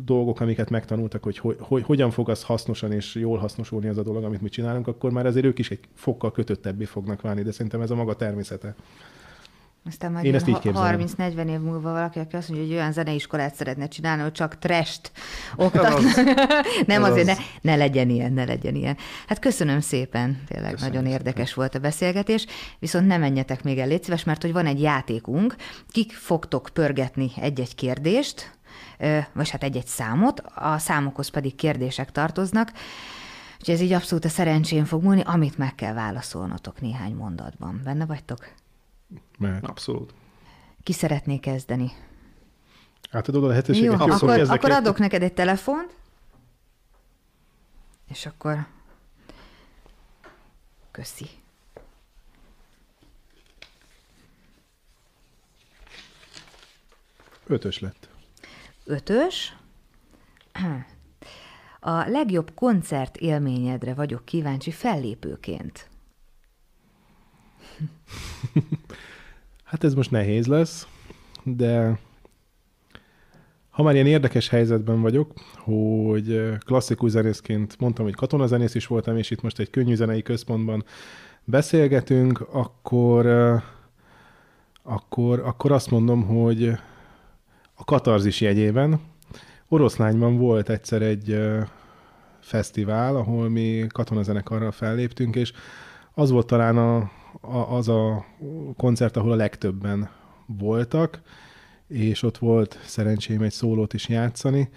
dolgok, 0.06 0.40
amiket 0.40 0.70
megtanultak, 0.70 1.24
hogy, 1.24 1.38
hogy, 1.38 1.56
hogy 1.60 1.84
hogyan 1.84 2.12
fog 2.12 2.30
az 2.30 2.44
hasznosan 2.44 2.92
és 2.92 3.16
jól 3.16 3.38
hasznosulni 3.38 3.88
az 3.88 3.98
a 3.98 4.04
dolog, 4.04 4.24
amit 4.24 4.42
mi 4.42 4.50
csinálunk, 4.50 4.88
akkor 4.88 5.12
már 5.12 5.26
azért 5.26 5.46
ők 5.46 5.60
is 5.60 5.72
egy 5.72 5.80
fokkal 5.94 6.32
kötöttebbé 6.32 6.84
fognak 6.84 7.22
válni, 7.22 7.42
de 7.42 7.52
szerintem 7.52 7.82
ez 7.82 7.92
a 7.92 7.96
maga 7.96 8.16
természete. 8.16 8.76
Aztán 9.86 10.12
majd 10.12 10.26
Én 10.26 10.36
ezt 10.36 10.48
így 10.48 10.58
30-40 10.64 11.50
év 11.50 11.60
múlva 11.60 11.92
valaki, 11.92 12.20
aki 12.20 12.36
azt 12.36 12.50
mondja, 12.50 12.68
hogy 12.68 12.76
olyan 12.76 12.92
zeneiskolát 12.92 13.56
szeretne 13.56 13.88
csinálni, 13.88 14.22
hogy 14.22 14.32
csak 14.32 14.58
trest 14.58 15.12
oktat. 15.56 16.02
Nem 16.86 17.04
azért, 17.04 17.26
ne, 17.26 17.36
ne 17.62 17.76
legyen 17.76 18.10
ilyen, 18.10 18.34
ne 18.34 18.46
legyen 18.46 18.76
ilyen. 18.76 18.98
Hát 19.28 19.40
köszönöm 19.40 19.80
szépen, 19.80 20.42
tényleg 20.48 20.72
köszönöm 20.72 20.94
nagyon 20.94 21.12
érdekes 21.12 21.48
szépen. 21.48 21.54
volt 21.56 21.76
a 21.76 21.80
beszélgetés, 21.80 22.46
viszont 22.80 23.08
nem 23.08 23.20
menjetek 23.20 23.64
még 23.64 23.80
el, 23.80 23.88
légy 23.88 24.04
szíves, 24.04 24.24
mert 24.24 24.42
hogy 24.42 24.54
van 24.54 24.66
egy 24.66 24.82
játékunk, 24.82 25.56
kik 25.90 26.14
fogtok 26.14 26.70
pörgetni 26.74 27.32
egy-egy 27.36 27.76
kérdést, 27.76 28.58
vagy 29.34 29.50
hát 29.50 29.64
egy-egy 29.64 29.88
számot, 29.88 30.40
a 30.56 30.78
számokhoz 30.78 31.28
pedig 31.28 31.56
kérdések 31.56 32.12
tartoznak, 32.12 32.72
Úgyhogy 33.60 33.78
ez 33.78 33.86
így 33.88 33.94
abszolút 33.94 34.26
a 34.26 34.30
szerencsén 34.30 34.86
fog 34.86 35.04
múlni, 35.04 35.22
amit 35.26 35.58
meg 35.58 35.76
kell 35.76 35.94
válaszolnotok 35.94 36.82
néhány 36.82 37.16
mondatban. 37.16 37.82
Benne 37.84 38.06
vagytok? 38.06 38.48
Mehet. 39.38 39.64
Abszolút. 39.64 40.14
Ki 40.84 40.94
szeretné 40.94 41.38
kezdeni? 41.38 41.92
Átadod 43.12 43.44
a 43.44 43.48
lehetőséget? 43.48 44.00
Jó, 44.00 44.06
akkor, 44.06 44.40
akkor 44.40 44.72
adok 44.72 44.98
neked 44.98 45.22
egy 45.22 45.34
telefont, 45.34 45.96
és 48.10 48.26
akkor 48.26 48.68
köszi. 50.92 51.26
Ötös 57.48 57.80
lett. 57.80 58.10
Ötös. 58.86 59.56
A 61.80 62.10
legjobb 62.10 62.52
koncert 62.54 63.18
élményedre 63.18 63.94
vagyok 63.94 64.26
kíváncsi 64.26 64.72
fellépőként. 64.72 65.90
Hát 69.64 69.84
ez 69.84 69.94
most 69.94 70.12
nehéz 70.12 70.48
lesz, 70.48 70.88
de 71.44 72.00
ha 73.70 73.84
már 73.84 73.94
ilyen 73.94 74.08
érdekes 74.08 74.50
helyzetben 74.50 75.02
vagyok, 75.02 75.34
hogy 75.56 76.52
klasszikus 76.66 77.12
zenészként 77.12 77.80
mondtam, 77.80 78.06
hogy 78.06 78.16
katonazenész 78.16 78.76
is 78.76 78.88
voltam, 78.88 79.18
és 79.18 79.32
itt 79.32 79.42
most 79.42 79.60
egy 79.60 79.70
könnyű 79.70 79.96
zenei 79.96 80.22
központban 80.22 80.84
beszélgetünk, 81.44 82.46
akkor, 82.52 83.26
akkor, 84.84 85.40
akkor 85.40 85.72
azt 85.72 85.92
mondom, 85.92 86.24
hogy 86.24 86.68
a 87.74 87.84
katarzis 87.86 88.42
jegyében 88.42 89.00
Oroszlányban 89.68 90.38
volt 90.38 90.70
egyszer 90.70 91.02
egy 91.02 91.40
fesztivál, 92.40 93.16
ahol 93.16 93.50
mi 93.50 93.86
katonazenekarral 93.90 94.72
felléptünk, 94.72 95.36
és 95.36 95.54
az 96.14 96.30
volt 96.30 96.48
talán 96.48 96.78
a, 96.78 97.12
a, 97.42 97.58
az 97.58 97.88
a 97.88 98.26
koncert, 98.78 99.18
ahol 99.18 99.32
a 99.32 99.36
legtöbben 99.36 100.10
voltak, 100.46 101.22
és 101.88 102.24
ott 102.24 102.38
volt 102.38 102.80
szerencsém 102.86 103.42
egy 103.42 103.52
szólót 103.52 103.94
is 103.94 104.10
játszani, 104.10 104.70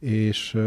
és, 0.00 0.58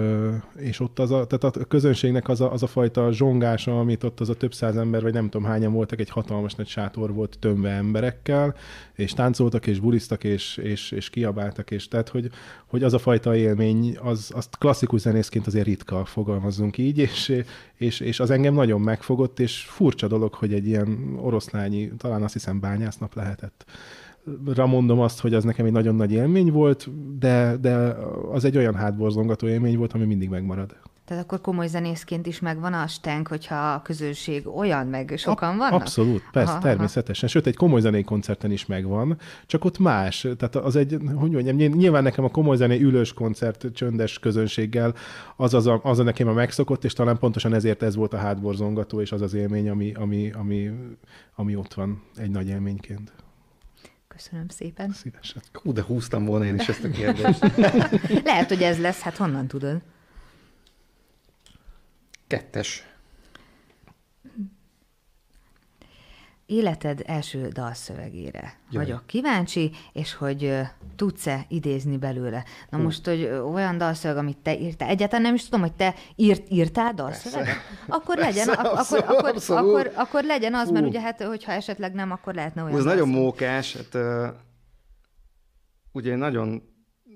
és 0.55 0.79
ott 0.79 0.99
az 0.99 1.11
a, 1.11 1.27
tehát 1.27 1.55
a 1.57 1.65
közönségnek 1.65 2.29
az 2.29 2.41
a, 2.41 2.51
az 2.51 2.63
a 2.63 2.67
fajta 2.67 3.11
zsongása, 3.11 3.79
amit 3.79 4.03
ott 4.03 4.19
az 4.19 4.29
a 4.29 4.33
több 4.33 4.53
száz 4.53 4.77
ember, 4.77 5.01
vagy 5.01 5.13
nem 5.13 5.29
tudom 5.29 5.47
hányan 5.47 5.73
voltak, 5.73 5.99
egy 5.99 6.09
hatalmas 6.09 6.53
nagy 6.53 6.67
sátor 6.67 7.13
volt 7.13 7.37
tömve 7.39 7.69
emberekkel, 7.69 8.55
és 8.95 9.13
táncoltak, 9.13 9.67
és 9.67 9.79
bulisztak, 9.79 10.23
és, 10.23 10.57
és, 10.57 10.91
és 10.91 11.09
kiabáltak, 11.09 11.71
és 11.71 11.87
tehát, 11.87 12.09
hogy, 12.09 12.29
hogy 12.65 12.83
az 12.83 12.93
a 12.93 12.99
fajta 12.99 13.35
élmény, 13.35 13.97
az, 14.01 14.31
azt 14.35 14.57
klasszikus 14.57 15.01
zenészként 15.01 15.47
azért 15.47 15.65
ritka, 15.65 16.05
fogalmazzunk 16.05 16.77
így, 16.77 16.97
és, 16.97 17.43
és, 17.75 17.99
és 17.99 18.19
az 18.19 18.29
engem 18.29 18.53
nagyon 18.53 18.81
megfogott, 18.81 19.39
és 19.39 19.65
furcsa 19.67 20.07
dolog, 20.07 20.33
hogy 20.33 20.53
egy 20.53 20.67
ilyen 20.67 21.17
oroszlányi, 21.21 21.91
talán 21.97 22.23
azt 22.23 22.33
hiszem 22.33 22.59
bányásznap 22.59 23.15
lehetett 23.15 23.65
mondom 24.55 24.99
azt, 24.99 25.19
hogy 25.19 25.33
az 25.33 25.43
nekem 25.43 25.65
egy 25.65 25.71
nagyon 25.71 25.95
nagy 25.95 26.11
élmény 26.11 26.51
volt, 26.51 26.89
de, 27.19 27.57
de 27.61 27.95
az 28.31 28.45
egy 28.45 28.57
olyan 28.57 28.75
hátborzongató 28.75 29.47
élmény 29.47 29.77
volt, 29.77 29.93
ami 29.93 30.05
mindig 30.05 30.29
megmarad. 30.29 30.75
Tehát 31.11 31.23
akkor 31.23 31.41
komoly 31.41 31.67
zenészként 31.67 32.25
is 32.27 32.39
megvan 32.39 32.73
a 32.73 32.87
stenk, 32.87 33.27
hogyha 33.27 33.55
a 33.55 33.81
közönség 33.81 34.47
olyan, 34.47 34.87
meg 34.87 35.13
sokan 35.17 35.57
vannak? 35.57 35.81
Abszolút, 35.81 36.23
persze, 36.31 36.51
aha, 36.51 36.61
természetesen. 36.61 37.29
Aha. 37.29 37.39
Sőt, 37.39 37.47
egy 37.47 37.55
komoly 37.55 37.81
zenei 37.81 38.03
koncerten 38.03 38.51
is 38.51 38.65
megvan, 38.65 39.17
csak 39.45 39.65
ott 39.65 39.79
más. 39.79 40.27
Tehát 40.37 40.55
az 40.55 40.75
egy, 40.75 40.97
hogy 41.15 41.31
mondjam, 41.31 41.55
nyilván 41.55 42.03
nekem 42.03 42.23
a 42.23 42.29
komoly 42.29 42.55
zenei 42.55 42.83
ülős 42.83 43.13
koncert 43.13 43.65
csöndes 43.73 44.19
közönséggel 44.19 44.93
az, 45.35 45.53
az, 45.53 45.67
a, 45.67 45.79
az 45.83 45.99
a 45.99 46.03
nekem 46.03 46.27
a 46.27 46.33
megszokott, 46.33 46.83
és 46.83 46.93
talán 46.93 47.17
pontosan 47.17 47.53
ezért 47.53 47.83
ez 47.83 47.95
volt 47.95 48.13
a 48.13 48.17
hátborzongató, 48.17 49.01
és 49.01 49.11
az 49.11 49.21
az 49.21 49.33
élmény, 49.33 49.69
ami, 49.69 49.93
ami, 49.93 50.31
ami, 50.31 50.71
ami 51.35 51.55
ott 51.55 51.73
van 51.73 52.01
egy 52.15 52.31
nagy 52.31 52.47
élményként. 52.47 53.11
Köszönöm 54.15 54.47
szépen. 54.47 54.91
Szívesen. 54.91 55.41
Hú, 55.53 55.73
de 55.73 55.83
húztam 55.83 56.25
volna 56.25 56.45
én 56.45 56.55
is 56.55 56.67
ezt 56.69 56.83
a 56.83 56.89
kérdést. 56.89 57.39
Lehet, 58.29 58.47
hogy 58.47 58.63
ez 58.63 58.79
lesz, 58.79 58.99
hát 58.99 59.17
honnan 59.17 59.47
tudod? 59.47 59.81
Kettes. 62.27 62.90
Életed 66.51 67.01
első 67.05 67.47
dalszövegére 67.47 68.53
Jaj. 68.69 68.83
vagyok 68.83 69.05
kíváncsi, 69.05 69.71
és 69.93 70.13
hogy 70.13 70.59
tudsz-e 70.95 71.45
idézni 71.47 71.97
belőle. 71.97 72.43
Na 72.69 72.77
most, 72.77 73.05
hogy 73.05 73.23
olyan 73.53 73.77
dalszöveg, 73.77 74.17
amit 74.17 74.37
te 74.37 74.59
írtál, 74.59 74.89
egyáltalán 74.89 75.21
nem 75.21 75.33
is 75.33 75.43
tudom, 75.43 75.61
hogy 75.61 75.73
te 75.73 75.95
írt, 76.15 76.49
írtál 76.49 76.93
dalszöveget? 76.93 77.55
Akkor 77.87 78.17
legyen, 78.17 78.45
Persze, 78.45 78.61
ak- 78.61 78.77
abszolút, 78.79 79.03
akkor, 79.05 79.17
akkor, 79.17 79.29
abszolút. 79.29 79.69
akkor, 79.69 79.91
akkor 79.95 80.23
legyen 80.23 80.53
az, 80.53 80.69
mert 80.69 80.83
Hú. 80.83 80.89
ugye 80.89 81.01
hát, 81.01 81.23
hogyha 81.23 81.51
esetleg 81.51 81.93
nem, 81.93 82.11
akkor 82.11 82.33
lehetne 82.33 82.63
olyan 82.63 82.77
Ez 82.77 82.83
nagyon 82.83 83.09
mókás, 83.09 83.75
hát 83.75 83.95
uh, 84.03 84.27
ugye 85.91 86.15
nagyon 86.15 86.70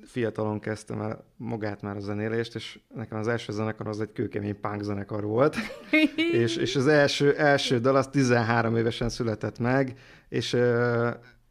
fiatalon 0.06 0.60
kezdtem 0.60 1.02
el 1.02 1.26
magát 1.38 1.82
már 1.82 1.96
a 1.96 2.00
zenélést, 2.00 2.56
és 2.56 2.80
nekem 2.96 3.18
az 3.18 3.28
első 3.28 3.52
zenekar 3.52 3.88
az 3.88 4.02
egy 4.02 4.12
kőkemény 4.12 4.60
punk 4.60 4.82
zenekar 4.82 5.24
volt, 5.24 5.56
és, 6.44 6.56
és 6.56 6.76
az 6.76 6.88
első, 6.88 7.36
első 7.36 7.80
dal 7.80 7.96
az 7.96 8.08
13 8.08 8.76
évesen 8.76 9.10
született 9.10 9.60
meg, 9.60 10.00
és, 10.30 10.58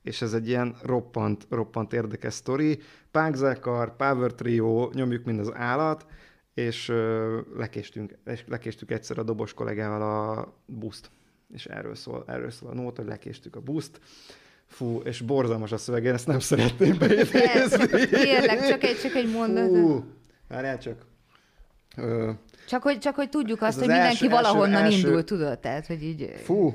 és 0.03 0.23
ez 0.23 0.33
egy 0.33 0.49
ilyen 0.49 0.77
roppant, 0.83 1.47
roppant 1.51 1.93
érdekes 1.93 2.35
sztori. 2.35 2.79
Punk 3.11 3.35
zenekar, 3.35 3.97
power 3.97 4.33
trio, 4.33 4.91
nyomjuk 4.93 5.25
mind 5.25 5.39
az 5.39 5.55
állat, 5.55 6.07
és 6.55 6.93
lekéstünk, 7.57 8.19
és 8.25 8.45
lekéstük 8.49 8.91
egyszer 8.91 9.19
a 9.19 9.23
dobos 9.23 9.55
kollégával 9.55 10.03
a 10.03 10.53
buszt. 10.67 11.11
És 11.53 11.67
erről 11.67 11.95
szól, 11.95 12.25
erről 12.27 12.51
szól 12.51 12.71
a 12.71 12.75
nóta, 12.75 13.01
hogy 13.01 13.11
lekéstük 13.11 13.57
a 13.57 13.61
buszt. 13.61 14.01
Fú, 14.75 15.01
és 15.05 15.21
borzalmas 15.21 15.73
a 15.73 15.77
szöveg, 15.77 16.05
én 16.05 16.13
ezt 16.15 16.27
nem 16.27 16.39
szeretném 16.39 16.99
beidézni. 16.99 17.41
Tényleg, 18.09 18.69
csak 18.69 18.83
egy, 18.85 18.99
csak 19.03 19.15
egy 19.15 19.31
mondat. 19.33 19.69
Fú, 19.69 20.05
várjál 20.49 20.79
csak. 20.79 21.07
Ö, 21.97 22.31
Csak 22.69 22.83
hogy, 22.83 22.99
csak 22.99 23.15
hogy 23.15 23.29
tudjuk 23.29 23.63
azt, 23.63 23.75
hogy 23.79 23.83
az 23.89 23.89
mindenki 23.93 24.25
első- 24.25 24.29
valahonnan 24.29 24.83
első- 24.83 24.97
indul, 25.07 25.25
tudod? 25.25 25.59
Tehát, 25.59 25.87
hogy 25.87 26.03
így... 26.03 26.33
Fú, 26.45 26.75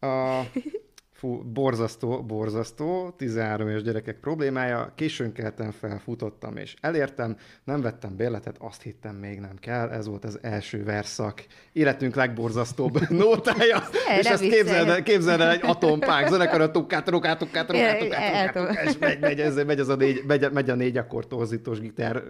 a, 0.00 0.40
fú, 1.26 1.42
borzasztó, 1.52 2.22
borzasztó, 2.22 3.14
13 3.16 3.68
éves 3.68 3.82
gyerekek 3.82 4.20
problémája, 4.20 4.92
későn 4.94 5.32
keltem 5.32 5.70
fel, 5.70 5.98
futottam 5.98 6.56
és 6.56 6.74
elértem, 6.80 7.36
nem 7.64 7.80
vettem 7.80 8.16
bérletet, 8.16 8.56
azt 8.58 8.82
hittem 8.82 9.14
még 9.14 9.40
nem 9.40 9.56
kell, 9.60 9.88
ez 9.88 10.06
volt 10.06 10.24
az 10.24 10.38
első 10.42 10.84
verszak, 10.84 11.44
életünk 11.72 12.14
legborzasztóbb 12.14 13.08
nótája, 13.24 13.82
Erre 14.08 14.18
és 14.18 14.26
ezt 14.26 14.40
vissza- 14.40 14.54
képzeld 14.56 14.88
el, 14.88 15.02
képzeld 15.02 15.40
el 15.40 15.50
egy 15.50 15.60
atompák, 15.62 16.28
zenekar 16.28 16.60
a 16.60 16.70
tukkát, 16.70 17.04
tukát, 17.04 17.42
El- 17.42 17.98
tukát, 17.98 18.52
tukát, 18.52 18.84
és 18.86 18.98
megy, 18.98 19.20
megy, 19.20 19.40
ez, 19.40 19.54
megy, 19.64 19.80
az 19.80 19.88
a 19.88 19.96
négy, 19.96 20.22
megy, 20.26 20.52
megy 20.52 20.70
a 20.70 20.74
négy 20.74 20.96
akkord 20.96 21.28
torzítós 21.28 21.80
gitár, 21.80 22.22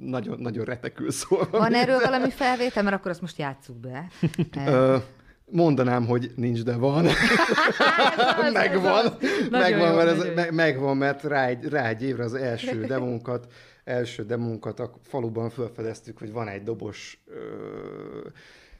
nagyon, 0.00 0.38
nagyon 0.40 0.64
retekül 0.64 1.10
szól. 1.10 1.48
Van 1.50 1.74
erről 1.74 1.98
valami 1.98 2.30
felvétel, 2.30 2.82
mert 2.82 2.96
akkor 2.96 3.10
azt 3.10 3.20
most 3.20 3.38
játsszuk 3.38 3.76
be. 3.76 4.08
Mondanám, 5.50 6.06
hogy 6.06 6.32
nincs, 6.36 6.62
de 6.62 6.76
van. 6.76 7.06
az, 8.42 8.52
megvan. 8.52 8.92
az. 8.92 9.12
Nagyon 9.50 9.70
megvan, 9.70 9.88
jó, 9.88 9.96
mert 9.96 10.08
ez, 10.08 10.34
me, 10.34 10.50
megvan, 10.50 10.96
mert 10.96 11.22
rá 11.22 11.46
egy, 11.46 11.64
rá 11.64 11.88
egy 11.88 12.02
évre 12.02 12.24
az 12.24 12.34
első 12.34 12.84
demónkat, 12.86 13.52
első 13.84 14.24
demónkat 14.24 14.80
a 14.80 14.90
faluban 15.02 15.50
felfedeztük, 15.50 16.18
hogy 16.18 16.32
van 16.32 16.48
egy 16.48 16.62
dobos 16.62 17.22
ö, 17.26 18.28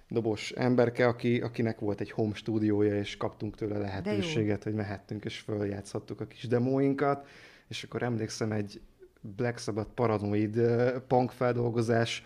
dobos 0.08 0.50
emberke, 0.50 1.06
aki, 1.06 1.40
akinek 1.40 1.78
volt 1.78 2.00
egy 2.00 2.10
home 2.10 2.34
stúdiója, 2.34 2.98
és 2.98 3.16
kaptunk 3.16 3.56
tőle 3.56 3.78
lehetőséget, 3.78 4.62
hogy 4.62 4.74
mehettünk, 4.74 5.24
és 5.24 5.38
följátszhattuk 5.38 6.20
a 6.20 6.26
kis 6.26 6.46
demóinkat, 6.46 7.26
és 7.68 7.82
akkor 7.82 8.02
emlékszem 8.02 8.52
egy 8.52 8.80
Black 9.20 9.58
Sabbath 9.58 9.90
paranoid 9.94 10.60
punk 11.06 11.30
feldolgozás, 11.30 12.24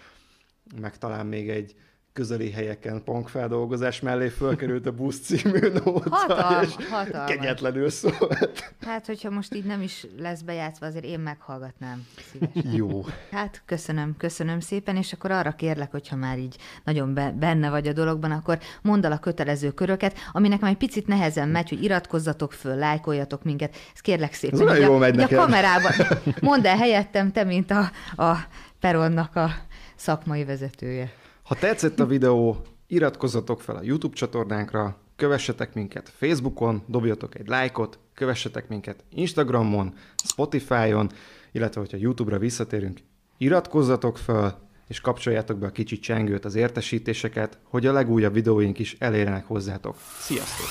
meg 0.80 0.98
talán 0.98 1.26
még 1.26 1.48
egy 1.48 1.74
közeli 2.12 2.50
helyeken 2.50 3.04
punk 3.04 3.28
feldolgozás 3.28 4.00
mellé 4.00 4.28
fölkerült 4.28 4.86
a 4.86 4.92
busz 4.92 5.20
című 5.20 5.58
nóta, 5.84 6.10
Hatalma- 6.10 6.62
és 6.62 6.74
hatalmas. 6.90 7.30
kegyetlenül 7.30 7.90
szólt. 7.90 8.72
Hát, 8.80 9.06
hogyha 9.06 9.30
most 9.30 9.54
így 9.54 9.64
nem 9.64 9.82
is 9.82 10.06
lesz 10.18 10.40
bejátszva, 10.40 10.86
azért 10.86 11.04
én 11.04 11.20
meghallgatnám 11.20 12.06
szívesen. 12.32 12.72
Jó. 12.74 13.04
Hát 13.30 13.62
köszönöm, 13.66 14.14
köszönöm 14.16 14.60
szépen, 14.60 14.96
és 14.96 15.12
akkor 15.12 15.30
arra 15.30 15.52
kérlek, 15.52 15.90
hogyha 15.90 16.16
már 16.16 16.38
így 16.38 16.56
nagyon 16.84 17.14
be, 17.14 17.30
benne 17.38 17.70
vagy 17.70 17.86
a 17.88 17.92
dologban, 17.92 18.30
akkor 18.30 18.58
mondd 18.82 19.04
el 19.04 19.12
a 19.12 19.18
kötelező 19.18 19.70
köröket, 19.70 20.16
ami 20.32 20.48
nekem 20.48 20.68
egy 20.68 20.76
picit 20.76 21.06
nehezen 21.06 21.48
megy, 21.48 21.68
hogy 21.68 21.82
iratkozzatok 21.82 22.52
föl, 22.52 22.74
lájkoljatok 22.76 23.42
minket. 23.44 23.76
Ezt 23.92 24.02
kérlek 24.02 24.32
szépen. 24.32 24.68
Ez 24.68 24.78
jól 24.78 24.94
a, 24.94 24.98
megy 24.98 25.14
így 25.14 25.18
a 25.20 25.22
nekem. 25.22 25.38
kamerában. 25.38 25.92
Mondd 26.40 26.66
el 26.66 26.76
helyettem, 26.76 27.32
te, 27.32 27.44
mint 27.44 27.70
a, 27.70 27.90
a 28.22 28.36
Peronnak 28.80 29.36
a 29.36 29.50
szakmai 29.96 30.44
vezetője. 30.44 31.12
Ha 31.50 31.56
tetszett 31.56 32.00
a 32.00 32.06
videó, 32.06 32.56
iratkozzatok 32.86 33.60
fel 33.60 33.76
a 33.76 33.82
YouTube 33.82 34.14
csatornánkra, 34.14 34.96
kövessetek 35.16 35.74
minket 35.74 36.12
Facebookon, 36.16 36.82
dobjatok 36.86 37.34
egy 37.38 37.48
lájkot, 37.48 37.98
kövessetek 38.14 38.68
minket 38.68 39.04
Instagramon, 39.14 39.94
Spotify-on, 40.24 41.10
illetve 41.52 41.80
hogyha 41.80 41.96
YouTube-ra 41.96 42.38
visszatérünk, 42.38 42.98
iratkozzatok 43.38 44.18
fel, 44.18 44.68
és 44.88 45.00
kapcsoljátok 45.00 45.58
be 45.58 45.66
a 45.66 45.70
kicsi 45.70 45.98
csengőt, 45.98 46.44
az 46.44 46.54
értesítéseket, 46.54 47.58
hogy 47.62 47.86
a 47.86 47.92
legújabb 47.92 48.32
videóink 48.32 48.78
is 48.78 48.96
elérjenek 48.98 49.46
hozzátok. 49.46 49.96
Sziasztok! 50.18 50.66